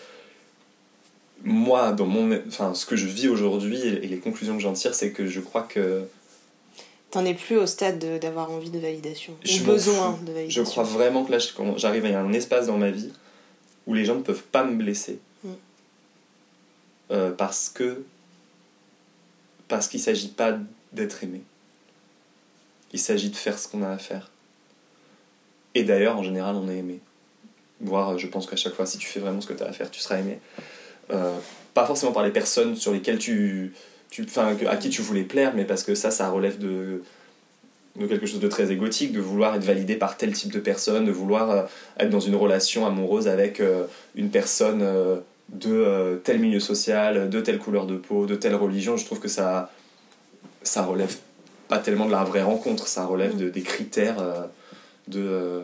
moi 1.43 1.91
dans 1.91 2.05
mon 2.07 2.39
enfin 2.47 2.73
ce 2.73 2.85
que 2.85 2.95
je 2.95 3.07
vis 3.07 3.27
aujourd'hui 3.27 3.77
et 3.79 4.07
les 4.07 4.17
conclusions 4.17 4.55
que 4.55 4.61
j'en 4.61 4.73
tire 4.73 4.95
c'est 4.95 5.11
que 5.11 5.27
je 5.27 5.39
crois 5.39 5.61
que 5.63 6.01
T'en 7.11 7.23
es 7.25 7.33
plus 7.33 7.57
au 7.57 7.65
stade 7.65 7.99
de- 7.99 8.17
d'avoir 8.17 8.51
envie 8.51 8.69
de 8.69 8.79
validation. 8.79 9.33
Je 9.43 9.61
ou 9.61 9.65
besoin 9.65 10.13
fous. 10.13 10.23
de 10.23 10.27
je 10.27 10.33
validation. 10.33 10.63
crois 10.65 10.83
vraiment 10.83 11.23
que 11.23 11.31
là 11.31 11.39
je- 11.39 11.49
j'arrive 11.77 12.05
à 12.05 12.19
un 12.19 12.33
espace 12.33 12.67
dans 12.67 12.77
ma 12.77 12.91
vie 12.91 13.11
où 13.85 13.93
les 13.93 14.03
gens 14.05 14.15
ne 14.15 14.21
peuvent 14.21 14.43
pas 14.43 14.63
me 14.63 14.75
blesser 14.75 15.19
Mm. 15.43 15.49
Euh, 17.11 17.31
parce 17.31 17.69
que 17.69 18.03
parce 19.67 19.87
qu'il 19.87 19.99
s'agit 20.01 20.29
pas 20.29 20.57
d'être 20.93 21.23
aimé 21.23 21.41
il 22.91 22.99
s'agit 22.99 23.29
de 23.29 23.35
faire 23.35 23.57
ce 23.59 23.67
qu'on 23.67 23.83
a 23.83 23.89
à 23.91 23.97
faire 23.97 24.29
et 25.75 25.83
d'ailleurs 25.83 26.17
en 26.17 26.23
général 26.23 26.55
on 26.55 26.67
est 26.69 26.77
aimé 26.77 26.99
voire 27.79 28.17
je 28.17 28.27
pense 28.27 28.47
qu'à 28.47 28.55
chaque 28.55 28.73
fois 28.73 28.85
si 28.85 28.97
tu 28.97 29.07
fais 29.07 29.19
vraiment 29.19 29.39
ce 29.41 29.47
que 29.47 29.53
tu 29.53 29.63
as 29.63 29.67
à 29.67 29.71
faire 29.73 29.89
tu 29.91 29.99
seras 30.01 30.17
aimé 30.19 30.39
Euh, 31.09 31.37
pas 31.73 31.85
forcément 31.85 32.11
par 32.11 32.23
les 32.23 32.31
personnes 32.31 32.75
sur 32.75 32.91
lesquelles 32.91 33.19
tu, 33.19 33.73
tu 34.09 34.25
à 34.37 34.77
qui 34.77 34.89
tu 34.89 35.01
voulais 35.01 35.23
plaire 35.23 35.53
mais 35.55 35.65
parce 35.65 35.83
que 35.83 35.95
ça 35.95 36.11
ça 36.11 36.29
relève 36.29 36.57
de 36.57 37.01
de 37.97 38.05
quelque 38.05 38.25
chose 38.25 38.39
de 38.39 38.47
très 38.47 38.71
égotique, 38.71 39.11
de 39.11 39.19
vouloir 39.19 39.55
être 39.55 39.63
validé 39.63 39.95
par 39.95 40.17
tel 40.17 40.31
type 40.33 40.51
de 40.51 40.59
personne, 40.59 41.05
de 41.05 41.11
vouloir 41.11 41.51
euh, 41.51 41.63
être 41.99 42.09
dans 42.09 42.19
une 42.19 42.35
relation 42.35 42.85
amoureuse 42.85 43.27
avec 43.27 43.59
euh, 43.59 43.85
une 44.15 44.29
personne 44.29 44.81
euh, 44.81 45.17
de 45.49 46.19
tel 46.23 46.39
milieu 46.39 46.59
social, 46.59 47.29
de 47.29 47.41
telle 47.41 47.57
couleur 47.57 47.85
de 47.85 47.95
peau, 47.95 48.25
de 48.25 48.35
telle 48.35 48.55
religion. 48.55 48.97
Je 48.97 49.05
trouve 49.05 49.19
que 49.19 49.29
ça, 49.29 49.71
ça 50.61 50.83
relève 50.83 51.15
pas 51.69 51.79
tellement 51.79 52.05
de 52.05 52.11
la 52.11 52.23
vraie 52.23 52.43
rencontre, 52.43 52.87
ça 52.87 53.05
relève 53.05 53.37
de, 53.37 53.49
des 53.49 53.61
critères 53.61 54.17
de, 55.07 55.61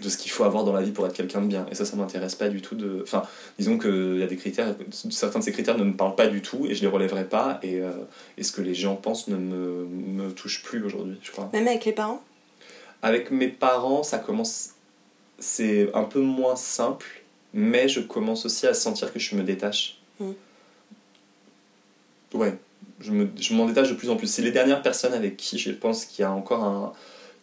de 0.00 0.08
ce 0.08 0.16
qu'il 0.16 0.30
faut 0.30 0.44
avoir 0.44 0.64
dans 0.64 0.72
la 0.72 0.82
vie 0.82 0.92
pour 0.92 1.06
être 1.06 1.12
quelqu'un 1.12 1.40
de 1.40 1.46
bien. 1.46 1.66
Et 1.70 1.74
ça, 1.74 1.84
ça 1.84 1.96
m'intéresse 1.96 2.34
pas 2.34 2.48
du 2.48 2.62
tout 2.62 2.74
de... 2.74 3.00
Enfin, 3.02 3.22
disons 3.58 3.78
qu'il 3.78 4.18
y 4.18 4.22
a 4.22 4.26
des 4.26 4.36
critères, 4.36 4.74
certains 5.10 5.40
de 5.40 5.44
ces 5.44 5.52
critères 5.52 5.76
ne 5.76 5.84
me 5.84 5.94
parlent 5.94 6.14
pas 6.14 6.28
du 6.28 6.42
tout 6.42 6.66
et 6.66 6.74
je 6.74 6.80
les 6.82 6.86
relèverai 6.88 7.24
pas 7.24 7.58
et, 7.62 7.80
euh, 7.80 7.90
et 8.36 8.42
ce 8.42 8.52
que 8.52 8.60
les 8.62 8.74
gens 8.74 8.96
pensent 8.96 9.28
ne 9.28 9.36
me, 9.36 9.86
me 9.86 10.30
touche 10.30 10.62
plus 10.62 10.82
aujourd'hui, 10.84 11.18
je 11.22 11.30
crois. 11.32 11.50
Même 11.52 11.68
avec 11.68 11.84
les 11.84 11.92
parents? 11.92 12.22
Avec 13.02 13.30
mes 13.30 13.48
parents, 13.48 14.02
ça 14.02 14.18
commence... 14.18 14.70
C'est 15.40 15.88
un 15.94 16.04
peu 16.04 16.20
moins 16.20 16.56
simple, 16.56 17.06
mais 17.54 17.88
je 17.88 18.00
commence 18.00 18.44
aussi 18.44 18.66
à 18.66 18.74
sentir 18.74 19.12
que 19.12 19.20
je 19.20 19.36
me 19.36 19.44
détache. 19.44 20.00
Mm. 20.18 20.32
Ouais, 22.34 22.58
je 23.00 23.12
me- 23.12 23.28
je 23.38 23.54
m'en 23.54 23.66
détache 23.66 23.88
de 23.88 23.94
plus 23.94 24.10
en 24.10 24.16
plus. 24.16 24.26
C'est 24.26 24.42
les 24.42 24.50
dernières 24.50 24.82
personnes 24.82 25.14
avec 25.14 25.36
qui 25.36 25.58
je 25.58 25.70
pense 25.70 26.04
qu'il 26.04 26.22
y 26.22 26.26
a 26.26 26.32
encore 26.32 26.64
un, 26.64 26.92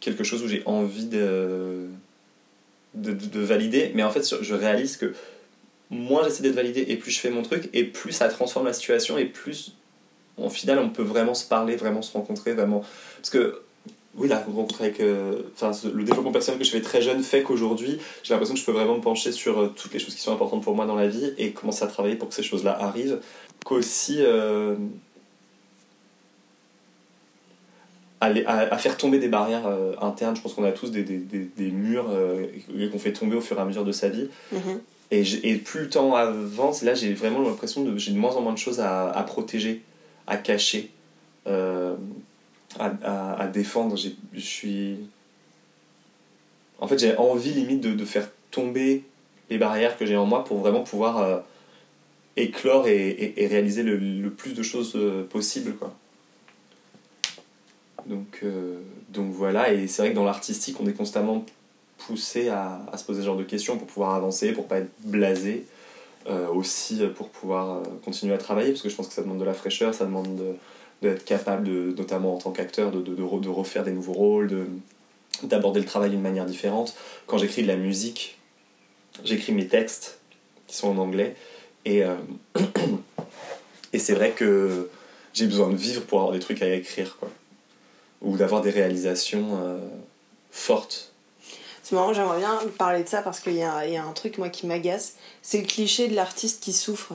quelque 0.01 0.23
chose 0.23 0.43
où 0.43 0.47
j'ai 0.47 0.61
envie 0.65 1.05
de, 1.05 1.87
de, 2.95 3.11
de- 3.13 3.25
de 3.27 3.39
valider, 3.41 3.91
mais 3.93 4.03
en 4.03 4.09
fait 4.11 4.35
je 4.41 4.53
réalise 4.55 4.97
que 4.97 5.13
moins 5.89 6.23
j'essaie 6.23 6.43
d'être 6.43 6.55
validé 6.55 6.85
et 6.87 6.95
plus 6.97 7.11
je 7.11 7.19
fais 7.19 7.29
mon 7.29 7.43
truc, 7.43 7.69
et 7.73 7.83
plus 7.83 8.11
ça 8.11 8.27
transforme 8.29 8.65
la 8.65 8.73
situation, 8.73 9.17
et 9.17 9.25
plus 9.25 9.73
en 10.37 10.49
final 10.49 10.79
on 10.79 10.89
peut 10.89 11.03
vraiment 11.03 11.33
se 11.35 11.47
parler, 11.47 11.75
vraiment 11.75 12.01
se 12.01 12.11
rencontrer, 12.13 12.53
vraiment... 12.53 12.83
Parce 13.17 13.29
que 13.29 13.61
oui, 14.17 14.29
la 14.29 14.39
rencontre 14.39 14.81
avec. 14.81 15.01
euh, 15.01 15.41
le 15.93 16.03
développement 16.05 16.31
personnel 16.31 16.57
que 16.57 16.63
je 16.65 16.71
fais 16.71 16.79
très 16.79 17.01
jeune 17.01 17.21
fait 17.21 17.43
qu'aujourd'hui, 17.43 17.99
j'ai 18.23 18.33
l'impression 18.33 18.53
que 18.55 18.61
je 18.61 18.65
peux 18.65 18.71
vraiment 18.71 18.95
me 18.95 19.01
pencher 19.01 19.33
sur 19.33 19.59
euh, 19.59 19.67
toutes 19.75 19.91
les 19.93 19.99
choses 19.99 20.15
qui 20.15 20.21
sont 20.21 20.31
importantes 20.31 20.63
pour 20.63 20.73
moi 20.73 20.85
dans 20.85 20.95
la 20.95 21.07
vie 21.09 21.33
et 21.37 21.51
commencer 21.51 21.83
à 21.83 21.87
travailler 21.87 22.15
pour 22.15 22.29
que 22.29 22.33
ces 22.33 22.41
choses-là 22.43 22.77
arrivent. 22.81 23.19
Qu'aussi. 23.65 24.19
euh, 24.21 24.75
aller- 24.75 24.87
à, 28.21 28.27
à 28.27 28.77
faire 28.77 28.97
tomber 28.97 29.19
des 29.19 29.27
barrières 29.27 29.67
euh, 29.67 29.93
internes. 30.01 30.35
Je 30.35 30.41
pense 30.41 30.53
qu'on 30.53 30.63
a 30.63 30.71
tous 30.71 30.91
des, 30.91 31.03
des, 31.03 31.17
des, 31.17 31.47
des 31.57 31.71
murs 31.71 32.07
euh, 32.09 32.47
qu'on 32.91 32.99
fait 32.99 33.13
tomber 33.13 33.35
au 33.35 33.41
fur 33.41 33.57
et 33.57 33.61
à 33.61 33.65
mesure 33.65 33.83
de 33.83 33.91
sa 33.91 34.09
vie. 34.09 34.29
Mhm. 34.51 34.81
Et, 35.11 35.23
et 35.43 35.55
plus 35.57 35.81
le 35.81 35.89
temps 35.89 36.15
avance, 36.15 36.81
là 36.81 36.95
j'ai 36.95 37.13
vraiment 37.13 37.41
l'impression 37.41 37.83
de 37.83 37.97
j'ai 37.97 38.11
de 38.11 38.17
moins 38.17 38.35
en 38.35 38.41
moins 38.41 38.53
de 38.53 38.57
choses 38.57 38.79
à, 38.79 39.09
à 39.11 39.23
protéger, 39.23 39.81
à 40.25 40.37
cacher, 40.37 40.89
euh, 41.45 41.95
à, 42.79 42.91
à, 43.03 43.41
à 43.43 43.47
défendre. 43.47 43.95
Je 43.97 44.39
suis. 44.39 44.97
En 46.79 46.87
fait, 46.87 46.97
j'ai 46.99 47.15
envie 47.17 47.51
limite 47.51 47.81
de, 47.81 47.93
de 47.93 48.05
faire 48.05 48.29
tomber 48.51 49.03
les 49.49 49.57
barrières 49.57 49.97
que 49.97 50.05
j'ai 50.05 50.17
en 50.17 50.25
moi 50.25 50.43
pour 50.43 50.57
vraiment 50.59 50.81
pouvoir 50.81 51.43
éclore 52.35 52.87
et, 52.87 53.09
et, 53.09 53.43
et 53.43 53.47
réaliser 53.47 53.83
le, 53.83 53.97
le 53.97 54.29
plus 54.29 54.53
de 54.53 54.63
choses 54.63 54.97
possible. 55.29 55.75
Quoi. 55.75 55.93
Donc, 58.05 58.39
euh, 58.43 58.77
donc 59.09 59.31
voilà, 59.31 59.73
et 59.73 59.87
c'est 59.87 60.01
vrai 60.03 60.11
que 60.11 60.15
dans 60.15 60.23
l'artistique, 60.25 60.77
on 60.79 60.87
est 60.87 60.93
constamment 60.93 61.43
poussé 61.97 62.49
à, 62.49 62.81
à 62.91 62.97
se 62.97 63.03
poser 63.03 63.21
ce 63.21 63.25
genre 63.25 63.37
de 63.37 63.43
questions 63.43 63.77
pour 63.77 63.87
pouvoir 63.87 64.13
avancer, 64.15 64.51
pour 64.51 64.67
pas 64.67 64.77
être 64.79 64.91
blasé, 65.03 65.65
euh, 66.27 66.47
aussi 66.49 67.01
pour 67.15 67.29
pouvoir 67.29 67.77
euh, 67.77 67.83
continuer 68.03 68.33
à 68.33 68.37
travailler, 68.37 68.69
parce 68.71 68.81
que 68.81 68.89
je 68.89 68.95
pense 68.95 69.07
que 69.07 69.13
ça 69.13 69.21
demande 69.23 69.39
de 69.39 69.43
la 69.45 69.53
fraîcheur, 69.53 69.93
ça 69.93 70.05
demande 70.05 70.35
de- 70.35 70.55
d'être 71.01 71.25
capable, 71.25 71.63
de, 71.67 71.93
notamment 71.97 72.35
en 72.35 72.37
tant 72.37 72.51
qu'acteur, 72.51 72.91
de, 72.91 73.01
de, 73.01 73.15
de, 73.15 73.23
re- 73.23 73.41
de 73.41 73.49
refaire 73.49 73.83
des 73.83 73.91
nouveaux 73.91 74.13
rôles, 74.13 74.47
de, 74.47 74.65
d'aborder 75.43 75.79
le 75.79 75.85
travail 75.85 76.09
d'une 76.11 76.21
manière 76.21 76.45
différente. 76.45 76.95
Quand 77.27 77.37
j'écris 77.37 77.63
de 77.63 77.67
la 77.67 77.75
musique, 77.75 78.37
j'écris 79.23 79.51
mes 79.53 79.67
textes 79.67 80.19
qui 80.67 80.75
sont 80.75 80.89
en 80.89 80.97
anglais, 80.97 81.35
et, 81.85 82.03
et 83.93 83.99
c'est 83.99 84.13
vrai 84.13 84.31
que 84.31 84.89
j'ai 85.33 85.45
besoin 85.47 85.69
de 85.69 85.75
vivre 85.75 86.01
pour 86.03 86.19
avoir 86.19 86.33
des 86.33 86.39
trucs 86.39 86.61
à 86.61 86.73
écrire, 86.73 87.17
quoi. 87.19 87.29
Ou 88.21 88.37
d'avoir 88.37 88.61
des 88.61 88.69
réalisations 88.71 89.59
euh, 89.63 89.77
fortes. 90.51 91.11
C'est 91.83 91.95
marrant, 91.95 92.13
j'aimerais 92.13 92.39
bien 92.39 92.59
parler 92.77 93.03
de 93.03 93.07
ça 93.07 93.21
parce 93.21 93.39
qu'il 93.39 93.53
y 93.53 93.57
y 93.57 93.63
a 93.63 94.03
un 94.03 94.11
truc, 94.13 94.37
moi, 94.39 94.49
qui 94.49 94.65
m'agace. 94.65 95.13
C'est 95.43 95.59
le 95.59 95.65
cliché 95.67 96.07
de 96.07 96.15
l'artiste 96.15 96.63
qui 96.63 96.73
souffre. 96.73 97.13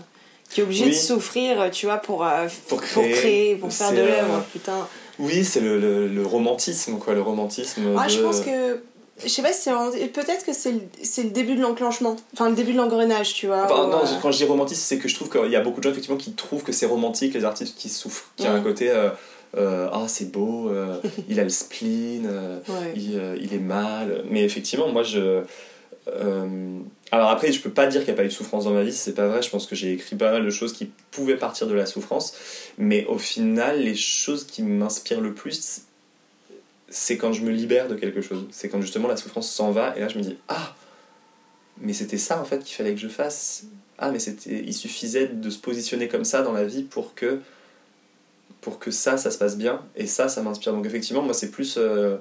Qui 0.49 0.61
est 0.61 0.63
obligé 0.65 0.85
Oui. 0.85 0.91
de 0.91 0.97
souffrir, 0.97 1.71
tu 1.71 1.87
vois, 1.87 1.99
pour, 1.99 2.25
euh, 2.25 2.49
Pour 2.69 2.81
pour 2.81 3.03
créer. 3.03 3.57
pour 3.57 3.73
faire 3.73 3.93
de 3.93 3.99
euh, 3.99 4.07
l'œuvre, 4.07 4.45
putain. 4.53 4.87
Oui, 5.19 5.45
c'est 5.45 5.61
le, 5.61 5.79
le, 5.79 6.09
le 6.09 6.27
romantisme, 6.27 6.99
quoi, 6.99 7.15
le 7.15 7.23
romantisme. 7.23 7.83
Ah, 7.99 8.07
de... 8.07 8.11
je 8.11 8.21
pense 8.21 8.41
que. 8.41 8.81
Je 9.23 9.29
sais 9.29 9.43
pas 9.43 9.53
si 9.53 9.63
c'est 9.69 10.07
Peut-être 10.13 10.47
que 10.47 10.53
c'est 10.55 10.73
le, 10.73 10.81
le 11.25 11.31
début 11.31 11.55
de 11.55 11.61
l'enclenchement. 11.61 12.17
Enfin, 12.33 12.49
le 12.49 12.55
début 12.55 12.73
de 12.73 12.79
l'engrenage, 12.79 13.35
tu 13.35 13.47
vois. 13.49 13.65
Enfin, 13.65 13.85
où, 13.85 13.91
non, 13.91 13.99
euh, 13.99 14.19
quand 14.23 14.33
je 14.33 14.39
dis 14.39 14.45
romantisme, 14.45 14.81
c'est 14.83 14.99
que 14.99 15.09
je 15.09 15.15
trouve 15.15 15.29
qu'il 15.29 15.51
y 15.51 15.57
a 15.57 15.61
beaucoup 15.61 15.79
de 15.81 15.85
gens 15.85 15.91
effectivement 15.91 16.17
qui 16.17 16.33
trouvent 16.33 16.63
que 16.63 16.73
c'est 16.73 16.87
romantique, 16.87 17.35
les 17.35 17.45
artistes 17.45 17.77
qui 17.77 17.89
souffrent, 17.91 18.31
qui 18.37 18.47
a 18.47 18.53
un 18.53 18.61
Mm. 18.61 18.65
côté 18.65 18.89
euh, 18.91 19.11
euh, 19.57 19.89
ah 19.93 20.07
c'est 20.07 20.31
beau, 20.31 20.71
euh, 20.71 21.01
il 21.29 21.41
a 21.41 21.45
le 21.45 21.51
spleen, 21.51 22.27
euh, 22.27 22.59
ouais. 22.69 22.93
il, 22.95 23.39
il 23.41 23.55
est 23.55 23.59
mal. 23.59 24.25
Mais 24.31 24.45
effectivement, 24.45 24.89
moi 24.89 25.03
je. 25.03 25.43
alors 27.11 27.31
après, 27.31 27.53
je 27.53 27.61
peux 27.61 27.71
pas 27.71 27.87
dire 27.87 28.01
qu'il 28.01 28.13
n'y 28.13 28.15
a 28.15 28.17
pas 28.17 28.25
eu 28.25 28.29
de 28.29 28.33
souffrance 28.33 28.65
dans 28.65 28.73
ma 28.73 28.83
vie, 28.83 28.93
c'est 28.93 29.15
pas 29.15 29.29
vrai. 29.29 29.43
Je 29.43 29.51
pense 29.51 29.67
que 29.67 29.75
j'ai 29.75 29.93
écrit 29.93 30.17
pas 30.17 30.31
mal 30.33 30.45
de 30.45 30.51
choses 30.51 30.73
qui 30.73 30.91
pouvaient 31.11 31.37
partir 31.37 31.67
de 31.67 31.75
la 31.75 31.87
souffrance, 31.87 32.35
mais 32.79 33.05
au 33.07 33.19
final, 33.19 33.81
les 33.81 33.97
choses 33.97 34.45
qui 34.45 34.63
m'inspirent 34.63 35.21
le 35.21 35.35
plus, 35.35 35.83
c'est 36.89 37.17
quand 37.17 37.33
je 37.33 37.43
me 37.43 37.51
libère 37.51 37.89
de 37.89 37.97
quelque 37.97 38.21
chose. 38.21 38.47
C'est 38.51 38.69
quand 38.69 38.81
justement 38.81 39.09
la 39.09 39.17
souffrance 39.17 39.51
s'en 39.51 39.71
va 39.71 39.97
et 39.97 40.01
là 40.01 40.09
je 40.09 40.19
me 40.19 40.23
dis 40.23 40.37
ah 40.49 40.75
mais 41.81 41.93
c'était 41.93 42.19
ça 42.19 42.41
en 42.41 42.45
fait 42.45 42.63
qu'il 42.63 42.77
fallait 42.77 42.95
que 42.95 43.01
je 43.01 43.09
fasse. 43.09 43.65
Ah 43.99 44.11
mais 44.11 44.19
c'était 44.19 44.63
il 44.65 44.75
suffisait 44.75 45.27
de 45.27 45.51
se 45.51 45.59
positionner 45.59 46.09
comme 46.09 46.25
ça 46.25 46.43
dans 46.43 46.53
la 46.53 46.65
vie 46.65 46.83
pour 46.83 47.15
que 47.15 47.41
pour 48.61 48.79
que 48.79 48.91
ça 48.91 49.17
ça 49.17 49.31
se 49.31 49.39
passe 49.39 49.57
bien 49.57 49.81
et 49.97 50.07
ça 50.07 50.29
ça 50.29 50.43
m'inspire. 50.43 50.73
Donc 50.73 50.87
effectivement 50.87 51.23
moi 51.23 51.35
c'est 51.35 51.51
plus 51.51 51.77
euh, 51.79 52.17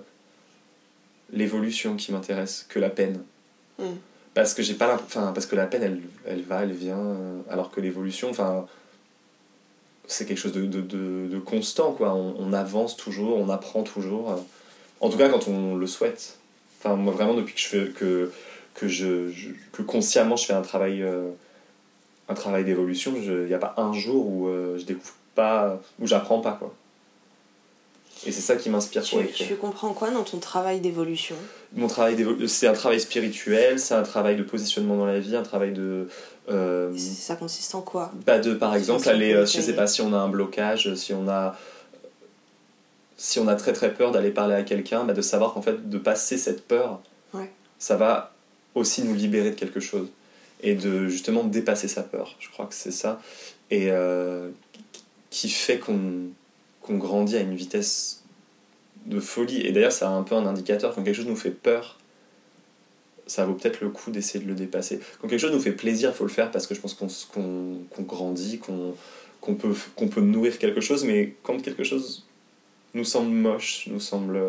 l'évolution 1.32 1.95
qui 1.95 2.12
m'intéresse 2.12 2.65
que 2.69 2.80
la 2.80 2.89
peine. 2.89 3.21
Mm. 3.78 3.86
Parce 4.34 4.54
que 4.54 4.62
j'ai 4.63 4.75
pas 4.75 4.93
enfin 4.95 5.32
parce 5.34 5.45
que 5.45 5.56
la 5.56 5.65
peine 5.65 5.84
elle, 5.84 6.02
elle 6.25 6.41
va, 6.43 6.63
elle 6.63 6.71
vient 6.71 6.97
euh, 6.99 7.39
alors 7.49 7.71
que 7.71 7.82
l'évolution 7.82 8.30
enfin 8.30 8.65
c'est 10.08 10.25
quelque 10.25 10.38
chose 10.39 10.54
de, 10.54 10.65
de, 10.65 10.82
de, 10.82 11.28
de 11.28 11.39
constant 11.39 11.91
quoi. 11.93 12.13
On, 12.13 12.36
on 12.39 12.54
avance 12.54 12.95
toujours, 12.97 13.38
on 13.38 13.49
apprend 13.49 13.84
toujours. 13.84 14.32
euh. 14.32 14.36
En 15.02 15.10
tout 15.10 15.17
cas 15.17 15.30
quand 15.30 15.47
on 15.47 15.75
le 15.75 15.88
souhaite. 15.88 16.38
Enfin 16.80 16.95
moi 16.95 17.13
vraiment 17.13 17.34
depuis 17.34 17.54
que 17.54 17.60
je 17.60 17.67
fais 17.67 17.88
que 17.89 18.32
que 18.75 18.88
je, 18.88 19.30
je- 19.32 19.49
que 19.73 19.82
consciemment 19.82 20.36
je 20.38 20.45
fais 20.45 20.54
un 20.54 20.62
travail 20.62 21.04
un 22.30 22.34
travail 22.36 22.63
d'évolution, 22.63 23.13
il 23.15 23.46
n'y 23.46 23.54
a 23.54 23.58
pas 23.60 23.74
un 23.78 23.92
jour 23.94 24.26
où 24.28 24.48
euh, 24.48 24.78
je 24.78 24.86
découvre 24.86 25.13
pas 25.36 25.80
où 26.00 26.08
j'apprends 26.08 26.39
pas 26.42 26.54
quoi. 26.54 26.74
Et 28.26 28.32
c'est 28.34 28.42
ça 28.42 28.58
qui 28.58 28.70
m'inspire 28.70 29.02
pour 29.10 29.22
écrire. 29.22 29.48
tu 29.48 29.56
comprends 29.56 29.94
quoi 29.94 30.12
dans 30.12 30.24
ton 30.24 30.39
travail 30.39 30.82
d'évolution? 30.82 31.36
Mon 31.74 31.88
travail 31.88 32.18
c'est 32.48 32.68
un 32.68 32.74
travail 32.74 33.00
spirituel, 33.00 33.80
c'est 33.80 33.94
un 33.94 34.04
travail 34.04 34.36
de 34.36 34.44
positionnement 34.44 34.98
dans 34.98 35.06
la 35.06 35.20
vie, 35.20 35.36
un 35.38 35.44
travail 35.44 35.72
de 35.72 36.10
euh, 36.50 36.92
Ça 36.98 37.36
consiste 37.36 37.74
en 37.76 37.82
quoi? 37.82 38.12
bah 38.26 38.39
de 38.39 38.54
par 38.54 38.76
exemple 38.76 39.08
aller 39.08 39.34
euh, 39.34 39.46
je 39.46 39.62
sais 39.62 39.74
pas 39.74 39.88
si 39.88 40.02
on 40.02 40.13
a 40.13 40.18
un 40.18 40.30
blocage 40.30 40.94
si 40.96 41.13
on 41.13 41.30
a 41.30 41.56
si 43.18 43.39
on 43.39 43.48
a 43.48 43.56
très 43.56 43.74
très 43.74 43.94
peur 43.94 44.12
d'aller 44.12 44.32
parler 44.32 44.56
à 44.56 44.63
quelqu'un 44.63 45.04
bah 45.06 45.13
de 45.13 45.22
savoir 45.22 45.54
qu'en 45.54 45.62
fait 45.62 45.89
de 45.89 45.98
passer 45.98 46.38
cette 46.38 46.68
peur 46.68 47.00
Ouais. 47.34 47.52
ça 47.78 47.96
va 47.96 48.34
aussi 48.76 49.04
nous 49.04 49.13
libérer 49.13 49.52
de 49.52 49.56
quelque 49.56 49.80
chose 49.80 50.08
et 50.62 50.76
de 50.76 51.08
justement 51.08 51.43
dépasser 51.43 51.88
sa 51.88 52.04
peur. 52.04 52.36
Je 52.39 52.50
crois 52.50 52.65
que 52.65 52.76
c'est 52.76 52.91
ça. 52.91 53.22
Et 53.72 53.91
euh, 53.91 54.50
qui 55.30 55.50
fait 55.50 55.80
qu'on 55.80 56.32
grandit 56.89 57.38
à 57.38 57.41
une 57.41 57.56
vitesse 57.56 58.24
de 59.06 59.19
folie. 59.19 59.62
Et 59.62 59.72
d'ailleurs 59.72 59.91
c'est 59.91 60.06
un 60.06 60.24
peu 60.24 60.36
un 60.36 60.45
indicateur. 60.45 60.93
Quand 60.93 61.04
quelque 61.04 61.15
chose 61.15 61.28
nous 61.28 61.36
fait 61.36 61.52
peur 61.52 62.00
ça 63.30 63.45
vaut 63.45 63.54
peut-être 63.54 63.82
le 63.82 63.89
coup 63.89 64.12
d'essayer 64.12 64.43
de 64.43 64.50
le 64.50 64.56
dépasser. 64.56 65.00
Quand 65.22 65.28
quelque 65.28 65.39
chose 65.39 65.52
nous 65.52 65.60
fait 65.60 65.72
plaisir, 65.72 66.10
il 66.10 66.15
faut 66.15 66.26
le 66.26 66.32
faire 66.32 66.52
parce 66.52 66.67
que 66.67 66.76
je 66.76 66.82
pense 66.82 66.95
qu'on 66.95 68.02
grandit, 68.02 68.60
qu'on 68.60 69.56
peut, 69.56 69.74
peut 70.08 70.22
nourrir 70.22 70.58
quelque 70.58 70.82
chose, 70.82 71.06
mais 71.06 71.36
quand 71.43 71.62
quelque 71.62 71.84
chose 71.84 72.26
nous 72.95 73.06
semble 73.06 73.30
moche, 73.30 73.88
nous 73.88 74.00
semble 74.00 74.41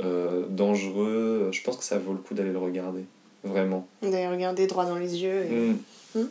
euh, 0.00 0.46
dangereux, 0.48 1.50
je 1.52 1.62
pense 1.62 1.76
que 1.76 1.84
ça 1.84 1.98
vaut 1.98 2.12
le 2.12 2.18
coup 2.18 2.34
d'aller 2.34 2.52
le 2.52 2.58
regarder. 2.58 3.04
Vraiment. 3.48 3.86
D'aller 4.02 4.28
regarder 4.28 4.66
droit 4.66 4.84
dans 4.86 4.96
les 4.96 5.16
yeux. 5.22 5.44
et- 5.44 5.50
Mm. 5.50 5.78
Mm. 6.14 6.28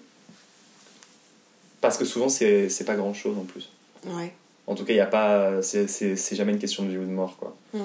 Parce 1.82 1.98
que 1.98 2.06
souvent, 2.06 2.30
c'est 2.30 2.70
c'est 2.70 2.84
pas 2.86 2.96
grand 2.96 3.14
chose 3.14 3.38
en 3.38 3.44
plus. 3.44 3.70
Ouais. 4.06 4.34
En 4.66 4.76
tout 4.76 4.84
cas, 4.86 4.94
il 4.94 5.00
a 5.00 5.06
pas. 5.06 5.62
C'est 5.62 5.88
c'est- 5.88 6.16
c'est 6.16 6.36
jamais 6.36 6.52
une 6.54 6.60
question 6.60 6.84
de 6.84 6.90
vie 6.90 6.98
ou 6.98 7.02
de 7.06 7.12
mort, 7.12 7.38
quoi. 7.40 7.56
Mm. 7.74 7.80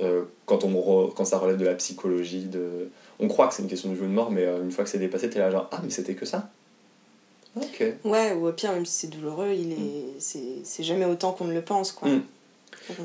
Euh, 0.00 0.22
quand, 0.46 0.62
on 0.64 0.70
re- 0.72 1.12
quand 1.12 1.24
ça 1.24 1.38
relève 1.38 1.56
de 1.56 1.64
la 1.64 1.74
psychologie, 1.74 2.44
de... 2.44 2.88
on 3.18 3.26
croit 3.26 3.48
que 3.48 3.54
c'est 3.54 3.62
une 3.62 3.68
question 3.68 3.88
de 3.88 3.94
vie 3.96 4.02
ou 4.02 4.04
de 4.06 4.10
mort, 4.12 4.30
mais 4.30 4.44
euh, 4.44 4.62
une 4.62 4.70
fois 4.70 4.84
que 4.84 4.90
c'est 4.90 4.98
dépassé, 4.98 5.28
t'es 5.28 5.40
là 5.40 5.50
genre 5.50 5.68
Ah, 5.72 5.80
mais 5.82 5.90
c'était 5.90 6.14
que 6.14 6.24
ça 6.24 6.48
Ok. 7.56 7.82
Ouais, 8.04 8.32
ou 8.34 8.46
au 8.46 8.52
pire, 8.52 8.70
même 8.70 8.86
si 8.86 8.92
c'est 8.92 9.06
douloureux, 9.08 9.48
il 9.52 9.72
est... 9.72 10.20
c'est... 10.20 10.38
c'est 10.62 10.84
jamais 10.84 11.04
autant 11.04 11.32
qu'on 11.32 11.46
ne 11.46 11.52
le 11.54 11.62
pense, 11.62 11.90
quoi. 11.90 12.08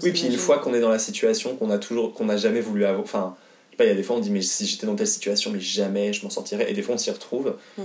Oui, 0.04 0.12
puis 0.12 0.28
une 0.28 0.38
fois 0.38 0.60
qu'on 0.60 0.74
est 0.76 0.80
dans 0.82 0.90
la 0.90 1.00
situation 1.00 1.56
qu'on 1.56 1.72
a 1.72 1.80
toujours, 1.80 2.14
qu'on 2.14 2.26
n'a 2.26 2.38
jamais 2.38 2.62
voulu 2.62 2.86
avoir, 2.86 3.02
enfin, 3.02 3.36
pas, 3.76 3.86
il 3.86 3.88
y 3.88 3.92
a 3.92 3.96
des 3.96 4.04
fois 4.04 4.16
on 4.16 4.20
dit 4.20 4.32
mais 4.32 4.42
si 4.42 4.66
j'étais 4.66 4.86
dans 4.86 4.96
telle 4.96 5.08
situation, 5.08 5.52
mais 5.52 5.60
jamais 5.60 6.14
je 6.14 6.24
m'en 6.24 6.30
sortirais, 6.30 6.70
et 6.70 6.74
des 6.74 6.82
fois 6.82 6.96
on 6.96 6.98
s'y 6.98 7.12
retrouve, 7.12 7.56
Mm. 7.78 7.82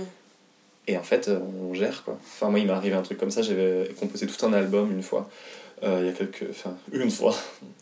et 0.87 0.97
en 0.97 1.03
fait 1.03 1.27
euh, 1.27 1.39
on 1.61 1.73
gère 1.73 2.03
quoi. 2.03 2.17
Enfin 2.23 2.49
moi 2.49 2.59
il 2.59 2.65
m'est 2.67 2.73
arrivé 2.73 2.95
un 2.95 3.01
truc 3.01 3.17
comme 3.17 3.31
ça, 3.31 3.41
j'avais 3.41 3.89
composé 3.99 4.27
tout 4.27 4.45
un 4.45 4.53
album 4.53 4.91
une 4.91 5.03
fois, 5.03 5.29
euh, 5.83 5.99
il 6.01 6.05
y 6.07 6.09
a 6.09 6.13
quelques, 6.13 6.47
enfin 6.49 6.75
une 6.91 7.11
fois, 7.11 7.35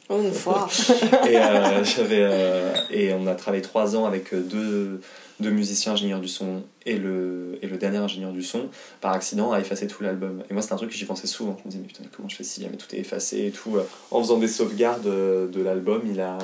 Oh, 0.09 0.21
une 0.21 0.31
fois. 0.31 0.69
et 1.29 1.35
euh, 1.35 1.83
j'avais, 1.83 2.21
euh, 2.21 2.73
et 2.91 3.11
on 3.13 3.27
a 3.27 3.35
travaillé 3.35 3.61
trois 3.61 3.97
ans 3.97 4.05
avec 4.05 4.33
deux, 4.33 5.01
deux 5.41 5.49
musiciens 5.49 5.91
ingénieurs 5.93 6.21
du 6.21 6.29
son 6.29 6.63
et 6.85 6.95
le, 6.95 7.59
et 7.61 7.67
le 7.67 7.75
dernier 7.75 7.97
ingénieur 7.97 8.31
du 8.31 8.41
son 8.41 8.69
par 9.01 9.11
accident 9.11 9.51
a 9.51 9.59
effacé 9.59 9.85
tout 9.85 10.03
l'album. 10.03 10.43
Et 10.49 10.53
moi 10.53 10.61
c'était 10.61 10.75
un 10.75 10.77
truc 10.77 10.91
que 10.91 10.95
j'y 10.95 11.03
pensais 11.03 11.27
souvent. 11.27 11.57
Je 11.59 11.65
me 11.65 11.71
disais 11.71 11.81
mais 11.81 11.87
putain 11.87 12.03
mais 12.03 12.09
comment 12.15 12.29
je 12.29 12.37
fais 12.37 12.45
si 12.45 12.61
jamais 12.61 12.77
tout 12.77 12.95
est 12.95 12.99
effacé 12.99 13.47
et 13.47 13.51
tout. 13.51 13.77
En 14.11 14.21
faisant 14.21 14.37
des 14.37 14.47
sauvegardes 14.47 15.03
de 15.03 15.61
l'album 15.61 16.03
il 16.09 16.21
a, 16.21 16.37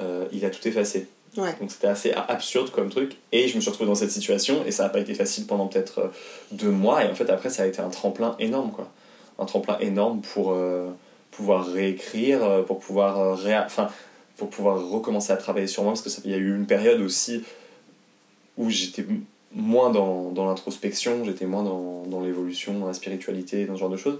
euh, 0.00 0.26
il 0.32 0.44
a 0.44 0.50
tout 0.50 0.66
effacé. 0.66 1.06
Ouais. 1.36 1.54
Donc 1.60 1.70
c'était 1.70 1.86
assez 1.88 2.12
absurde 2.12 2.70
comme 2.70 2.88
truc. 2.88 3.16
Et 3.32 3.48
je 3.48 3.56
me 3.56 3.60
suis 3.60 3.70
retrouvé 3.70 3.88
dans 3.88 3.94
cette 3.94 4.10
situation 4.10 4.64
et 4.66 4.70
ça 4.70 4.84
n'a 4.84 4.88
pas 4.88 5.00
été 5.00 5.14
facile 5.14 5.46
pendant 5.46 5.66
peut-être 5.66 5.98
euh, 5.98 6.08
deux 6.52 6.70
mois. 6.70 7.04
Et 7.04 7.10
en 7.10 7.14
fait 7.14 7.28
après 7.30 7.50
ça 7.50 7.62
a 7.64 7.66
été 7.66 7.80
un 7.80 7.90
tremplin 7.90 8.34
énorme 8.38 8.72
quoi. 8.72 8.88
Un 9.38 9.44
tremplin 9.44 9.78
énorme 9.78 10.20
pour 10.20 10.52
euh, 10.52 10.88
pouvoir 11.30 11.66
réécrire, 11.66 12.64
pour 12.66 12.80
pouvoir 12.80 13.38
réa- 13.40 13.66
enfin, 13.66 13.88
pour 14.36 14.50
pouvoir 14.50 14.88
recommencer 14.88 15.32
à 15.32 15.36
travailler 15.36 15.66
sur 15.68 15.82
moi 15.82 15.92
parce 15.92 16.02
que 16.02 16.10
ça 16.10 16.22
il 16.24 16.30
y 16.30 16.34
a 16.34 16.38
eu 16.38 16.56
une 16.56 16.66
période 16.66 17.00
aussi 17.00 17.44
où 18.56 18.70
j'étais 18.70 19.04
moins 19.54 19.90
dans, 19.90 20.30
dans 20.30 20.46
l'introspection, 20.46 21.24
j'étais 21.24 21.46
moins 21.46 21.62
dans, 21.62 22.02
dans 22.06 22.20
l'évolution, 22.20 22.78
dans 22.78 22.86
la 22.86 22.94
spiritualité, 22.94 23.64
dans 23.66 23.74
ce 23.76 23.80
genre 23.80 23.90
de 23.90 23.96
choses. 23.96 24.18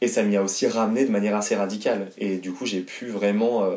Et 0.00 0.08
ça 0.08 0.24
m'y 0.24 0.36
a 0.36 0.42
aussi 0.42 0.66
ramené 0.66 1.04
de 1.04 1.10
manière 1.10 1.36
assez 1.36 1.54
radicale. 1.54 2.10
Et 2.18 2.38
du 2.38 2.52
coup, 2.52 2.66
j'ai 2.66 2.80
pu 2.80 3.06
vraiment 3.06 3.62
euh, 3.62 3.76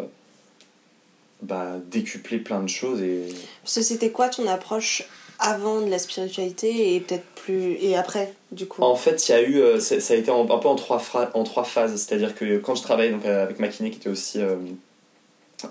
bah, 1.41 1.73
décupler 1.89 2.39
plein 2.39 2.61
de 2.61 2.69
choses. 2.69 3.01
Et... 3.01 3.23
Parce 3.63 3.75
que 3.75 3.81
c'était 3.81 4.11
quoi 4.11 4.29
ton 4.29 4.47
approche 4.47 5.03
avant 5.39 5.81
de 5.81 5.89
la 5.89 5.99
spiritualité 5.99 6.95
et 6.95 6.99
peut-être 7.01 7.25
plus. 7.35 7.73
et 7.81 7.95
après, 7.97 8.33
du 8.53 8.65
coup? 8.67 8.81
En 8.81 8.95
fait, 8.95 9.27
il 9.27 9.31
y 9.31 9.35
a 9.35 9.41
eu, 9.41 9.57
euh, 9.59 9.79
ça 9.81 9.99
ça 9.99 10.13
a 10.13 10.17
été 10.17 10.31
en- 10.31 10.49
un 10.49 10.57
peu 10.59 10.67
en 10.69 10.75
trois, 10.75 10.97
phra- 10.97 11.29
en 11.33 11.43
trois 11.43 11.65
phases. 11.65 11.95
C'est-à-dire 12.01 12.33
que 12.35 12.57
quand 12.59 12.75
je 12.75 12.83
travaillais 12.83 13.11
donc, 13.11 13.25
euh, 13.25 13.43
avec 13.43 13.59
Makiné, 13.59 13.91
qui 13.91 13.97
était 13.97 14.09
aussi 14.09 14.39
euh, 14.39 14.55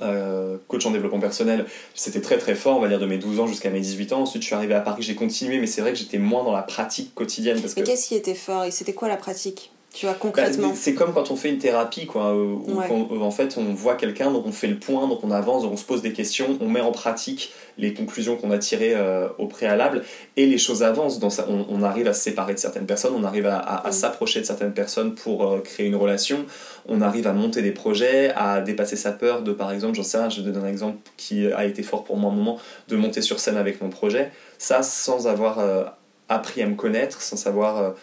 euh, 0.02 0.56
coach 0.68 0.84
en 0.86 0.90
développement 0.90 1.20
personnel, 1.20 1.66
c'était 1.94 2.20
très 2.20 2.38
très 2.38 2.54
fort, 2.54 2.76
on 2.76 2.80
va 2.80 2.88
dire 2.88 2.98
de 2.98 3.06
mes 3.06 3.18
12 3.18 3.40
ans 3.40 3.46
jusqu'à 3.46 3.70
mes 3.70 3.80
18 3.80 4.12
ans. 4.12 4.20
Ensuite, 4.22 4.42
je 4.42 4.46
suis 4.46 4.54
arrivé 4.54 4.74
à 4.74 4.80
Paris, 4.80 5.02
j'ai 5.02 5.14
continué, 5.14 5.58
mais 5.58 5.66
c'est 5.66 5.80
vrai 5.80 5.92
que 5.92 5.98
j'étais 5.98 6.18
moins 6.18 6.42
dans 6.44 6.52
la 6.52 6.62
pratique 6.62 7.14
quotidienne. 7.14 7.60
Parce. 7.60 7.76
Mais 7.76 7.82
qu'est-ce 7.84 8.08
qui 8.08 8.14
était 8.16 8.34
fort 8.34 8.64
et 8.64 8.70
c'était 8.70 8.92
quoi 8.94 9.08
la 9.08 9.16
pratique? 9.16 9.70
Tu 9.94 10.06
vois, 10.06 10.16
Bah, 10.34 10.42
c'est 10.74 10.94
comme 10.94 11.12
quand 11.14 11.30
on 11.30 11.36
fait 11.36 11.50
une 11.50 11.58
thérapie, 11.58 12.04
quoi, 12.06 12.32
euh, 12.34 12.34
où 12.66 12.78
Ouais. 12.80 12.86
euh, 12.90 13.20
en 13.20 13.30
fait 13.30 13.56
on 13.56 13.72
voit 13.74 13.94
quelqu'un, 13.94 14.32
donc 14.32 14.44
on 14.44 14.50
fait 14.50 14.66
le 14.66 14.76
point, 14.76 15.06
donc 15.06 15.22
on 15.22 15.30
avance, 15.30 15.62
donc 15.62 15.72
on 15.72 15.76
se 15.76 15.84
pose 15.84 16.02
des 16.02 16.12
questions, 16.12 16.58
on 16.60 16.68
met 16.68 16.80
en 16.80 16.90
pratique 16.90 17.52
les 17.78 17.94
conclusions 17.94 18.36
qu'on 18.36 18.50
a 18.50 18.58
tirées 18.58 18.94
euh, 18.96 19.28
au 19.38 19.46
préalable, 19.46 20.02
et 20.36 20.46
les 20.46 20.58
choses 20.58 20.82
avancent. 20.82 21.20
Dans 21.20 21.28
on, 21.48 21.66
on 21.70 21.82
arrive 21.84 22.08
à 22.08 22.12
se 22.12 22.22
séparer 22.22 22.54
de 22.54 22.58
certaines 22.58 22.86
personnes, 22.86 23.12
on 23.16 23.22
arrive 23.22 23.46
à, 23.46 23.56
à- 23.58 23.86
à 23.86 23.90
Mm. 23.90 23.92
s'approcher 23.92 24.40
de 24.40 24.46
certaines 24.46 24.74
personnes 24.74 25.14
pour 25.14 25.46
euh, 25.46 25.60
créer 25.60 25.86
une 25.86 25.94
relation, 25.96 26.44
on 26.88 27.00
arrive 27.00 27.28
à 27.28 27.32
monter 27.32 27.62
des 27.62 27.70
projets, 27.72 28.32
à 28.34 28.60
dépasser 28.62 28.96
sa 28.96 29.12
peur 29.12 29.42
de, 29.42 29.52
par 29.52 29.70
exemple, 29.70 29.94
j'en 29.94 30.02
sais 30.02 30.18
rien, 30.18 30.28
je 30.28 30.42
vais 30.42 30.50
donner 30.50 30.66
un 30.66 30.70
exemple 30.70 30.98
qui 31.16 31.46
a 31.52 31.64
été 31.64 31.84
fort 31.84 32.02
pour 32.02 32.16
moi 32.16 32.32
un 32.32 32.34
moment, 32.34 32.58
de 32.88 32.96
monter 32.96 33.22
sur 33.22 33.38
scène 33.38 33.56
avec 33.56 33.80
mon 33.80 33.90
projet, 33.90 34.32
ça 34.58 34.82
sans 34.82 35.28
avoir 35.28 35.60
euh, 35.60 35.84
appris 36.28 36.62
à 36.62 36.66
me 36.66 36.74
connaître, 36.74 37.22
sans 37.22 37.36
savoir... 37.36 37.94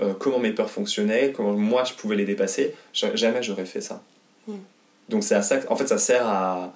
euh, 0.00 0.14
comment 0.14 0.38
mes 0.38 0.52
peurs 0.52 0.70
fonctionnaient, 0.70 1.32
comment 1.32 1.52
moi 1.54 1.84
je 1.84 1.94
pouvais 1.94 2.16
les 2.16 2.24
dépasser, 2.24 2.74
ja- 2.92 3.14
jamais 3.16 3.42
j'aurais 3.42 3.66
fait 3.66 3.80
ça. 3.80 4.02
Mm. 4.46 4.54
Donc 5.08 5.24
c'est 5.24 5.34
à 5.34 5.42
ça, 5.42 5.58
que- 5.58 5.68
en 5.70 5.76
fait 5.76 5.86
ça 5.86 5.98
sert 5.98 6.26
à, 6.26 6.72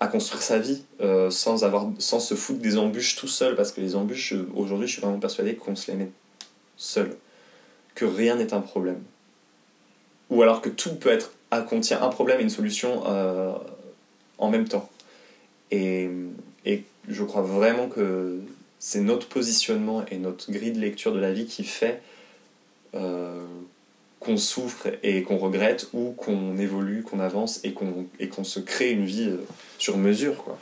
à 0.00 0.06
construire 0.06 0.42
sa 0.42 0.58
vie 0.58 0.82
euh, 1.00 1.30
sans, 1.30 1.64
avoir, 1.64 1.86
sans 1.98 2.20
se 2.20 2.34
foutre 2.34 2.60
des 2.60 2.76
embûches 2.78 3.16
tout 3.16 3.28
seul, 3.28 3.54
parce 3.56 3.72
que 3.72 3.80
les 3.80 3.96
embûches, 3.96 4.34
aujourd'hui 4.54 4.86
je 4.86 4.92
suis 4.92 5.02
vraiment 5.02 5.18
persuadé 5.18 5.54
qu'on 5.54 5.76
se 5.76 5.90
les 5.90 5.96
met 5.96 6.10
seul. 6.76 7.16
que 7.94 8.04
rien 8.04 8.34
n'est 8.36 8.52
un 8.52 8.60
problème. 8.60 9.00
Ou 10.30 10.42
alors 10.42 10.60
que 10.60 10.68
tout 10.68 10.94
peut 10.96 11.10
être, 11.10 11.32
ah, 11.50 11.60
contient 11.62 12.02
un 12.02 12.08
problème 12.08 12.40
et 12.40 12.42
une 12.42 12.50
solution 12.50 13.04
euh, 13.06 13.52
en 14.38 14.50
même 14.50 14.66
temps. 14.66 14.88
Et, 15.70 16.08
et 16.64 16.82
je 17.08 17.22
crois 17.24 17.42
vraiment 17.42 17.88
que 17.88 18.38
c'est 18.86 19.00
notre 19.00 19.26
positionnement 19.28 20.04
et 20.10 20.18
notre 20.18 20.52
grille 20.52 20.72
de 20.72 20.78
lecture 20.78 21.14
de 21.14 21.18
la 21.18 21.32
vie 21.32 21.46
qui 21.46 21.64
fait 21.64 22.02
euh, 22.94 23.42
qu'on 24.20 24.36
souffre 24.36 24.88
et 25.02 25.22
qu'on 25.22 25.38
regrette 25.38 25.88
ou 25.94 26.10
qu'on 26.10 26.58
évolue, 26.58 27.02
qu'on 27.02 27.18
avance 27.18 27.64
et 27.64 27.72
qu'on 27.72 28.44
se 28.44 28.60
crée 28.60 28.90
une 28.90 29.06
vie 29.06 29.30
euh, 29.30 29.38
sur 29.78 29.96
mesure. 29.96 30.58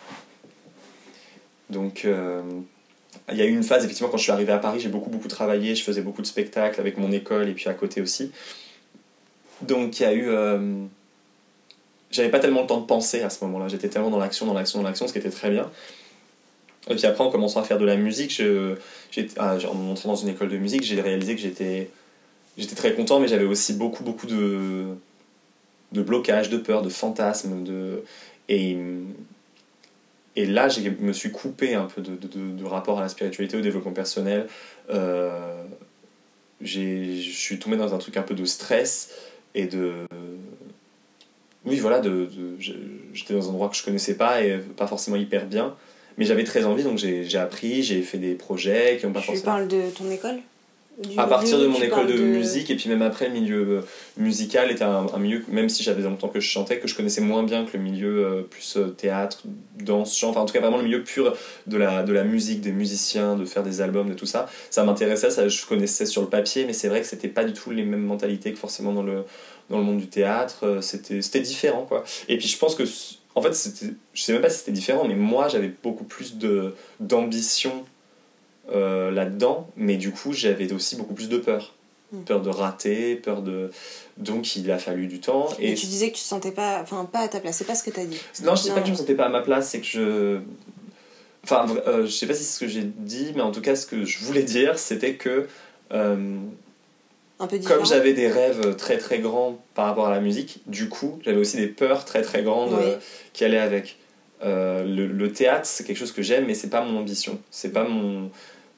Donc, 1.69 2.05
euh, 2.05 2.43
il 3.29 3.39
y 3.39 3.43
a 3.43 3.45
eu 3.45 3.51
une 3.51 3.65
phase, 3.65 3.83
effectivement, 3.85 4.09
quand 4.09 4.19
je 4.19 4.23
suis 4.23 4.33
arrivé 4.33 4.53
à 4.53 4.59
Paris, 4.59 4.79
j'ai 4.79 4.89
beaucoup, 4.89 5.11
beaucoup 5.11 5.27
travaillé, 5.27 5.75
je 5.75 5.83
faisais 5.83 6.03
beaucoup 6.03 6.23
de 6.23 6.29
spectacles 6.29 6.79
avec 6.81 6.99
mon 6.99 7.11
école 7.11 7.49
et 7.49 7.55
puis 7.55 7.69
à 7.69 7.75
côté 7.75 8.01
aussi. 8.01 8.31
Donc, 9.63 9.99
il 9.99 10.05
y 10.05 10.07
a 10.07 10.15
eu. 10.15 10.31
J'avais 12.13 12.31
pas 12.31 12.39
tellement 12.39 12.61
le 12.61 12.67
temps 12.69 12.81
de 12.81 12.87
penser 12.87 13.23
à 13.23 13.31
ce 13.31 13.45
moment-là, 13.47 13.67
j'étais 13.67 13.89
tellement 13.89 14.11
dans 14.11 14.21
l'action, 14.21 14.47
dans 14.47 14.55
l'action, 14.55 14.81
dans 14.81 14.87
l'action, 14.87 15.09
ce 15.09 15.13
qui 15.13 15.19
était 15.19 15.31
très 15.31 15.51
bien. 15.51 15.69
Et 16.91 16.97
puis 16.97 17.07
après, 17.07 17.23
en 17.23 17.31
commençant 17.31 17.61
à 17.61 17.65
faire 17.65 17.79
de 17.79 17.85
la 17.85 17.97
musique, 17.97 18.35
je, 18.35 18.75
ah, 19.37 19.57
en 19.73 19.91
entrant 19.91 20.11
dans 20.11 20.17
une 20.17 20.29
école 20.29 20.49
de 20.49 20.57
musique, 20.57 20.83
j'ai 20.83 21.01
réalisé 21.01 21.37
que 21.37 21.41
j'étais, 21.41 21.91
j'étais 22.59 22.75
très 22.75 22.95
content, 22.95 23.21
mais 23.21 23.29
j'avais 23.29 23.45
aussi 23.45 23.75
beaucoup, 23.75 24.03
beaucoup 24.03 24.27
de, 24.27 24.87
de 25.93 26.03
blocages, 26.03 26.51
de 26.51 26.59
peurs, 26.59 26.83
de 26.83 26.89
fantasmes. 26.89 27.63
De, 27.63 28.03
et, 28.49 28.77
et 30.35 30.47
là, 30.47 30.69
je 30.69 30.81
me 31.01 31.13
suis 31.13 31.31
coupé 31.31 31.75
un 31.75 31.87
peu 31.87 32.03
de, 32.03 32.17
de, 32.17 32.29
de, 32.29 32.65
rapport 32.65 32.99
à 32.99 33.03
la 33.03 33.09
spiritualité, 33.09 33.57
au 33.57 33.61
développement 33.61 33.93
personnel. 33.93 34.49
Euh, 34.91 35.63
je 36.61 37.21
suis 37.21 37.59
tombé 37.59 37.77
dans 37.77 37.95
un 37.95 37.99
truc 37.99 38.17
un 38.17 38.23
peu 38.23 38.35
de 38.35 38.45
stress 38.45 39.11
et 39.55 39.67
de. 39.67 40.07
Oui, 41.65 41.77
voilà, 41.77 42.01
de, 42.01 42.29
j'étais 42.59 43.35
dans 43.35 43.49
un 43.49 43.51
endroit 43.51 43.69
que 43.69 43.77
je 43.77 43.85
connaissais 43.85 44.17
pas 44.17 44.43
et 44.43 44.59
pas 44.59 44.89
forcément 44.89 45.17
hyper 45.17 45.47
bien. 45.47 45.77
Mais 46.19 46.25
j'avais 46.25 46.45
très 46.45 46.65
envie, 46.65 46.83
donc 46.83 46.99
j'ai 46.99 47.39
appris, 47.39 47.83
j'ai 47.83 48.03
fait 48.03 48.19
des 48.19 48.35
projets 48.35 48.99
qui 48.99 49.07
n'ont 49.07 49.13
pas 49.13 49.21
tu 49.21 49.27
forcément. 49.27 49.45
parles 49.45 49.69
de 49.69 49.83
ton 49.97 50.11
école? 50.11 50.37
Du 50.99 51.19
À 51.19 51.27
partir 51.27 51.59
de 51.59 51.67
mon 51.67 51.79
tu 51.79 51.87
école 51.87 52.07
de, 52.07 52.19
musique, 52.19 52.71
et 52.71 52.77
puis 52.77 52.91
même 52.91 53.01
après, 53.01 53.29
le 53.29 53.33
milieu 53.33 53.67
euh, 53.79 53.81
musical 54.19 54.71
était 54.71 54.85
un, 54.85 55.07
un 55.13 55.19
milieu, 55.19 55.43
même 55.49 55.71
si 55.71 55.83
j'avais 55.83 56.03
longtemps 56.03 56.29
que 56.29 56.39
je 56.39 56.47
chantais, 56.47 56.79
que 56.81 56.87
je 56.87 56.95
connaissais 56.95 57.23
moins 57.23 57.43
bien 57.45 57.65
que 57.65 57.79
le 57.79 57.83
milieu 57.83 58.27
euh, 58.27 58.43
plus 58.43 58.77
euh, 58.77 58.89
théâtre, 58.89 59.43
danse, 59.81 60.15
chant, 60.15 60.29
enfin 60.29 60.41
en 60.41 60.45
tout 60.45 60.53
cas 60.53 60.61
vraiment 60.61 60.77
le 60.77 60.85
milieu 60.85 61.03
pur 61.03 61.35
de 61.67 61.77
la, 61.79 62.03
de 62.03 62.13
la 62.13 62.25
musique, 62.25 62.61
des 62.61 62.73
musiciens, 62.73 63.37
de 63.37 63.47
faire 63.47 63.63
des 63.63 63.81
albums, 63.81 64.11
de 64.11 64.15
tout 64.15 64.27
ça. 64.27 64.51
Ça 64.69 64.85
m'intéressait, 64.85 65.31
ça 65.31 65.49
je 65.49 65.65
connaissais 65.65 66.05
sur 66.05 66.21
le 66.21 66.29
papier, 66.29 66.67
mais 66.67 66.75
c'est 66.75 66.89
vrai 66.89 67.01
que 67.01 67.07
c'était 67.07 67.29
pas 67.29 67.45
du 67.45 67.55
tout 67.55 67.71
les 67.71 67.85
mêmes 67.85 68.05
mentalités 68.05 68.53
que 68.53 68.59
forcément 68.59 68.93
dans 68.93 69.03
le, 69.03 69.25
dans 69.71 69.79
le 69.79 69.85
monde 69.85 69.99
du 69.99 70.09
théâtre. 70.09 70.81
C'était 70.83 71.23
c'était 71.23 71.41
différent 71.41 71.87
quoi. 71.89 72.05
Et 72.29 72.37
puis 72.37 72.49
je 72.49 72.59
pense 72.59 72.75
que, 72.75 72.85
en 73.35 73.43
fait, 73.43 73.55
c'était- 73.55 73.95
je 74.15 74.23
sais 74.23 74.33
même 74.33 74.43
pas 74.43 74.51
si 74.51 74.59
c'était 74.61 74.73
différent, 74.73 75.05
mais 75.07 75.15
moi 75.15 75.49
j'avais 75.49 75.73
beaucoup 75.83 76.05
plus 76.05 76.37
de- 76.37 76.75
d'ambition 77.01 77.85
euh, 78.73 79.11
là-dedans, 79.11 79.69
mais 79.77 79.97
du 79.97 80.13
coup 80.13 80.33
j'avais 80.33 80.73
aussi 80.73 80.97
beaucoup 80.97 81.15
plus 81.15 81.29
de 81.29 81.39
peur. 81.39 81.75
Mm. 82.13 82.23
Peur 82.25 82.43
de 82.43 82.51
rater, 82.51 83.17
peur 83.17 83.43
de. 83.43 83.71
Donc 84.19 84.55
il 84.57 84.71
a 84.71 84.79
fallu 84.79 85.07
du 85.07 85.19
temps. 85.21 85.49
Et 85.59 85.73
Et 85.73 85.75
tu 85.75 85.87
disais 85.87 86.11
que 86.11 86.17
tu 86.17 86.23
te 86.23 86.27
sentais 86.29 86.53
pas, 86.53 86.81
enfin 86.83 87.09
pas 87.11 87.21
à 87.21 87.29
ta 87.29 87.41
place, 87.41 87.57
c'est 87.57 87.65
pas 87.65 87.75
ce 87.75 87.83
que 87.83 87.91
t'as 87.91 88.05
dit. 88.05 88.21
non, 88.45 88.55
je 88.55 88.63
sais 88.63 88.73
pas 88.73 88.81
que 88.81 88.87
je 88.87 88.93
me 88.93 88.97
sentais 88.97 89.15
pas 89.15 89.27
à 89.27 89.29
ma 89.31 89.41
place, 89.41 89.71
c'est 89.71 89.81
que 89.81 89.87
je. 89.87 90.41
Enfin, 91.45 91.67
euh, 91.89 92.05
je 92.07 92.11
sais 92.11 92.27
pas 92.27 92.35
si 92.35 92.45
c'est 92.45 92.55
ce 92.55 92.61
que 92.61 92.69
j'ai 92.69 92.85
dit, 92.85 93.33
mais 93.35 93.41
en 93.41 93.51
tout 93.51 93.63
cas, 93.63 93.75
ce 93.75 93.87
que 93.87 94.05
je 94.05 94.19
voulais 94.25 94.43
dire, 94.45 94.79
c'était 94.79 95.15
que. 95.15 95.49
euh, 95.93 96.37
Un 97.43 97.47
peu 97.49 97.59
différent. 97.59 97.79
comme 97.81 97.87
j'avais 97.87 98.15
des 98.15 98.29
rêves 98.29 98.77
très 98.77 98.97
très 98.99 99.19
grands 99.19 99.59
par 99.75 99.87
rapport 99.87 100.07
à 100.07 100.11
la 100.11 100.21
musique, 100.21 100.61
du 100.67 100.89
coup, 100.89 101.19
j'avais 101.25 101.37
aussi 101.39 101.57
des 101.59 101.67
peurs 101.67 102.05
très 102.07 102.23
très 102.23 102.43
grandes 102.43 102.73
Oui. 102.73 102.85
euh, 102.85 102.97
qui 103.35 103.45
allaient 103.45 103.59
avec. 103.59 103.97
Euh, 104.45 104.83
le, 104.85 105.07
le 105.07 105.33
théâtre, 105.33 105.67
c'est 105.67 105.85
quelque 105.85 105.99
chose 105.99 106.13
que 106.13 106.23
j'aime, 106.23 106.47
mais 106.47 106.55
c'est 106.55 106.71
pas 106.71 106.83
mon 106.85 106.99
ambition. 106.99 107.39
C'est 107.51 107.73
pas 107.73 107.85
mon. 107.85 108.31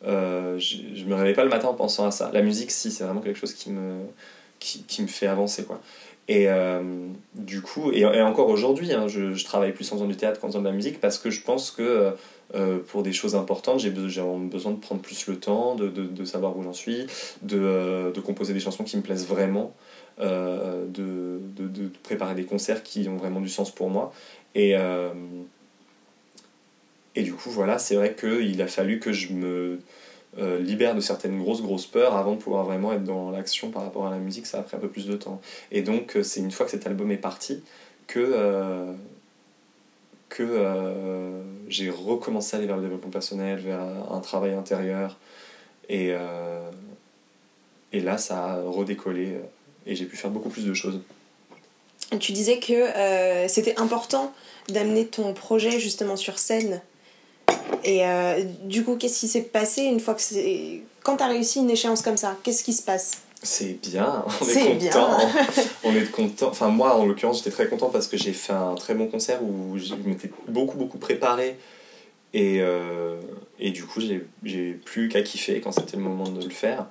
euh, 0.07 0.59
je, 0.59 0.77
je 0.94 1.05
me 1.05 1.14
réveille 1.14 1.35
pas 1.35 1.44
le 1.44 1.48
matin 1.50 1.68
en 1.68 1.74
pensant 1.74 2.07
à 2.07 2.11
ça. 2.11 2.31
La 2.35 2.42
musique, 2.42 2.70
si, 2.70 2.90
c'est 2.90 3.05
vraiment 3.05 3.20
quelque 3.22 3.38
chose 3.38 3.55
qui 3.55 3.70
me, 3.70 4.00
qui, 4.59 4.83
qui 4.85 5.00
me 5.03 5.07
fait 5.07 5.27
avancer, 5.27 5.64
quoi. 5.64 5.81
Et 6.29 6.48
euh, 6.48 6.81
du 7.35 7.61
coup, 7.61 7.92
et, 7.92 8.00
et 8.00 8.22
encore 8.22 8.48
aujourd'hui, 8.48 8.92
hein, 8.94 9.09
je, 9.09 9.35
je 9.35 9.44
travaille 9.44 9.72
plus 9.72 9.90
en 9.92 9.96
faisant 9.96 10.07
du 10.07 10.16
théâtre 10.16 10.40
qu'en 10.40 10.46
faisant 10.48 10.61
de 10.61 10.64
la 10.66 10.72
musique 10.72 10.98
parce 11.00 11.18
que 11.18 11.29
je 11.31 11.42
pense 11.42 11.70
que 11.70 12.12
euh, 12.54 12.78
pour 12.78 13.02
des 13.02 13.12
choses 13.12 13.35
importantes, 13.35 13.80
j'ai 13.80 13.90
be- 13.90 14.09
j'ai 14.09 14.22
besoin 14.22 14.72
de 14.72 14.78
prendre 14.78 15.00
plus 15.00 15.26
le 15.26 15.38
temps, 15.38 15.74
de, 15.74 15.88
de, 15.88 16.24
savoir 16.24 16.57
où 16.57 16.62
j'en 16.62 16.72
suis, 16.72 17.07
de, 17.42 17.59
euh, 17.59 18.12
de 18.12 18.20
composer 18.20 18.52
des 18.52 18.61
chansons 18.61 18.85
qui 18.85 18.96
me 18.96 19.02
plaisent 19.02 19.26
vraiment, 19.26 19.74
euh, 20.20 20.85
de, 20.87 21.40
préparer 22.02 22.35
des 22.35 22.44
concerts 22.44 22.83
qui 22.83 23.09
ont 23.09 23.16
vraiment 23.16 23.40
du 23.40 23.48
sens 23.48 23.70
pour 23.70 23.88
moi. 23.88 24.12
Et, 24.54 24.76
euh, 24.76 25.11
et 27.16 27.22
du 27.22 27.33
coup, 27.33 27.50
voilà, 27.50 27.78
c'est 27.78 27.96
vrai 27.96 28.14
qu'il 28.14 28.61
a 28.61 28.66
fallu 28.66 29.00
que 29.00 29.12
je 29.12 29.33
me 29.33 29.78
libère 30.61 30.96
de 30.96 31.00
certaines 31.00 31.38
grosses, 31.38 31.62
grosses 31.62 31.87
peurs 31.87 32.16
avant 32.16 32.33
de 32.33 32.38
pouvoir 32.38 32.64
vraiment 32.64 32.92
être 32.92 33.04
dans 33.04 33.30
l'action 33.30 33.70
par 33.70 33.83
rapport 33.83 34.04
à 34.07 34.11
la 34.11 34.18
musique. 34.18 34.46
Ça 34.46 34.59
a 34.59 34.62
pris 34.62 34.76
un 34.76 34.80
peu 34.80 34.88
plus 34.88 35.07
de 35.07 35.16
temps. 35.16 35.40
Et 35.70 35.83
donc, 35.83 36.18
c'est 36.22 36.40
une 36.40 36.50
fois 36.50 36.66
que 36.66 36.72
cet 36.72 36.88
album 36.88 37.12
est 37.12 37.16
parti 37.16 37.62
que, 38.09 38.94
que 40.28 40.42
euh, 40.42 41.42
j'ai 41.68 41.90
recommencé 41.90 42.56
à 42.56 42.58
aller 42.58 42.66
vers 42.66 42.76
le 42.76 42.82
développement 42.82 43.10
personnel, 43.10 43.58
vers 43.58 43.80
un 43.80 44.20
travail 44.20 44.52
intérieur. 44.52 45.18
Et, 45.88 46.08
euh, 46.10 46.70
et 47.92 48.00
là, 48.00 48.18
ça 48.18 48.44
a 48.44 48.62
redécollé 48.62 49.34
euh, 49.34 49.40
et 49.87 49.94
j'ai 49.94 50.06
pu 50.06 50.16
faire 50.16 50.30
beaucoup 50.30 50.48
plus 50.48 50.66
de 50.66 50.74
choses. 50.74 51.00
Tu 52.20 52.32
disais 52.32 52.58
que 52.58 53.48
c'était 53.48 53.78
important 53.80 54.32
d'amener 54.68 55.06
ton 55.06 55.32
projet 55.32 55.80
justement 55.80 56.16
sur 56.16 56.38
scène. 56.38 56.80
Et 57.82 58.02
du 58.62 58.84
coup, 58.84 58.96
qu'est-ce 58.96 59.20
qui 59.20 59.26
s'est 59.26 59.42
passé 59.42 59.82
une 59.82 59.98
fois 59.98 60.14
que 60.14 60.20
c'est. 60.20 60.82
Quand 61.02 61.16
t'as 61.16 61.28
réussi 61.28 61.58
une 61.58 61.70
échéance 61.70 62.02
comme 62.02 62.16
ça, 62.16 62.37
qu'est-ce 62.42 62.62
qui 62.62 62.72
se 62.72 62.82
passe? 62.82 63.23
C'est 63.44 63.78
bien, 63.80 64.24
on 64.40 64.44
est, 64.44 64.48
C'est 64.48 64.64
content. 64.90 65.18
on 65.85 65.94
est 65.94 66.11
content. 66.11 66.48
Enfin, 66.48 66.68
moi, 66.68 66.96
en 66.96 67.07
l'occurrence, 67.07 67.38
j'étais 67.38 67.50
très 67.50 67.68
content 67.68 67.90
parce 67.90 68.09
que 68.09 68.16
j'ai 68.16 68.33
fait 68.33 68.52
un 68.52 68.74
très 68.74 68.94
bon 68.94 69.07
concert 69.07 69.40
où 69.42 69.78
je 69.78 69.94
m'étais 69.94 70.30
beaucoup, 70.48 70.76
beaucoup 70.76 70.98
préparé. 70.98 71.57
Et, 72.33 72.57
euh, 72.61 73.20
et 73.61 73.70
du 73.70 73.85
coup, 73.85 74.00
j'ai 74.42 74.72
plus 74.72 75.09
qu'à 75.09 75.22
kiffer 75.22 75.61
quand 75.61 75.70
c'était 75.70 75.96
le 75.96 76.02
moment 76.02 76.28
de 76.28 76.42
le 76.42 76.50
faire. 76.50 76.87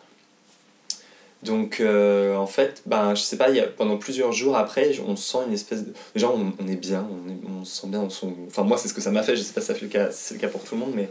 Donc, 1.41 1.81
euh, 1.81 2.37
en 2.37 2.47
fait, 2.47 2.81
ben, 2.85 3.15
je 3.15 3.21
sais 3.21 3.35
pas, 3.35 3.49
y 3.49 3.59
a, 3.59 3.67
pendant 3.67 3.97
plusieurs 3.97 4.31
jours 4.31 4.55
après, 4.55 4.91
on 5.05 5.17
sent 5.17 5.39
une 5.47 5.53
espèce 5.53 5.83
de. 5.85 5.91
Déjà, 6.15 6.29
on, 6.29 6.53
on 6.57 6.67
est 6.69 6.77
bien, 6.77 7.05
on, 7.11 7.29
est- 7.29 7.59
on 7.61 7.65
se 7.65 7.81
sent 7.81 7.87
bien. 7.87 7.99
On 7.99 8.09
se- 8.09 8.25
Enfin, 8.47 8.63
moi, 8.63 8.77
c'est 8.77 8.87
ce 8.87 8.93
que 8.93 9.01
ça 9.01 9.11
m'a 9.11 9.23
fait, 9.23 9.35
je 9.35 9.41
sais 9.41 9.51
pas 9.51 9.59
si 9.59 9.73
fait 9.73 9.81
le 9.81 9.87
cas, 9.89 10.09
si 10.11 10.23
c'est 10.23 10.33
le 10.35 10.39
cas 10.39 10.47
pour 10.47 10.63
tout 10.63 10.75
le 10.75 10.79
monde, 10.81 10.93
mais 10.95 11.09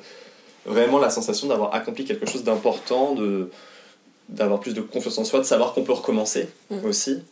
vraiment 0.65 0.99
la 0.99 1.11
sensation 1.11 1.49
d'avoir 1.49 1.75
accompli 1.75 2.07
quelque 2.07 2.25
chose 2.25 2.45
d'important, 2.45 3.15
de 3.15 3.51
d'avoir 4.29 4.61
plus 4.61 4.75
de 4.75 4.81
confiance 4.81 5.19
en 5.19 5.25
soi, 5.25 5.39
de 5.41 5.45
savoir 5.45 5.73
qu'on 5.75 5.83
peut 5.85 5.93
recommencer 5.93 6.49
Mhm. 6.71 6.85
aussi. 6.85 7.23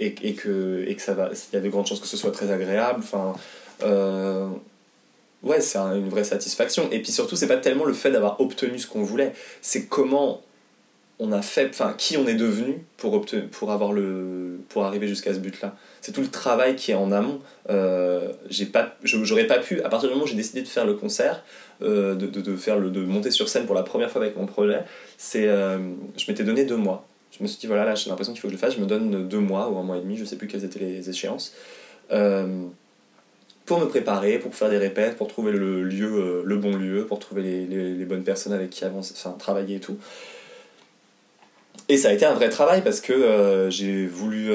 Et, 0.00 0.14
et, 0.22 0.34
que, 0.34 0.84
et 0.86 0.94
que 0.94 1.02
ça 1.02 1.14
va, 1.14 1.30
il 1.32 1.54
y 1.54 1.58
a 1.58 1.60
de 1.60 1.68
grandes 1.68 1.86
chances 1.86 1.98
que 2.00 2.06
ce 2.06 2.16
soit 2.16 2.30
très 2.30 2.50
agréable. 2.52 3.00
Enfin, 3.02 3.34
euh, 3.82 4.46
ouais, 5.42 5.60
c'est 5.60 5.78
un- 5.78 5.96
une 5.96 6.08
vraie 6.08 6.22
satisfaction. 6.24 6.88
Et 6.92 7.02
puis 7.02 7.10
surtout, 7.10 7.34
c'est 7.34 7.48
pas 7.48 7.56
tellement 7.56 7.84
le 7.84 7.94
fait 7.94 8.12
d'avoir 8.12 8.40
obtenu 8.40 8.78
ce 8.78 8.86
qu'on 8.86 9.02
voulait, 9.02 9.32
c'est 9.60 9.86
comment 9.86 10.42
on 11.18 11.32
a 11.32 11.42
fait, 11.42 11.70
enfin, 11.70 11.94
qui 11.98 12.16
on 12.16 12.28
est 12.28 12.34
devenu 12.36 12.84
pour, 12.96 13.24
pour, 13.50 13.72
avoir 13.72 13.92
le, 13.92 14.60
pour 14.68 14.84
arriver 14.84 15.08
jusqu'à 15.08 15.34
ce 15.34 15.40
but-là. 15.40 15.76
C'est 16.00 16.12
tout 16.12 16.20
le 16.20 16.28
travail 16.28 16.76
qui 16.76 16.92
est 16.92 16.94
en 16.94 17.12
amont. 17.12 17.40
Euh, 17.70 18.32
j'ai 18.50 18.66
pas, 18.66 18.96
pas 19.48 19.58
pu, 19.58 19.80
à 19.82 19.88
partir 19.88 20.08
du 20.08 20.14
moment 20.14 20.24
où 20.24 20.28
j'ai 20.28 20.36
décidé 20.36 20.62
de 20.62 20.68
faire 20.68 20.86
le 20.86 20.94
concert, 20.94 21.42
euh, 21.80 22.16
de, 22.16 22.56
faire 22.56 22.76
le, 22.76 22.90
de 22.90 23.00
monter 23.04 23.30
sur 23.30 23.48
scène 23.48 23.64
pour 23.64 23.74
la 23.76 23.84
première 23.84 24.10
fois 24.10 24.20
avec 24.20 24.36
mon 24.36 24.46
projet, 24.46 24.80
euh, 25.36 25.78
je 26.16 26.24
m'étais 26.28 26.42
donné 26.42 26.64
deux 26.64 26.76
mois. 26.76 27.06
Je 27.30 27.40
me 27.40 27.46
suis 27.46 27.58
dit, 27.58 27.68
voilà, 27.68 27.84
là 27.84 27.94
j'ai 27.94 28.10
l'impression 28.10 28.32
qu'il 28.32 28.40
faut 28.40 28.48
que 28.48 28.52
je 28.52 28.56
le 28.56 28.60
fasse, 28.60 28.74
je 28.74 28.80
me 28.80 28.86
donne 28.86 29.28
deux 29.28 29.38
mois 29.38 29.68
ou 29.68 29.78
un 29.78 29.84
mois 29.84 29.96
et 29.96 30.00
demi, 30.00 30.16
je 30.16 30.24
sais 30.24 30.34
plus 30.34 30.48
quelles 30.48 30.64
étaient 30.64 30.80
les 30.80 31.08
échéances, 31.08 31.54
euh, 32.10 32.64
pour 33.64 33.78
me 33.78 33.86
préparer, 33.86 34.40
pour 34.40 34.56
faire 34.56 34.70
des 34.70 34.78
répètes, 34.78 35.16
pour 35.16 35.28
trouver 35.28 35.52
le 35.52 36.56
bon 36.56 36.74
lieu, 36.74 37.06
pour 37.06 37.20
trouver 37.20 37.42
les, 37.42 38.04
bonnes 38.06 38.24
personnes 38.24 38.54
avec 38.54 38.70
qui 38.70 38.84
avancer, 38.84 39.14
enfin, 39.16 39.36
travailler 39.38 39.76
et 39.76 39.80
tout. 39.80 39.98
Et 41.88 41.96
ça 41.96 42.08
a 42.08 42.12
été 42.12 42.24
un 42.24 42.34
vrai 42.34 42.48
travail 42.48 42.82
parce 42.82 43.00
que 43.00 43.68
j'ai 43.70 44.06
voulu 44.06 44.50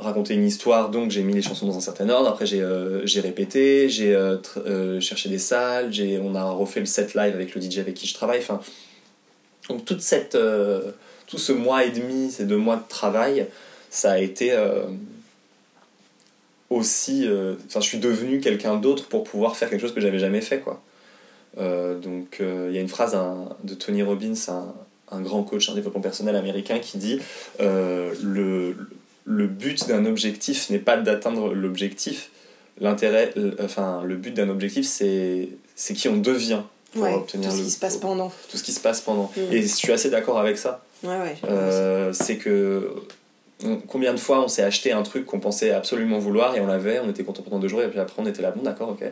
raconter 0.00 0.34
une 0.34 0.46
histoire, 0.46 0.90
donc 0.90 1.10
j'ai 1.10 1.22
mis 1.22 1.34
les 1.34 1.42
chansons 1.42 1.66
dans 1.66 1.76
un 1.76 1.80
certain 1.80 2.08
ordre. 2.08 2.28
Après, 2.28 2.46
j'ai 2.46 2.60
euh, 2.60 3.04
répété, 3.16 3.88
j'ai 3.88 4.14
euh, 4.14 4.36
euh, 4.66 5.00
cherché 5.00 5.28
des 5.28 5.38
salles, 5.38 5.92
on 6.22 6.34
a 6.34 6.44
refait 6.44 6.80
le 6.80 6.86
set 6.86 7.14
live 7.14 7.34
avec 7.34 7.54
le 7.54 7.60
DJ 7.60 7.78
avec 7.78 7.94
qui 7.94 8.06
je 8.06 8.14
travaille. 8.14 8.40
Enfin, 8.40 8.60
donc 9.68 9.84
toute 9.84 10.00
cette, 10.00 10.34
euh, 10.34 10.92
tout 11.26 11.38
ce 11.38 11.52
mois 11.52 11.84
et 11.84 11.90
demi, 11.90 12.30
ces 12.30 12.44
deux 12.44 12.56
mois 12.56 12.76
de 12.76 12.88
travail, 12.88 13.46
ça 13.90 14.12
a 14.12 14.18
été 14.18 14.54
aussi. 16.70 17.26
Enfin, 17.66 17.80
je 17.80 17.86
suis 17.86 17.98
devenu 17.98 18.40
quelqu'un 18.40 18.76
d'autre 18.76 19.06
pour 19.06 19.24
pouvoir 19.24 19.56
faire 19.56 19.70
quelque 19.70 19.80
chose 19.80 19.94
que 19.94 20.00
j'avais 20.00 20.18
jamais 20.18 20.40
fait, 20.40 20.60
quoi. 20.60 20.80
Donc 21.56 22.38
il 22.40 22.72
y 22.72 22.78
a 22.78 22.80
une 22.80 22.88
phrase 22.88 23.16
de 23.64 23.74
Tony 23.74 24.02
Robbins, 24.02 24.34
un, 24.48 24.74
un 25.10 25.20
grand 25.20 25.42
coach 25.42 25.68
en 25.68 25.74
développement 25.74 26.00
personnel 26.00 26.36
américain, 26.36 26.78
qui 26.78 26.98
dit 26.98 27.20
le, 27.58 28.74
le 29.24 29.46
but 29.46 29.86
d'un 29.88 30.06
objectif 30.06 30.70
n'est 30.70 30.78
pas 30.78 30.96
d'atteindre 30.96 31.52
l'objectif. 31.54 32.30
L'intérêt, 32.80 33.32
euh, 33.36 33.52
enfin, 33.62 34.02
le 34.04 34.16
but 34.16 34.32
d'un 34.32 34.48
objectif, 34.48 34.86
c'est 34.86 35.48
c'est 35.76 35.94
qui 35.94 36.08
on 36.08 36.16
devient 36.16 36.62
pour 36.92 37.02
Ouais, 37.02 37.12
tout 37.12 37.18
obtenir 37.20 37.52
ce 37.52 37.58
le- 37.58 37.64
qui 37.64 37.70
se 37.70 37.78
passe 37.78 37.96
pendant. 37.98 38.32
tout 38.50 38.56
ce 38.56 38.62
qui 38.62 38.72
se 38.72 38.80
passe 38.80 39.00
pendant. 39.00 39.30
Mm. 39.36 39.52
Et 39.52 39.62
je 39.62 39.66
suis 39.68 39.92
assez 39.92 40.10
d'accord 40.10 40.38
avec 40.38 40.56
ça. 40.58 40.82
Ouais, 41.02 41.10
ouais. 41.18 41.36
Euh, 41.48 42.12
c'est 42.12 42.36
que 42.36 42.90
on- 43.64 43.76
combien 43.76 44.12
de 44.14 44.18
fois 44.18 44.42
on 44.42 44.48
s'est 44.48 44.62
acheté 44.62 44.92
un 44.92 45.02
truc 45.02 45.26
qu'on 45.26 45.40
pensait 45.40 45.70
absolument 45.70 46.18
vouloir 46.18 46.56
et 46.56 46.60
on 46.60 46.66
l'avait, 46.66 46.98
on 47.00 47.08
était 47.10 47.22
content 47.24 47.42
pendant 47.42 47.58
deux 47.58 47.68
jours 47.68 47.82
et 47.82 47.88
puis 47.90 47.98
après 48.00 48.20
on 48.22 48.26
était 48.26 48.40
là, 48.42 48.50
bon 48.50 48.62
d'accord, 48.62 48.88
ok, 48.90 49.04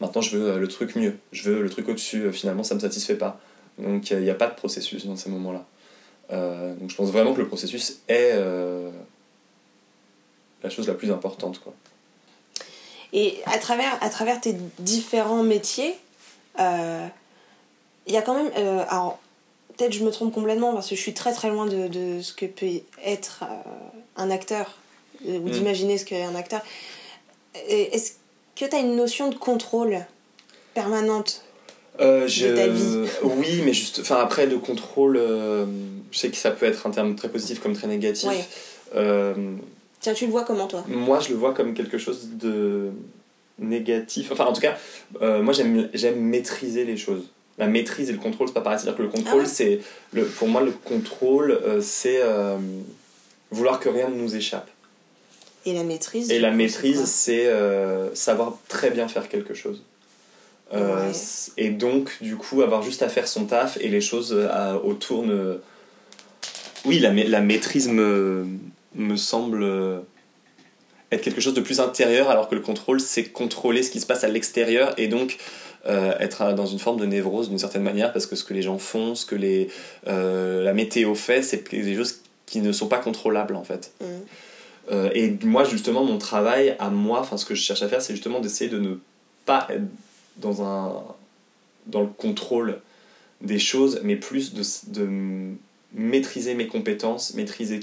maintenant 0.00 0.20
je 0.20 0.36
veux 0.36 0.50
euh, 0.52 0.58
le 0.58 0.68
truc 0.68 0.94
mieux, 0.96 1.14
je 1.32 1.50
veux 1.50 1.62
le 1.62 1.68
truc 1.70 1.88
au-dessus, 1.88 2.22
euh, 2.26 2.32
finalement 2.32 2.62
ça 2.62 2.74
me 2.76 2.80
satisfait 2.80 3.16
pas. 3.16 3.40
Donc 3.78 4.10
il 4.10 4.18
n'y 4.20 4.30
a 4.30 4.34
pas 4.34 4.46
de 4.46 4.54
processus 4.54 5.06
dans 5.06 5.16
ces 5.16 5.30
moments-là. 5.30 5.64
Euh, 6.32 6.74
donc 6.74 6.90
je 6.90 6.94
pense 6.96 7.10
vraiment 7.10 7.32
que 7.34 7.40
le 7.40 7.46
processus 7.48 8.00
est 8.08 8.32
euh, 8.34 8.90
la 10.62 10.70
chose 10.70 10.88
la 10.88 10.94
plus 10.94 11.10
importante. 11.10 11.60
Quoi. 11.60 11.72
Et 13.12 13.38
à 13.46 13.58
travers, 13.58 13.96
à 14.02 14.10
travers 14.10 14.40
tes 14.40 14.54
différents 14.78 15.42
métiers, 15.42 15.94
euh, 16.60 17.06
il 18.06 18.12
y 18.14 18.16
a 18.16 18.22
quand 18.22 18.34
même. 18.34 18.50
euh, 18.56 18.84
alors, 18.88 19.18
peut-être 19.76 19.92
je 19.92 20.04
me 20.04 20.10
trompe 20.10 20.34
complètement 20.34 20.72
parce 20.74 20.88
que 20.88 20.96
je 20.96 21.00
suis 21.00 21.14
très 21.14 21.32
très 21.32 21.48
loin 21.50 21.66
de, 21.66 21.88
de 21.88 22.20
ce 22.20 22.32
que 22.32 22.46
peut 22.46 22.66
être 23.04 23.44
euh, 23.44 23.70
un 24.16 24.30
acteur, 24.30 24.76
ou 25.24 25.30
Mm. 25.48 25.50
d'imaginer 25.50 25.98
ce 25.98 26.04
qu'est 26.04 26.22
un 26.22 26.34
acteur. 26.34 26.60
Est-ce 27.68 28.12
que 28.56 28.64
tu 28.66 28.74
as 28.76 28.80
une 28.80 28.96
notion 28.96 29.28
de 29.30 29.34
contrôle 29.36 30.04
permanente 30.74 31.42
Euh, 32.00 32.28
je- 32.28 32.46
ta 32.54 32.68
vie? 32.68 33.08
Oui, 33.22 33.62
mais 33.64 33.72
juste, 33.72 33.98
enfin 34.00 34.16
après 34.16 34.46
de 34.46 34.56
contrôle, 34.56 35.16
euh, 35.16 35.66
je 36.12 36.18
sais 36.18 36.30
que 36.30 36.36
ça 36.36 36.50
peut 36.50 36.66
être 36.66 36.86
un 36.86 36.90
terme 36.90 37.14
très 37.16 37.28
positif 37.28 37.60
comme 37.60 37.74
très 37.74 37.86
négatif. 37.88 38.28
Ouais. 38.28 38.44
Tiens, 40.00 40.14
tu 40.14 40.26
le 40.26 40.30
vois 40.32 40.44
comment 40.44 40.66
toi? 40.66 40.84
Moi, 40.88 41.20
je 41.20 41.30
le 41.30 41.34
vois 41.36 41.54
comme 41.54 41.74
quelque 41.74 41.98
chose 41.98 42.28
de 42.34 42.90
négatif. 43.58 44.30
Enfin, 44.32 44.44
en 44.46 44.52
tout 44.52 44.60
cas, 44.60 44.76
euh, 45.22 45.42
moi, 45.42 45.52
j'aime 45.52 46.20
maîtriser 46.20 46.84
les 46.84 46.96
choses. 46.96 47.24
La 47.58 47.66
maîtrise 47.66 48.08
et 48.08 48.12
le 48.12 48.18
contrôle, 48.18 48.46
c'est 48.48 48.54
pas 48.54 48.60
pareil. 48.60 48.78
C'est-à-dire 48.78 48.96
que 48.98 49.02
le 49.02 49.08
contrôle, 49.08 49.40
Ah 49.44 49.48
ouais? 49.48 49.48
c'est. 49.48 49.80
Pour 50.38 50.46
moi, 50.48 50.62
le 50.62 50.70
contrôle, 50.70 51.50
euh, 51.50 51.80
c'est 51.80 52.20
euh, 52.22 52.56
vouloir 53.50 53.80
que 53.80 53.88
rien 53.88 54.08
ne 54.08 54.14
nous 54.14 54.36
échappe. 54.36 54.68
Et 55.66 55.72
la 55.74 55.82
maîtrise 55.82 56.30
Et 56.30 56.38
la 56.38 56.50
coup, 56.50 56.56
maîtrise, 56.56 57.04
c'est 57.06 57.50
savoir 58.14 58.56
très 58.68 58.90
bien 58.90 59.08
faire 59.08 59.28
quelque 59.28 59.54
chose. 59.54 59.82
Ouais. 60.72 61.10
Et 61.56 61.70
donc, 61.70 62.10
du 62.20 62.36
coup, 62.36 62.62
avoir 62.62 62.82
juste 62.82 63.02
à 63.02 63.08
faire 63.08 63.26
son 63.26 63.46
taf 63.46 63.76
et 63.80 63.88
les 63.88 64.00
choses 64.00 64.38
à- 64.50 64.76
autour 64.76 65.24
ne. 65.24 65.58
Oui, 66.84 67.00
la, 67.00 67.10
ma- 67.10 67.24
la 67.24 67.40
maîtrise 67.40 67.88
me, 67.88 68.46
me 68.98 69.16
semble 69.16 69.62
euh, 69.62 70.00
être 71.10 71.22
quelque 71.22 71.40
chose 71.40 71.54
de 71.54 71.60
plus 71.60 71.80
intérieur, 71.80 72.28
alors 72.30 72.48
que 72.48 72.54
le 72.54 72.60
contrôle, 72.60 73.00
c'est 73.00 73.24
contrôler 73.24 73.82
ce 73.82 73.90
qui 73.90 74.00
se 74.00 74.06
passe 74.06 74.24
à 74.24 74.28
l'extérieur 74.28 74.92
et 74.98 75.08
donc 75.08 75.38
euh, 75.86 76.12
être 76.18 76.52
dans 76.54 76.66
une 76.66 76.78
forme 76.78 76.98
de 76.98 77.06
névrose 77.06 77.48
d'une 77.48 77.58
certaine 77.58 77.82
manière, 77.82 78.12
parce 78.12 78.26
que 78.26 78.36
ce 78.36 78.44
que 78.44 78.52
les 78.52 78.62
gens 78.62 78.78
font, 78.78 79.14
ce 79.14 79.24
que 79.24 79.36
les, 79.36 79.68
euh, 80.06 80.62
la 80.64 80.74
météo 80.74 81.14
fait, 81.14 81.42
c'est 81.42 81.72
des 81.72 81.96
choses 81.96 82.20
qui 82.46 82.60
ne 82.60 82.72
sont 82.72 82.88
pas 82.88 82.98
contrôlables 82.98 83.56
en 83.56 83.64
fait. 83.64 83.92
Mm. 84.00 84.04
Euh, 84.90 85.10
et 85.14 85.36
moi, 85.44 85.64
justement, 85.64 86.04
mon 86.04 86.18
travail 86.18 86.76
à 86.78 86.90
moi, 86.90 87.20
enfin, 87.20 87.36
ce 87.36 87.44
que 87.44 87.54
je 87.54 87.62
cherche 87.62 87.82
à 87.82 87.88
faire, 87.88 88.02
c'est 88.02 88.14
justement 88.14 88.40
d'essayer 88.40 88.70
de 88.70 88.78
ne 88.78 88.94
pas 89.46 89.66
être 89.70 89.82
dans, 90.36 90.62
un, 90.62 91.02
dans 91.86 92.00
le 92.00 92.08
contrôle 92.08 92.80
des 93.40 93.58
choses, 93.58 94.00
mais 94.02 94.16
plus 94.16 94.54
de, 94.54 94.62
maîtriser 95.92 96.54
mes 96.54 96.66
compétences, 96.66 97.34
maîtriser 97.34 97.80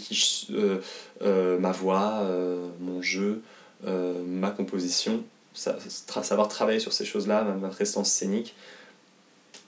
euh, 0.52 0.78
euh, 1.22 1.58
ma 1.60 1.72
voix, 1.72 2.22
euh, 2.24 2.68
mon 2.80 3.02
jeu, 3.02 3.42
ma 3.84 4.50
composition, 4.50 5.24
savoir 5.54 6.48
travailler 6.48 6.80
sur 6.80 6.92
ces 6.92 7.06
choses-là, 7.06 7.44
ma, 7.44 7.70
prestance 7.70 8.10
scénique, 8.10 8.56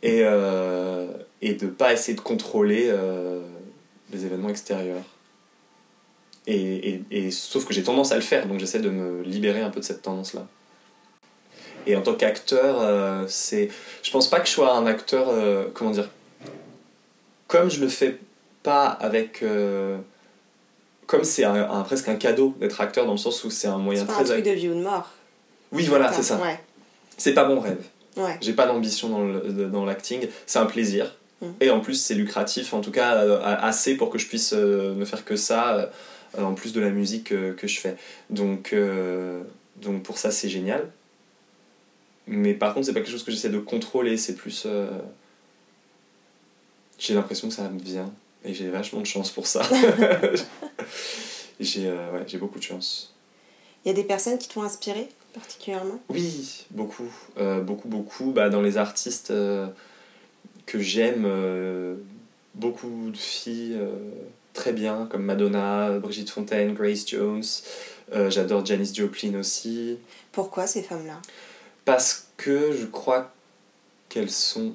et, 0.02 0.22
et 1.42 1.54
de 1.54 1.68
pas 1.68 1.94
essayer 1.94 2.16
de 2.16 2.22
contrôler 2.22 2.92
les 4.12 4.26
événements 4.26 4.50
extérieurs. 4.50 5.04
Et, 6.48 6.90
et, 6.90 7.04
et 7.12 7.30
sauf 7.30 7.66
que 7.66 7.76
j'ai 7.76 7.84
tendance 7.84 8.12
à 8.12 8.16
le 8.16 8.22
faire, 8.22 8.48
donc 8.48 8.60
j'essaie 8.60 8.80
de 8.80 8.90
me 8.90 9.22
libérer 9.22 9.62
un 9.62 9.70
peu 9.70 9.82
de 9.82 9.86
cette 9.86 10.02
tendance-là. 10.02 10.48
Et 11.86 11.96
en 11.96 12.02
tant 12.02 12.16
qu'acteur, 12.16 13.30
c'est, 13.30 13.70
je 14.02 14.10
pense 14.10 14.32
pas 14.32 14.40
que 14.40 14.48
je 14.48 14.54
sois 14.54 14.74
un 14.74 14.88
acteur, 14.88 15.32
comment 15.76 15.92
dire, 15.92 16.10
comme 17.48 17.70
je 17.70 17.82
le 17.82 17.88
fais 17.88 18.18
pas 18.72 18.88
avec, 18.88 19.42
euh, 19.44 19.98
comme 21.06 21.24
c'est 21.24 21.46
un, 21.46 21.70
un- 21.72 21.84
presque 21.84 22.10
un 22.10 22.16
cadeau 22.16 22.54
d'être 22.60 22.82
acteur 22.82 23.06
dans 23.06 23.14
le 23.14 23.18
sens 23.18 23.44
où 23.46 23.50
c'est 23.50 23.68
un 23.70 23.78
moyen 23.78 24.02
C'est 24.02 24.08
pas 24.08 24.14
un 24.20 24.24
très. 24.24 24.34
truc 24.42 24.46
de 24.46 24.52
vie 24.52 24.68
ou 24.70 24.74
de 24.76 24.82
mort. 24.84 25.10
Oui, 25.72 25.86
voilà, 25.86 26.12
c'est 26.12 26.24
ça. 26.24 26.38
Ouais. 26.42 26.60
C'est 27.18 27.34
pas 27.34 27.48
mon 27.48 27.60
rêve. 27.62 27.82
Ouais. 28.18 28.38
J'ai 28.42 28.54
pas 28.54 28.68
d'ambition 28.68 29.08
dans 29.72 29.86
l'acting. 29.86 30.28
C'est 30.46 30.60
un 30.60 30.66
plaisir. 30.66 31.16
Mm. 31.42 31.46
Et 31.62 31.70
en 31.70 31.80
plus, 31.80 31.94
c'est 31.96 32.14
lucratif, 32.16 32.74
en 32.74 32.82
tout 32.82 32.92
cas 32.92 33.16
euh, 33.16 33.40
assez 33.44 33.96
pour 33.96 34.10
que 34.10 34.18
je 34.18 34.28
puisse 34.28 34.54
euh, 34.54 34.94
ne 34.96 35.06
faire 35.06 35.24
que 35.24 35.36
ça, 35.38 35.90
en 36.38 36.54
plus 36.54 36.74
de 36.74 36.82
la 36.82 36.90
musique 36.90 37.30
que 37.30 37.68
je 37.68 37.80
fais. 37.80 37.96
Donc, 38.30 38.74
euh, 38.74 39.42
donc 39.78 40.04
pour 40.04 40.18
ça, 40.18 40.30
c'est 40.32 40.50
génial. 40.50 40.90
Mais 42.28 42.54
par 42.54 42.74
contre, 42.74 42.86
c'est 42.88 42.94
pas 42.94 43.00
quelque 43.00 43.12
chose 43.12 43.24
que 43.24 43.32
j'essaie 43.32 43.50
de 43.50 43.60
contrôler, 43.60 44.18
c'est 44.18 44.36
plus. 44.36 44.64
euh, 44.66 44.90
J'ai 47.00 47.14
l'impression 47.14 47.48
que 47.48 47.54
ça 47.54 47.70
me 47.70 47.80
vient. 47.80 48.12
Et 48.48 48.54
j'ai 48.54 48.70
vachement 48.70 49.02
de 49.02 49.06
chance 49.06 49.30
pour 49.30 49.46
ça. 49.46 49.62
j'ai 51.60 51.88
euh, 51.88 52.12
ouais, 52.14 52.24
j'ai 52.28 52.38
beaucoup 52.38 52.60
de 52.60 52.64
chance. 52.64 53.14
Il 53.84 53.90
y 53.90 53.92
a 53.92 53.94
des 53.94 54.06
personnes 54.06 54.38
qui 54.38 54.48
t'ont 54.48 54.64
inspiré 54.64 55.10
particulièrement? 55.34 56.00
Oui, 56.10 56.66
beaucoup. 56.72 57.12
Euh, 57.38 57.60
beaucoup, 57.60 57.90
beaucoup. 57.90 58.32
Bah, 58.32 58.50
dans 58.50 58.62
les 58.62 58.78
artistes 58.78 59.32
euh, 59.32 59.68
que 60.66 60.80
j'aime, 60.80 61.28
beaucoup 62.56 63.12
de 63.12 63.18
filles 63.18 63.78
très 64.54 64.72
bien, 64.72 65.08
comme 65.12 65.24
Madonna, 65.24 66.00
Brigitte 66.00 66.30
Fontaine, 66.30 66.74
Grace 66.74 67.06
Jones. 67.06 67.44
J'adore 68.30 68.66
Janis 68.66 68.94
Joplin 68.94 69.38
aussi. 69.38 69.98
Pourquoi 70.32 70.68
ces 70.68 70.82
femmes-là? 70.82 71.22
Parce 71.86 72.28
que 72.38 72.74
je 72.74 72.86
crois 72.86 73.32
qu'elles 74.10 74.32
sont 74.32 74.74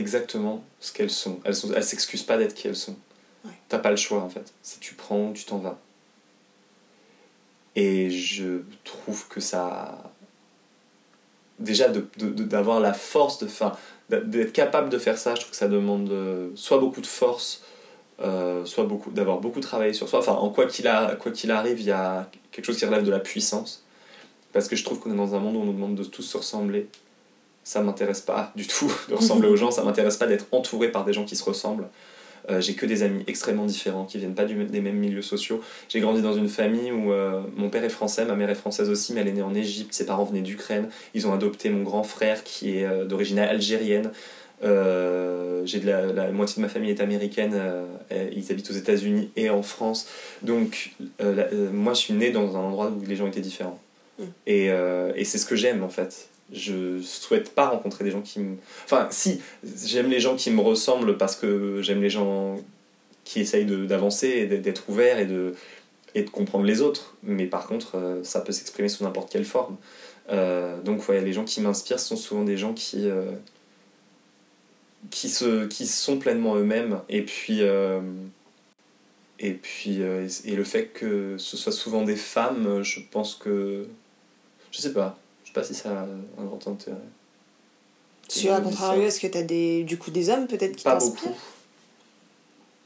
exactement 0.00 0.64
ce 0.80 0.92
qu'elles 0.92 1.10
sont. 1.10 1.38
Elles 1.44 1.54
elles 1.76 1.84
s'excusent 1.84 2.22
pas 2.24 2.36
d'être 2.38 2.54
qui 2.54 2.66
elles 2.68 2.76
sont. 2.76 2.96
Ouais. 3.44 3.52
T'as 3.68 3.78
pas 3.78 3.90
le 3.90 3.96
choix 3.96 4.20
en 4.22 4.28
fait. 4.28 4.52
Si 4.62 4.80
tu 4.80 4.94
prends, 4.94 5.32
tu 5.32 5.44
t'en 5.44 5.58
vas. 5.58 5.78
Et 7.76 8.10
je 8.10 8.62
trouve 8.84 9.28
que 9.28 9.40
ça. 9.40 10.12
Déjà, 11.58 11.88
de- 11.88 12.06
de- 12.18 12.30
de- 12.30 12.44
d'avoir 12.44 12.80
la 12.80 12.92
force 12.94 13.38
de. 13.38 13.48
D'être 14.08 14.52
capable 14.52 14.88
de 14.88 14.98
faire 14.98 15.16
ça, 15.18 15.34
je 15.36 15.40
trouve 15.42 15.50
que 15.52 15.56
ça 15.56 15.68
demande 15.68 16.10
euh, 16.10 16.50
soit 16.56 16.78
beaucoup 16.78 17.00
de 17.00 17.06
force, 17.06 17.62
euh, 18.20 18.64
soit 18.64 18.82
beaucoup, 18.84 19.10
d'avoir 19.12 19.38
beaucoup 19.38 19.60
travaillé 19.60 19.92
sur 19.92 20.08
soi. 20.08 20.18
Enfin, 20.18 20.32
en 20.32 20.50
quoi 20.50 20.66
qu'il 20.66 20.88
a- 20.88 21.14
quoi 21.14 21.30
qu'il 21.30 21.52
arrive, 21.52 21.78
il 21.78 21.86
y 21.86 21.92
a 21.92 22.28
quelque 22.50 22.64
chose 22.64 22.76
qui 22.76 22.84
relève 22.86 23.04
de 23.04 23.10
la 23.12 23.20
puissance. 23.20 23.84
Parce 24.52 24.66
que 24.66 24.74
je 24.74 24.82
trouve 24.82 24.98
qu'on 24.98 25.12
est 25.12 25.16
dans 25.16 25.36
un 25.36 25.38
monde 25.38 25.54
où 25.54 25.60
on 25.60 25.64
nous 25.64 25.72
demande 25.72 25.94
de 25.94 26.02
tous 26.02 26.22
se 26.22 26.36
ressembler. 26.36 26.88
Ça 27.70 27.80
m'intéresse 27.82 28.20
pas 28.20 28.50
du 28.56 28.66
tout 28.66 28.90
de 29.08 29.14
ressembler 29.14 29.46
aux 29.48 29.54
gens, 29.54 29.70
ça 29.70 29.84
m'intéresse 29.84 30.16
pas 30.16 30.26
d'être 30.26 30.46
entouré 30.50 30.88
par 30.90 31.04
des 31.04 31.12
gens 31.12 31.24
qui 31.24 31.36
se 31.36 31.44
ressemblent. 31.44 31.86
Euh, 32.50 32.60
j'ai 32.60 32.74
que 32.74 32.84
des 32.84 33.04
amis 33.04 33.22
extrêmement 33.28 33.64
différents 33.66 34.06
qui 34.06 34.18
viennent 34.18 34.34
pas 34.34 34.44
du- 34.44 34.64
des 34.64 34.80
mêmes 34.80 34.96
milieux 34.96 35.22
sociaux. 35.22 35.60
J'ai 35.88 36.00
grandi 36.00 36.20
dans 36.20 36.32
une 36.32 36.48
famille 36.48 36.90
où 36.90 37.12
euh, 37.12 37.42
mon 37.56 37.68
père 37.70 37.84
est 37.84 37.88
français, 38.00 38.24
ma 38.24 38.34
mère 38.34 38.50
est 38.50 38.56
française 38.56 38.88
aussi, 38.90 39.12
mais 39.12 39.20
elle 39.20 39.28
est 39.28 39.32
née 39.34 39.42
en 39.42 39.54
Égypte, 39.54 39.92
ses 39.94 40.04
parents 40.04 40.24
venaient 40.24 40.40
d'Ukraine. 40.40 40.88
Ils 41.14 41.28
ont 41.28 41.32
adopté 41.32 41.68
mon 41.70 41.84
grand 41.84 42.02
frère 42.02 42.42
qui 42.42 42.78
est 42.78 42.84
euh, 42.86 43.04
d'origine 43.04 43.38
algérienne. 43.38 44.10
J'ai 44.62 45.78
de 45.80 45.86
la, 45.86 46.06
la 46.06 46.30
moitié 46.32 46.56
de 46.56 46.62
ma 46.62 46.68
famille 46.68 46.90
est 46.90 47.00
américaine, 47.00 47.54
ils 48.10 48.50
habitent 48.50 48.70
aux 48.70 48.74
États-Unis 48.74 49.30
et 49.36 49.48
en 49.50 49.62
France. 49.62 50.06
Donc, 50.42 50.90
la- 51.20 51.48
moi, 51.72 51.92
je 51.94 51.98
suis 52.00 52.14
né 52.14 52.30
dans 52.30 52.56
un 52.56 52.60
endroit 52.60 52.90
où 52.90 53.04
les 53.06 53.16
gens 53.16 53.26
étaient 53.28 53.40
différents. 53.40 53.78
Mm. 54.18 54.22
Et, 54.46 54.64
et 55.16 55.24
c'est 55.24 55.38
ce 55.38 55.46
que 55.46 55.56
j'aime 55.56 55.82
en 55.84 55.88
fait. 55.88 56.29
Je 56.52 57.00
souhaite 57.02 57.54
pas 57.54 57.68
rencontrer 57.68 58.04
des 58.04 58.10
gens 58.10 58.22
qui 58.22 58.40
me. 58.40 58.56
Enfin, 58.84 59.06
si, 59.10 59.40
j'aime 59.84 60.10
les 60.10 60.20
gens 60.20 60.34
qui 60.36 60.50
me 60.50 60.60
ressemblent 60.60 61.16
parce 61.16 61.36
que 61.36 61.80
j'aime 61.82 62.02
les 62.02 62.10
gens 62.10 62.56
qui 63.24 63.40
essayent 63.40 63.66
d'avancer 63.66 64.28
et 64.28 64.46
d'être- 64.46 64.88
ouverts 64.88 65.18
et 65.20 65.26
de, 65.26 65.54
et 66.16 66.22
de 66.22 66.30
comprendre 66.30 66.64
les 66.64 66.80
autres. 66.80 67.14
Mais 67.22 67.46
par 67.46 67.66
contre, 67.68 67.96
euh, 67.96 68.24
ça 68.24 68.40
peut 68.40 68.52
s'exprimer 68.52 68.88
sous 68.88 69.04
n'importe 69.04 69.30
quelle 69.30 69.44
forme. 69.44 69.76
Euh, 70.30 70.80
donc, 70.82 71.08
ouais, 71.08 71.20
les 71.20 71.32
gens 71.32 71.44
qui 71.44 71.60
m'inspirent 71.60 72.00
sont 72.00 72.16
souvent 72.16 72.44
des 72.44 72.56
gens 72.56 72.72
qui. 72.74 73.08
euh, 73.08 73.32
qui, 75.10 75.28
se, 75.30 75.66
qui 75.66 75.86
sont 75.86 76.18
pleinement 76.18 76.56
eux-mêmes 76.56 77.00
et 77.08 77.22
puis 77.22 77.62
et 79.38 79.52
puis 79.52 80.00
et, 80.02 80.54
le 80.56 80.64
fait 80.64 80.88
que 80.88 81.36
ce 81.38 81.56
soit 81.56 81.72
souvent 81.72 82.02
des 82.02 82.16
femmes 82.16 82.82
je 82.82 83.00
pense 83.10 83.34
que 83.34 83.86
je 84.70 84.78
sais 84.78 84.92
pas 84.92 85.18
sais 85.50 85.54
pas 85.54 85.62
si 85.64 85.74
ça 85.74 85.90
a 85.90 86.02
un 86.40 86.44
grand 86.44 86.68
intérêt 86.68 86.96
Tu 88.28 88.48
à 88.48 88.60
contrario, 88.60 89.02
est-ce 89.02 89.20
que 89.20 89.26
t'as 89.26 89.42
des, 89.42 89.84
du 89.84 89.98
coup 89.98 90.10
des 90.10 90.30
hommes 90.30 90.46
peut-être 90.46 90.76
qui 90.76 90.84
Pas 90.84 90.92
t'inspirent 90.92 91.22
beaucoup. 91.22 91.36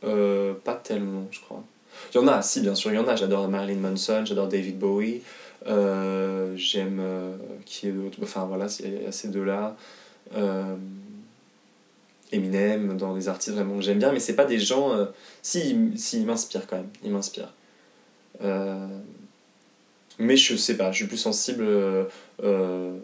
Euh, 0.04 0.54
pas 0.64 0.74
tellement, 0.74 1.26
je 1.30 1.40
crois. 1.40 1.62
Il 2.12 2.18
y 2.18 2.20
en 2.20 2.28
a, 2.28 2.42
si, 2.42 2.60
bien 2.60 2.74
sûr, 2.74 2.92
il 2.92 2.96
y 2.96 2.98
en 2.98 3.08
a. 3.08 3.16
J'adore 3.16 3.48
Marilyn 3.48 3.78
Manson, 3.80 4.24
j'adore 4.24 4.48
David 4.48 4.78
Bowie. 4.78 5.22
Euh, 5.66 6.54
J'aime. 6.56 6.98
euh, 7.00 7.36
qui 7.64 7.88
est 7.88 7.92
d'autre 7.92 8.18
Enfin, 8.22 8.44
voilà, 8.44 8.66
il 8.80 9.02
y 9.02 9.06
a 9.06 9.12
ces 9.12 9.28
deux-là. 9.28 9.76
Eminem, 12.32 12.96
dans 12.96 13.14
des 13.14 13.28
artistes 13.28 13.54
vraiment 13.54 13.76
que 13.76 13.82
j'aime 13.82 13.98
bien, 13.98 14.12
mais 14.12 14.20
c'est 14.20 14.34
pas 14.34 14.44
des 14.44 14.58
gens. 14.58 14.92
si, 15.42 15.76
si, 15.96 16.20
ils 16.20 16.26
m'inspirent 16.26 16.66
quand 16.66 16.76
même. 16.76 16.90
Ils 17.02 17.12
m'inspirent. 17.12 17.52
Mais 20.18 20.36
je 20.36 20.56
sais 20.56 20.76
pas, 20.76 20.92
je 20.92 20.98
suis 20.98 21.06
plus 21.06 21.16
sensible. 21.16 21.64
euh, 21.66 22.04
euh, 22.42 22.96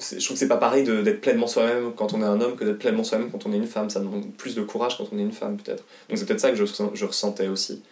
je 0.00 0.24
trouve 0.24 0.36
que 0.36 0.38
c'est 0.38 0.48
pas 0.48 0.58
pareil 0.58 0.84
d'être 0.84 1.20
pleinement 1.20 1.48
soi-même 1.48 1.92
quand 1.94 2.12
on 2.12 2.22
est 2.22 2.26
un 2.26 2.40
homme 2.40 2.54
que 2.54 2.64
d'être 2.64 2.78
pleinement 2.78 3.02
soi-même 3.02 3.30
quand 3.32 3.46
on 3.46 3.52
est 3.52 3.56
une 3.56 3.66
femme. 3.66 3.90
Ça 3.90 3.98
demande 3.98 4.30
plus 4.34 4.54
de 4.54 4.62
courage 4.62 4.96
quand 4.96 5.08
on 5.12 5.18
est 5.18 5.22
une 5.22 5.32
femme, 5.32 5.56
peut-être. 5.56 5.84
Donc 6.08 6.18
c'est 6.18 6.24
peut-être 6.26 6.40
ça 6.40 6.50
que 6.50 6.56
je, 6.56 7.04
ressentais 7.04 7.48
aussi. 7.48 7.82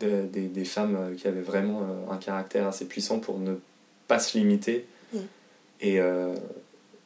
Des, 0.00 0.22
des, 0.24 0.48
des 0.48 0.64
femmes 0.64 0.96
euh, 0.96 1.14
qui 1.14 1.26
avaient 1.28 1.40
vraiment 1.40 1.86
un 2.10 2.16
caractère 2.16 2.66
assez 2.66 2.86
puissant 2.86 3.18
pour 3.18 3.38
ne 3.38 3.54
pas 4.08 4.18
se 4.18 4.36
limiter 4.36 4.86
Mm. 5.12 5.18
et, 5.80 6.00
euh, 6.00 6.34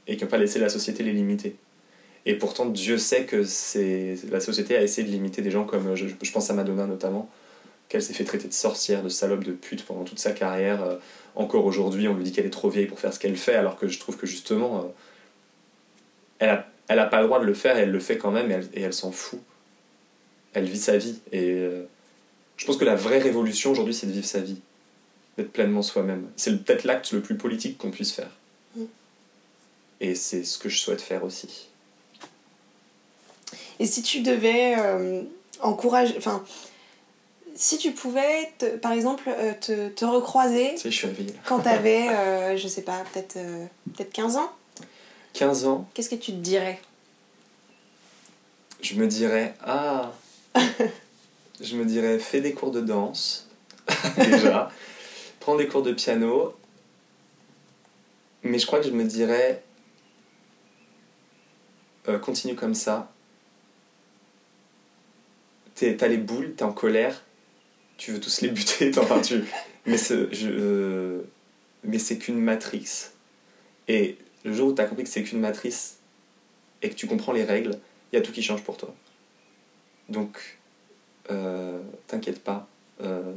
et 0.07 0.17
qui 0.17 0.25
n'ont 0.25 0.31
pas 0.31 0.39
laissé 0.39 0.59
la 0.59 0.69
société 0.69 1.03
les 1.03 1.13
limiter. 1.13 1.57
Et 2.27 2.35
pourtant, 2.35 2.67
Dieu 2.67 2.99
sait 2.99 3.25
que 3.25 3.45
la 4.31 4.41
société 4.41 4.77
a 4.77 4.83
essayé 4.83 5.07
de 5.07 5.13
limiter 5.13 5.43
des 5.43 5.51
gens 5.51 5.65
comme, 5.65 5.89
euh, 5.89 5.97
je, 5.97 6.07
je 6.23 6.33
pense 6.33 6.51
à 6.51 6.55
Madonna 6.55 6.87
notamment, 6.87 7.31
qu'elle 7.91 8.03
s'est 8.03 8.15
fait 8.15 8.25
traiter 8.25 8.49
de 8.49 8.53
sorcière, 8.53 9.03
de 9.03 9.09
salope, 9.09 9.45
de 9.45 9.53
pute 9.53 9.85
pendant 9.85 10.05
toute 10.05 10.19
sa 10.19 10.33
carrière. 10.33 10.83
euh, 10.83 10.97
encore 11.37 11.65
aujourd'hui, 11.65 12.09
on 12.09 12.15
lui 12.15 12.25
dit 12.25 12.33
qu'elle 12.33 12.47
est 12.47 12.51
trop 12.51 12.71
vieille 12.71 12.87
pour 12.87 12.99
faire 12.99 13.13
ce 13.13 13.19
qu'elle 13.19 13.37
fait, 13.37 13.55
alors 13.55 13.77
que 13.77 13.89
je 13.89 13.99
trouve 13.99 14.17
que 14.17 14.27
justement, 14.27 14.79
euh, 14.79 14.89
elle 16.39 16.51
a, 16.51 16.69
elle 16.89 16.99
a 16.99 17.07
pas 17.07 17.21
le 17.21 17.27
droit 17.27 17.41
de 17.41 17.45
le 17.45 17.55
faire 17.55 17.77
et 17.77 17.83
elle 17.83 17.91
le 17.91 18.01
fait 18.01 18.17
quand 18.17 18.31
même 18.31 18.51
et 18.73 18.81
elle, 18.81 18.93
s'en 18.93 19.13
fout. 19.13 19.41
Elle 20.53 20.65
vit 20.65 20.79
sa 20.79 20.97
vie. 20.97 21.19
Et 21.33 21.51
euh, 21.51 21.83
je 22.57 22.67
pense 22.67 22.77
que 22.77 22.85
la 22.85 22.97
vraie 22.97 23.19
révolution 23.19 23.73
aujourd'hui, 23.73 23.95
c'est 23.95 24.07
de 24.07 24.13
vivre 24.13 24.27
sa 24.27 24.41
vie, 24.41 24.61
d'être 25.37 25.53
pleinement 25.53 25.83
soi-même. 25.83 26.29
C'est 26.37 26.65
peut-être 26.65 26.85
l'acte 26.85 27.13
le 27.13 27.21
plus 27.21 27.37
politique 27.37 27.79
qu'on 27.79 27.91
puisse 27.91 28.13
faire. 28.13 28.31
Mm. 28.77 28.85
Et 30.01 30.15
c'est 30.15 30.45
ce 30.45 30.59
que 30.59 30.69
je 30.69 30.79
souhaite 30.79 31.01
faire 31.01 31.25
aussi. 31.25 31.69
Et 33.81 33.87
si 33.87 34.03
tu 34.03 34.21
devais 34.21 34.77
euh, 34.79 35.23
encourager. 35.61 36.15
Enfin, 36.17 36.45
si 37.57 37.79
tu 37.79 37.91
pouvais, 37.93 38.53
te- 38.59 38.77
par 38.77 38.93
exemple, 38.93 39.25
euh, 39.29 39.53
te, 39.61 39.89
te 39.89 40.05
recroiser 40.05 40.71
Tu 40.77 40.83
sais, 40.83 40.91
je 40.91 40.97
suis 41.09 41.27
quand 41.45 41.61
t'avais, 41.61 42.09
euh, 42.11 42.57
je 42.57 42.69
sais 42.69 42.83
pas, 42.83 43.03
peut-être 43.13 43.35
peut-être 43.97 44.13
15 44.13 44.37
ans, 44.37 44.53
15 45.33 45.67
ans, 45.67 45.89
qu'est-ce 45.95 46.09
que 46.11 46.15
tu 46.15 46.31
te 46.33 46.37
dirais? 46.37 46.81
Je 48.81 48.95
me 48.95 49.07
dirais 49.07 49.55
ah. 49.63 50.13
Je 51.61 51.77
me 51.77 51.85
dirais 51.85 52.19
fais 52.19 52.41
des 52.41 52.55
cours 52.55 52.71
de 52.71 52.81
danse 52.81 53.47
déjà. 54.17 54.71
Prends 55.41 55.57
des 55.57 55.69
cours 55.69 55.83
de 55.83 55.93
piano. 55.93 56.55
Mais 58.43 58.59
je 58.59 58.67
crois 58.67 58.81
que 58.81 58.87
je 58.87 58.93
me 58.93 59.05
dirais 59.05 59.63
euh, 62.09 62.19
continue 62.19 62.55
comme 62.55 62.75
ça 62.75 63.11
t'as 65.97 66.09
les 66.09 66.19
boules 66.19 66.55
t'es 66.55 66.63
en 66.65 66.73
colère 66.73 67.23
tu 67.97 68.13
veux 68.13 68.21
tous 68.21 68.41
les 68.41 68.49
buter 68.49 68.93
enfin 68.99 69.21
tu 69.21 69.43
euh, 70.45 71.23
mais 71.85 71.99
c'est 71.99 72.19
qu'une 72.19 72.39
matrice 72.41 73.13
et 73.89 74.17
le 74.45 74.53
jour 74.53 74.69
où 74.69 74.73
t'as 74.73 74.85
compris 74.85 75.05
que 75.05 75.11
c'est 75.11 75.23
qu'une 75.23 75.41
matrice 75.41 75.99
et 76.83 76.91
que 76.91 76.95
tu 76.95 77.07
comprends 77.07 77.33
les 77.33 77.45
règles 77.45 77.79
il 78.13 78.17
y 78.17 78.19
a 78.19 78.23
tout 78.23 78.33
qui 78.33 78.43
change 78.43 78.63
pour 78.63 78.77
toi. 78.77 78.95
Donc, 80.09 80.59
euh, 81.31 81.81
t'inquiète 82.09 82.43
pas. 82.43 82.69
Euh, 83.01 83.33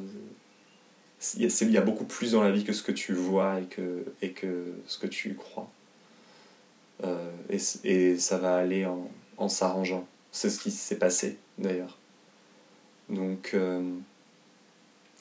Il 1.35 1.43
y, 1.71 1.77
a- 1.77 1.81
beaucoup 1.81 2.03
plus 2.05 2.31
dans 2.31 2.43
la 2.43 2.51
vie 2.51 2.63
que 2.63 2.73
ce 2.73 2.83
que 2.83 2.91
tu 2.91 3.13
vois 3.13 3.59
et 3.61 3.65
que, 3.65 4.03
et 4.21 4.31
que 4.31 4.73
ce 4.87 4.97
que 4.97 5.07
tu 5.07 5.35
crois. 5.35 5.69
Et, 7.49 7.57
et 7.83 8.17
ça 8.17 8.37
va 8.37 8.55
aller 8.57 8.85
en, 8.85 9.09
en 9.37 9.47
s'arrangeant. 9.47 10.07
C'est 10.31 10.49
ce 10.49 10.59
qui 10.59 10.71
s'est 10.71 10.97
passé 10.97 11.37
d'ailleurs. 11.57 11.97
Donc, 13.09 13.51
euh, 13.53 13.81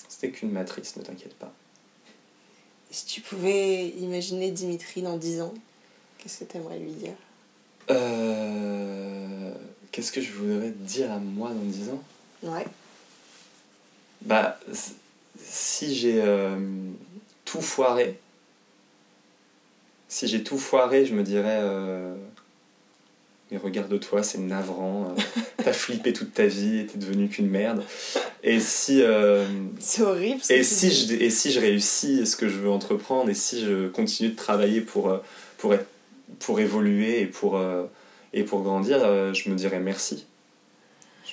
c'était 0.08 0.30
qu'une 0.30 0.50
matrice, 0.52 0.96
ne 0.96 1.02
t'inquiète 1.02 1.34
pas. 1.34 1.52
Si 2.90 3.06
tu 3.06 3.20
pouvais 3.20 3.88
imaginer 3.88 4.50
Dimitri 4.50 5.02
dans 5.02 5.16
10 5.16 5.40
ans, 5.40 5.54
qu'est-ce 6.18 6.40
que 6.40 6.44
t'aimerais 6.44 6.78
lui 6.78 6.92
dire? 6.92 7.14
Euh, 7.90 9.52
Qu'est-ce 9.90 10.10
que 10.10 10.22
je 10.22 10.32
voudrais 10.32 10.70
dire 10.70 11.12
à 11.12 11.18
moi 11.18 11.50
dans 11.50 11.64
10 11.64 11.90
ans? 11.90 12.02
Ouais. 12.42 12.66
Bah, 14.22 14.58
si 15.38 15.94
j'ai 15.94 16.22
euh, 16.22 16.56
tout 17.44 17.60
foiré, 17.60 18.18
si 20.08 20.28
j'ai 20.28 20.42
tout 20.42 20.58
foiré, 20.58 21.04
je 21.04 21.14
me 21.14 21.22
dirais, 21.22 21.58
euh, 21.60 22.14
mais 23.52 23.58
regarde-toi, 23.58 24.22
c'est 24.22 24.38
navrant, 24.38 25.08
euh, 25.10 25.40
t'as 25.62 25.74
flippé 25.74 26.14
toute 26.14 26.32
ta 26.32 26.46
vie 26.46 26.78
et 26.78 26.86
t'es 26.86 26.98
devenu 26.98 27.28
qu'une 27.28 27.48
merde. 27.48 27.82
Et 28.42 28.60
si, 28.60 29.02
euh, 29.02 29.44
C'est 29.78 30.02
horrible. 30.02 30.40
ce 30.42 30.54
et, 30.54 30.62
si 30.62 30.90
je, 30.90 31.14
et 31.14 31.28
si 31.28 31.52
je 31.52 31.60
réussis 31.60 32.26
ce 32.26 32.34
que 32.34 32.48
je 32.48 32.56
veux 32.56 32.70
entreprendre, 32.70 33.28
et 33.28 33.34
si 33.34 33.60
je 33.60 33.88
continue 33.88 34.30
de 34.30 34.36
travailler 34.36 34.80
pour, 34.80 35.10
euh, 35.10 35.18
pour, 35.58 35.74
être, 35.74 35.86
pour 36.38 36.60
évoluer 36.60 37.20
et 37.20 37.26
pour, 37.26 37.58
euh, 37.58 37.84
et 38.32 38.42
pour 38.42 38.62
grandir, 38.62 38.98
je 39.34 39.50
me 39.50 39.54
dirais 39.54 39.80
merci. 39.80 40.24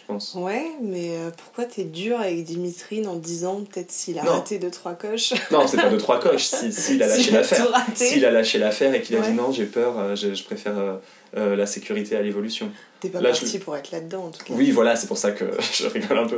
Je 0.02 0.14
pense. 0.14 0.34
Ouais, 0.36 0.66
mais 0.82 1.12
euh, 1.18 1.30
pourquoi 1.36 1.66
t'es 1.66 1.84
dur 1.84 2.20
avec 2.20 2.44
Dimitri 2.44 3.02
dans 3.02 3.16
10 3.16 3.46
ans? 3.46 3.62
Peut-être 3.72 3.92
s'il 3.92 4.18
a 4.20 4.24
Non. 4.24 4.32
raté 4.34 4.58
deux 4.58 4.72
trois 4.72 4.94
coches. 4.94 5.34
Non, 5.52 5.68
c'est 5.68 5.78
pas 5.78 5.90
de 5.90 5.98
trois 5.98 6.20
coches. 6.20 6.46
S'il 6.46 6.74
si, 6.74 6.82
s'il 6.82 7.04
a 7.04 7.08
lâché 7.08 7.24
S'il 7.24 7.36
a 7.36 7.40
l'affaire. 7.40 7.68
S'il 7.96 8.26
a 8.26 8.32
lâché 8.32 8.58
l'affaire 8.60 8.94
et 8.94 9.02
qu'il 9.02 9.16
a 9.18 9.22
dit 9.22 9.34
non, 9.34 9.52
j'ai 9.52 9.66
peur, 9.66 10.00
euh, 10.00 10.16
je, 10.16 10.34
je 10.34 10.44
préfère 10.44 10.74
euh, 11.38 11.56
la 11.56 11.66
sécurité 11.66 12.16
à 12.16 12.22
l'évolution. 12.22 12.72
T'es 13.02 13.10
pas 13.10 13.22
Là, 13.22 13.30
parti 13.30 13.60
pour 13.60 13.76
être 13.78 13.92
là-dedans 13.92 14.26
en 14.26 14.30
tout 14.32 14.44
cas. 14.44 14.54
Oui, 14.56 14.72
voilà, 14.72 14.96
c'est 14.96 15.08
pour 15.08 15.18
ça 15.18 15.32
que 15.32 15.46
je 15.74 15.88
rigole 15.88 16.18
un 16.18 16.28
peu. 16.28 16.38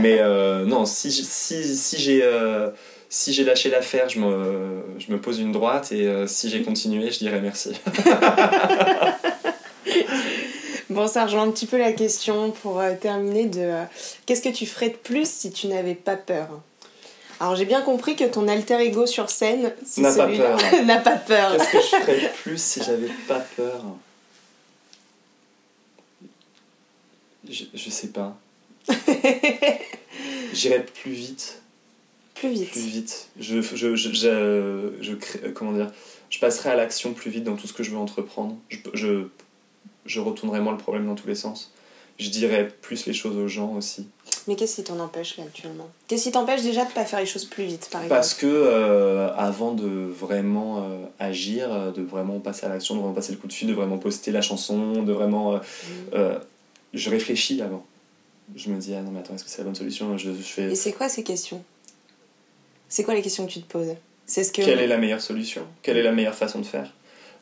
Mais 0.00 0.18
euh, 0.20 0.64
non, 0.64 0.84
si, 0.84 1.12
si, 1.12 1.76
si 1.76 1.98
j'ai 1.98 2.20
euh, 2.24 2.70
si 3.08 3.32
j'ai 3.32 3.44
lâché 3.44 3.70
l'affaire, 3.70 4.08
je 4.08 4.18
me, 4.18 4.82
je 4.98 5.12
me 5.12 5.20
pose 5.20 5.38
une 5.38 5.52
droite 5.52 5.92
et 5.92 6.10
si 6.26 6.50
j'ai 6.50 6.62
continué, 6.62 7.10
je 7.12 7.18
dirais 7.18 7.40
merci. 7.40 7.70
Bon, 10.94 11.08
ça 11.08 11.24
rejoint 11.24 11.42
un 11.42 11.50
petit 11.50 11.66
peu 11.66 11.76
la 11.76 11.92
question 11.92 12.50
pour 12.52 12.78
euh, 12.80 12.94
terminer 12.94 13.46
de 13.46 13.60
euh, 13.60 13.84
qu'est-ce 14.26 14.42
que 14.42 14.48
tu 14.48 14.64
ferais 14.64 14.90
de 14.90 14.96
plus 14.96 15.28
si 15.28 15.50
tu 15.50 15.66
n'avais 15.66 15.94
pas 15.96 16.16
peur? 16.16 16.48
Alors 17.40 17.56
j'ai 17.56 17.64
bien 17.64 17.82
compris 17.82 18.14
que 18.14 18.24
ton 18.24 18.46
alter 18.46 18.78
ego 18.80 19.06
sur 19.06 19.28
scène, 19.28 19.72
c'est 19.84 20.00
N'a 20.02 20.14
pas 20.14 20.26
celui-là. 20.26 20.56
peur. 20.56 20.84
n'a 20.84 20.96
pas 20.98 21.16
peur. 21.16 21.56
Qu'est-ce 21.56 21.72
que 21.72 21.80
je 21.80 22.02
ferais 22.02 22.20
de 22.20 22.28
plus 22.42 22.62
si 22.62 22.82
j'avais 22.82 23.10
pas 23.26 23.40
peur? 23.56 23.82
Je, 27.48 27.64
je 27.74 27.90
sais 27.90 28.08
pas. 28.08 28.36
J'irais 30.52 30.84
plus 30.84 31.12
vite. 31.12 31.60
Plus 32.34 32.50
vite. 32.50 32.70
plus 32.70 32.80
vite. 32.80 33.28
Je, 33.38 33.60
je, 33.60 33.94
je, 33.96 34.12
je, 34.12 34.92
je 35.00 35.12
crée- 35.14 35.40
euh, 35.44 35.52
comment 35.52 35.72
dire, 35.72 35.90
je 36.30 36.38
passerai 36.38 36.70
à 36.70 36.74
l'action 36.76 37.12
plus 37.12 37.30
vite 37.30 37.44
dans 37.44 37.56
tout 37.56 37.66
ce 37.66 37.72
que 37.72 37.82
je 37.82 37.90
veux 37.90 37.96
entreprendre. 37.98 38.56
Je, 38.94 39.26
je, 40.06 40.14
je 40.14 40.20
retournerai 40.20 40.60
moins 40.60 40.72
le 40.72 40.78
problème 40.78 41.06
dans 41.06 41.14
tous 41.14 41.26
les 41.28 41.34
sens. 41.34 41.70
Je 42.18 42.30
dirais 42.30 42.68
plus 42.80 43.06
les 43.06 43.12
choses 43.12 43.36
aux 43.36 43.48
gens 43.48 43.72
aussi. 43.74 44.06
Mais 44.46 44.54
qu'est-ce 44.54 44.76
qui 44.76 44.84
t'en 44.84 45.00
empêche 45.00 45.36
là 45.36 45.44
actuellement? 45.44 45.88
Qu'est-ce 46.06 46.22
qui 46.24 46.30
t'empêche 46.32 46.62
déjà 46.62 46.84
de 46.84 46.92
pas 46.92 47.04
faire 47.04 47.18
les 47.18 47.26
choses 47.26 47.44
plus 47.44 47.64
vite 47.64 47.88
par 47.90 48.02
exemple? 48.02 48.14
Parce 48.14 48.34
que 48.34 48.46
euh, 48.46 49.34
avant 49.34 49.72
de 49.72 49.88
vraiment 49.88 50.84
euh, 50.84 51.06
agir, 51.18 51.92
de 51.92 52.02
vraiment 52.02 52.38
passer 52.38 52.66
à 52.66 52.68
l'action, 52.68 52.94
de 52.94 53.00
vraiment 53.00 53.14
passer 53.14 53.32
le 53.32 53.38
coup 53.38 53.48
de 53.48 53.52
fil, 53.52 53.66
de 53.66 53.72
vraiment 53.74 53.98
poster 53.98 54.30
la 54.30 54.42
chanson, 54.42 55.02
de 55.02 55.12
vraiment. 55.12 55.54
euh, 55.54 55.58
euh, 56.14 56.38
je 56.92 57.10
réfléchis 57.10 57.60
avant. 57.60 57.84
Je 58.54 58.68
me 58.70 58.78
dis, 58.78 58.94
ah 58.94 59.00
non, 59.02 59.10
mais 59.10 59.18
attends, 59.18 59.34
est-ce 59.34 59.42
que 59.42 59.50
c'est 59.50 59.58
la 59.58 59.64
bonne 59.64 59.74
solution? 59.74 60.16
Je, 60.16 60.30
je 60.32 60.42
fais. 60.42 60.70
Et 60.70 60.74
c'est 60.76 60.92
quoi 60.92 61.08
ces 61.08 61.24
questions? 61.24 61.64
C'est 62.88 63.02
quoi 63.02 63.14
les 63.14 63.22
questions 63.22 63.44
que 63.46 63.52
tu 63.52 63.60
te 63.62 63.66
poses? 63.72 63.96
C'est 64.26 64.44
ce 64.44 64.52
que. 64.52 64.62
Quelle 64.62 64.78
est 64.78 64.86
la 64.86 64.98
meilleure 64.98 65.20
solution? 65.20 65.62
Quelle 65.82 65.96
est 65.96 66.02
la 66.02 66.12
meilleure 66.12 66.34
façon 66.36 66.60
de 66.60 66.64
faire? 66.66 66.92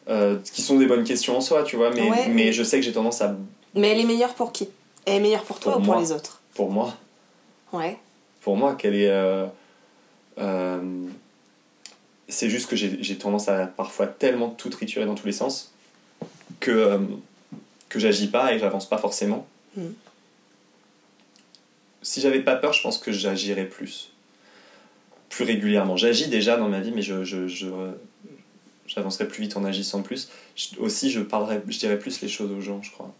Euh, 0.08 0.38
Qui 0.52 0.62
sont 0.62 0.78
des 0.78 0.86
bonnes 0.86 1.04
questions 1.04 1.36
en 1.36 1.40
soi, 1.40 1.62
tu 1.62 1.76
vois, 1.76 1.90
mais, 1.90 2.10
Ouais. 2.10 2.28
mais 2.28 2.52
je 2.52 2.62
sais 2.64 2.78
que 2.80 2.84
j'ai 2.84 2.92
tendance 2.92 3.20
à. 3.22 3.36
Mais 3.74 3.88
elle 3.90 4.00
est 4.00 4.04
meilleure 4.04 4.34
pour 4.34 4.52
qui? 4.52 4.68
Elle 5.06 5.14
est 5.16 5.20
meilleure 5.20 5.44
pour 5.44 5.60
toi 5.60 5.72
Pour 5.74 5.82
ou 5.82 5.84
pour 5.84 5.94
les 5.96 6.10
autres? 6.12 6.40
Pour 6.54 6.70
moi, 6.70 6.94
Ouais. 7.72 7.98
pour 8.42 8.56
moi, 8.56 8.74
quelle 8.74 8.94
est. 8.96 9.08
euh, 9.10 9.46
euh, 10.38 10.80
c'est 12.28 12.48
juste 12.50 12.68
que 12.68 12.76
j'ai 12.76 13.16
tendance 13.18 13.48
à 13.48 13.66
parfois 13.66 14.06
tellement 14.06 14.48
tout 14.48 14.70
triturer 14.70 15.04
dans 15.04 15.14
tous 15.14 15.26
les 15.26 15.32
sens 15.32 15.70
que, 16.60 16.98
que 17.90 17.98
j'agis 17.98 18.28
pas 18.28 18.52
et 18.54 18.58
j'avance 18.58 18.88
pas 18.88 18.98
forcément. 18.98 19.46
Mhm. 19.76 19.94
Si 22.02 22.20
j'avais 22.20 22.40
pas 22.40 22.56
peur, 22.56 22.72
je 22.72 22.82
pense 22.82 22.98
que 22.98 23.12
j'agirais 23.12 23.66
plus. 23.66 24.10
plus 25.28 25.44
régulièrement. 25.44 25.96
J'agis 25.96 26.28
déjà 26.28 26.56
dans 26.56 26.68
ma 26.68 26.80
vie, 26.80 26.90
mais 26.92 27.02
je, 27.02 27.22
je, 27.24 27.46
je, 27.48 27.66
j'avancerai 28.94 29.28
plus 29.28 29.42
vite 29.42 29.56
en 29.56 29.64
agissant 29.64 30.02
plus. 30.02 30.30
Aussi, 30.78 31.10
je 31.10 31.20
parlerai, 31.20 31.62
je 31.66 31.78
dirais 31.78 31.98
plus 31.98 32.20
les 32.20 32.28
choses 32.28 32.50
aux 32.50 32.60
gens, 32.60 32.82
je 32.82 32.90
crois. 32.90 33.12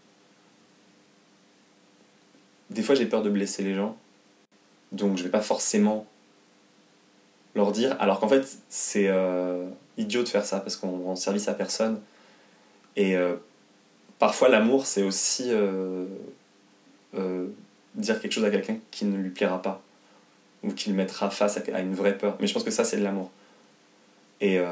Des 2.69 2.81
fois, 2.81 2.95
j'ai 2.95 3.05
peur 3.05 3.21
de 3.21 3.29
blesser 3.29 3.63
les 3.63 3.75
gens, 3.75 3.97
donc 4.91 5.17
je 5.17 5.23
vais 5.23 5.29
pas 5.29 5.41
forcément 5.41 6.05
leur 7.55 7.71
dire, 7.71 7.95
alors 7.99 8.19
qu'en 8.19 8.27
fait, 8.27 8.57
c'est 8.69 9.07
euh, 9.07 9.67
idiot 9.97 10.23
de 10.23 10.29
faire 10.29 10.45
ça 10.45 10.59
parce 10.59 10.75
qu'on 10.75 11.03
rend 11.03 11.15
service 11.15 11.47
à 11.47 11.53
personne. 11.53 11.99
Et 12.95 13.15
euh, 13.15 13.35
parfois, 14.17 14.49
l'amour, 14.49 14.87
c'est 14.87 15.03
aussi 15.03 15.49
euh, 15.51 16.07
dire 17.95 18.19
quelque 18.19 18.31
chose 18.31 18.45
à 18.45 18.49
quelqu'un 18.49 18.77
qui 18.89 19.05
ne 19.05 19.17
lui 19.17 19.29
plaira 19.29 19.61
pas 19.61 19.81
ou 20.63 20.71
qui 20.71 20.89
le 20.89 20.95
mettra 20.95 21.29
face 21.29 21.57
à, 21.57 21.61
à 21.75 21.81
une 21.81 21.93
vraie 21.93 22.17
peur. 22.17 22.37
Mais 22.39 22.47
je 22.47 22.53
pense 22.53 22.63
que 22.63 22.71
ça, 22.71 22.83
c'est 22.83 22.97
de 22.97 23.03
l'amour. 23.03 23.29
Et, 24.43 24.59
euh, 24.59 24.65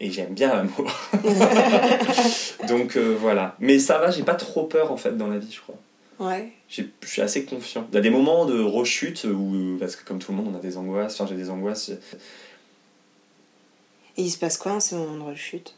et 0.00 0.10
j'aime 0.10 0.34
bien 0.34 0.54
l'amour. 0.54 0.90
Donc 2.68 2.96
euh, 2.96 3.16
voilà. 3.18 3.56
Mais 3.60 3.78
ça 3.78 3.98
va, 3.98 4.10
j'ai 4.10 4.22
pas 4.22 4.34
trop 4.34 4.64
peur 4.64 4.92
en 4.92 4.96
fait 4.96 5.16
dans 5.16 5.28
la 5.28 5.38
vie, 5.38 5.52
je 5.52 5.60
crois. 5.60 5.76
Ouais. 6.18 6.52
Je 6.68 6.82
suis 7.04 7.22
assez 7.22 7.44
confiant. 7.44 7.86
Il 7.92 7.94
y 7.94 7.98
a 7.98 8.00
des 8.00 8.10
moments 8.10 8.46
de 8.46 8.58
rechute 8.60 9.24
où, 9.24 9.76
parce 9.78 9.96
que 9.96 10.04
comme 10.06 10.18
tout 10.18 10.32
le 10.32 10.38
monde, 10.38 10.48
on 10.52 10.56
a 10.56 10.60
des 10.60 10.76
angoisses. 10.78 11.14
Enfin, 11.14 11.26
j'ai 11.28 11.36
des 11.36 11.50
angoisses. 11.50 11.90
Et 14.16 14.22
il 14.22 14.30
se 14.30 14.38
passe 14.38 14.56
quoi 14.56 14.72
en 14.72 14.80
ces 14.80 14.96
moments 14.96 15.16
de 15.26 15.30
rechute? 15.30 15.74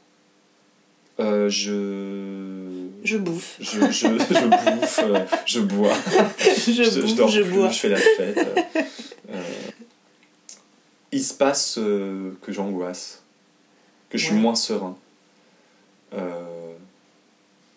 Euh, 1.21 1.49
je. 1.49 2.87
Je 3.03 3.17
bouffe. 3.17 3.57
Je, 3.61 3.81
je, 3.91 3.91
je 3.91 4.47
bouffe, 4.47 5.01
euh, 5.03 5.25
je 5.47 5.59
bois. 5.61 5.93
Je, 6.39 7.01
bouffe, 7.01 7.17
dors 7.17 7.29
je 7.29 7.43
plus, 7.43 7.53
bois. 7.53 7.71
je 7.71 7.79
fais 7.79 7.89
la 7.89 7.97
fête. 7.97 8.39
euh, 8.39 8.63
euh, 9.35 9.43
il 11.11 11.23
se 11.25 11.35
passe 11.35 11.79
euh, 11.79 12.31
que 12.43 12.53
j'angoisse, 12.53 13.23
que 14.11 14.19
je 14.19 14.25
suis 14.25 14.35
Ouais. 14.35 14.41
moins 14.41 14.55
serein. 14.55 14.97
Euh, 16.15 16.73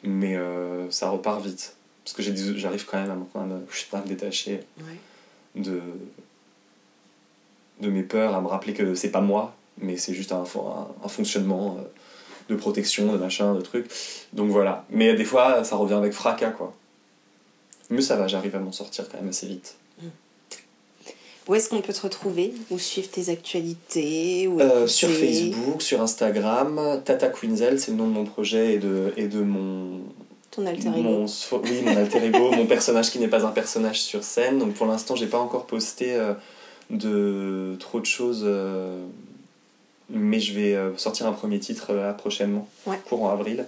mais 0.03 0.36
euh, 0.36 0.89
ça 0.91 1.09
repart 1.09 1.41
vite. 1.43 1.75
Parce 2.03 2.15
que 2.15 2.23
j'arrive 2.57 2.86
quand 2.86 2.99
même 3.01 3.11
à, 3.11 3.15
me- 3.15 3.41
à 3.43 3.45
me, 3.45 3.65
à 3.93 4.01
me 4.01 4.07
détacher 4.07 4.61
Ouais. 4.79 4.97
de, 5.61 5.82
de 7.82 7.89
mes 7.89 8.03
peurs, 8.03 8.36
à 8.36 8.41
me 8.41 8.47
rappeler 8.47 8.73
que 8.73 8.95
c'est 8.95 9.11
pas 9.11 9.21
moi, 9.21 9.53
mais 9.77 9.97
c'est 9.97 10.13
juste 10.13 10.32
un, 10.32 10.43
fo- 10.43 10.67
un, 10.71 10.88
un 11.05 11.07
fonctionnement 11.07 11.77
euh, 11.79 11.84
de 12.49 12.55
protection, 12.55 13.11
de 13.11 13.17
machin, 13.17 13.53
de 13.55 13.61
trucs. 13.61 13.88
Donc 14.34 14.49
voilà. 14.49 14.86
Mais 14.89 15.13
des 15.15 15.25
fois, 15.25 15.63
ça 15.63 15.75
revient 15.75 15.93
avec 15.95 16.13
fracas, 16.13 16.51
quoi. 16.51 16.73
Mais 17.89 18.01
ça 18.01 18.15
va, 18.15 18.27
j'arrive 18.27 18.55
à 18.55 18.59
m'en 18.59 18.71
sortir 18.71 19.07
quand 19.09 19.17
même 19.19 19.29
assez 19.29 19.47
vite. 19.47 19.75
Où 21.52 21.56
est-ce 21.56 21.68
qu'on 21.68 21.82
peut 21.82 21.91
te 21.91 22.04
retrouver 22.04 22.54
Ou 22.70 22.80
suivre 22.80 23.10
tes 23.10 23.28
actualités 23.28 24.47
Euh, 24.62 24.88
sur 24.88 25.10
Facebook, 25.10 25.82
sur 25.82 25.99
Instagram, 26.02 27.02
Tata 27.04 27.28
Quinzel, 27.28 27.78
c'est 27.78 27.91
le 27.91 27.97
nom 27.97 28.08
de 28.08 28.14
mon 28.14 28.24
projet 28.24 28.76
et 28.76 28.78
de, 28.78 29.12
et 29.18 29.28
de 29.28 29.41
mon, 29.41 29.99
Ton 30.49 30.66
alter 30.66 30.88
ego. 30.88 31.02
Mon, 31.02 31.26
oui, 31.26 31.82
mon 31.84 31.97
alter 31.97 32.24
ego, 32.26 32.52
mon 32.52 32.66
personnage 32.68 33.12
qui 33.12 33.20
n'est 33.20 33.28
pas 33.28 33.45
un 33.45 33.52
personnage 33.52 34.02
sur 34.02 34.24
scène. 34.24 34.60
Donc 34.60 34.76
pour 34.76 34.86
l'instant, 34.88 35.18
j'ai 35.18 35.28
pas 35.28 35.39
encore 35.39 35.66
posté 35.66 36.14
euh, 36.16 36.34
de 36.89 37.76
trop 37.82 37.99
de 37.99 38.06
choses, 38.06 38.43
euh, 38.45 39.04
mais 40.10 40.39
je 40.39 40.54
vais 40.58 40.78
sortir 40.95 41.28
un 41.28 41.34
premier 41.34 41.60
titre 41.60 41.91
là, 41.93 42.14
prochainement, 42.14 42.66
Ouais. 42.86 42.97
courant 43.10 43.30
avril, 43.30 43.66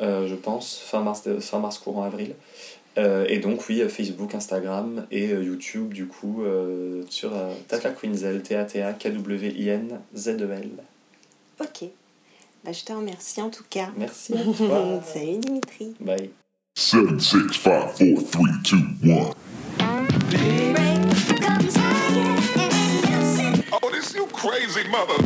je 0.00 0.34
pense, 0.36 0.78
fin 0.78 1.00
mars, 1.00 1.24
fin 1.40 1.58
mars 1.58 1.78
courant 1.78 2.04
avril. 2.04 2.36
Euh, 2.98 3.26
et 3.28 3.38
donc 3.38 3.68
oui, 3.68 3.80
euh, 3.82 3.88
Facebook, 3.88 4.34
Instagram 4.34 5.06
et 5.10 5.32
euh, 5.32 5.42
YouTube 5.42 5.92
du 5.92 6.06
coup 6.06 6.42
euh, 6.44 7.02
sur 7.10 7.34
euh, 7.36 7.52
Tata 7.68 7.90
Quinzel, 7.90 8.42
T-A-T-A-K-W-I-N-Z-E-L. 8.42 10.70
Ok. 11.60 11.84
Bah, 12.64 12.72
je 12.72 12.84
te 12.84 12.92
remercie 12.92 13.42
en 13.42 13.50
tout 13.50 13.64
cas. 13.68 13.90
Merci 13.98 14.32
à 14.34 14.42
toi. 14.56 15.02
Salut 15.04 15.38
Dimitri. 15.38 15.94
Bye. 16.00 16.30
Seven, 16.74 17.20
six, 17.20 17.54
five, 17.56 17.94
four, 17.96 18.22
three, 18.30 18.52
two, 18.64 18.78
one. 19.04 19.32
Oh, 23.72 23.90
this 23.90 24.14
you 24.14 24.26
crazy 24.32 24.84
mother. 24.90 25.18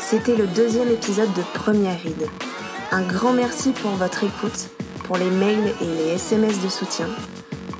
C'était 0.00 0.36
le 0.36 0.46
deuxième 0.48 0.88
épisode 0.90 1.32
de 1.34 1.42
Première 1.54 2.00
Ride. 2.02 2.26
Un 2.92 3.02
grand 3.02 3.32
merci 3.32 3.70
pour 3.72 3.90
votre 3.92 4.24
écoute, 4.24 4.68
pour 5.04 5.16
les 5.16 5.30
mails 5.30 5.72
et 5.80 5.86
les 5.86 6.08
SMS 6.14 6.60
de 6.60 6.68
soutien. 6.68 7.06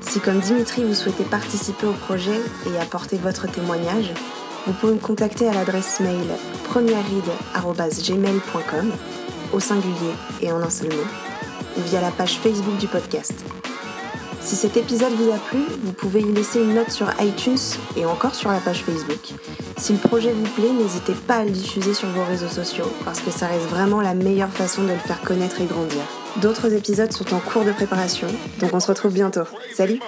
Si 0.01 0.19
comme 0.19 0.39
Dimitri 0.39 0.83
vous 0.83 0.93
souhaitez 0.93 1.23
participer 1.25 1.87
au 1.87 1.93
projet 1.93 2.39
et 2.67 2.77
apporter 2.79 3.17
votre 3.17 3.51
témoignage, 3.51 4.13
vous 4.65 4.73
pouvez 4.73 4.93
me 4.93 4.99
contacter 4.99 5.47
à 5.47 5.53
l'adresse 5.53 5.99
mail 5.99 6.27
premièreride.gmail.com 6.69 8.91
au 9.53 9.59
singulier 9.59 10.13
et 10.41 10.51
en 10.51 10.59
un 10.61 10.69
seul 10.69 10.89
mot, 10.89 11.05
ou 11.77 11.81
via 11.81 12.01
la 12.01 12.11
page 12.11 12.39
Facebook 12.39 12.77
du 12.77 12.87
podcast. 12.87 13.33
Si 14.41 14.55
cet 14.55 14.77
épisode 14.77 15.13
vous 15.13 15.31
a 15.31 15.37
plu, 15.37 15.59
vous 15.83 15.93
pouvez 15.93 16.21
y 16.21 16.31
laisser 16.31 16.61
une 16.61 16.75
note 16.75 16.91
sur 16.91 17.07
iTunes 17.19 17.57
et 17.97 18.05
encore 18.05 18.35
sur 18.35 18.51
la 18.51 18.59
page 18.59 18.83
Facebook. 18.83 19.33
Si 19.77 19.93
le 19.93 19.99
projet 19.99 20.33
vous 20.33 20.47
plaît, 20.49 20.71
n'hésitez 20.71 21.13
pas 21.13 21.37
à 21.37 21.45
le 21.45 21.51
diffuser 21.51 21.95
sur 21.95 22.09
vos 22.09 22.23
réseaux 22.23 22.47
sociaux 22.47 22.91
parce 23.03 23.21
que 23.21 23.31
ça 23.31 23.47
reste 23.47 23.67
vraiment 23.69 24.01
la 24.01 24.13
meilleure 24.13 24.51
façon 24.51 24.83
de 24.83 24.89
le 24.89 24.97
faire 24.97 25.21
connaître 25.21 25.61
et 25.61 25.65
grandir. 25.65 26.03
D'autres 26.41 26.73
épisodes 26.73 27.11
sont 27.11 27.33
en 27.33 27.39
cours 27.39 27.63
de 27.63 27.71
préparation, 27.71 28.27
donc 28.59 28.73
on 28.73 28.79
se 28.79 28.87
retrouve 28.87 29.13
bientôt. 29.13 29.45
Salut. 29.73 29.99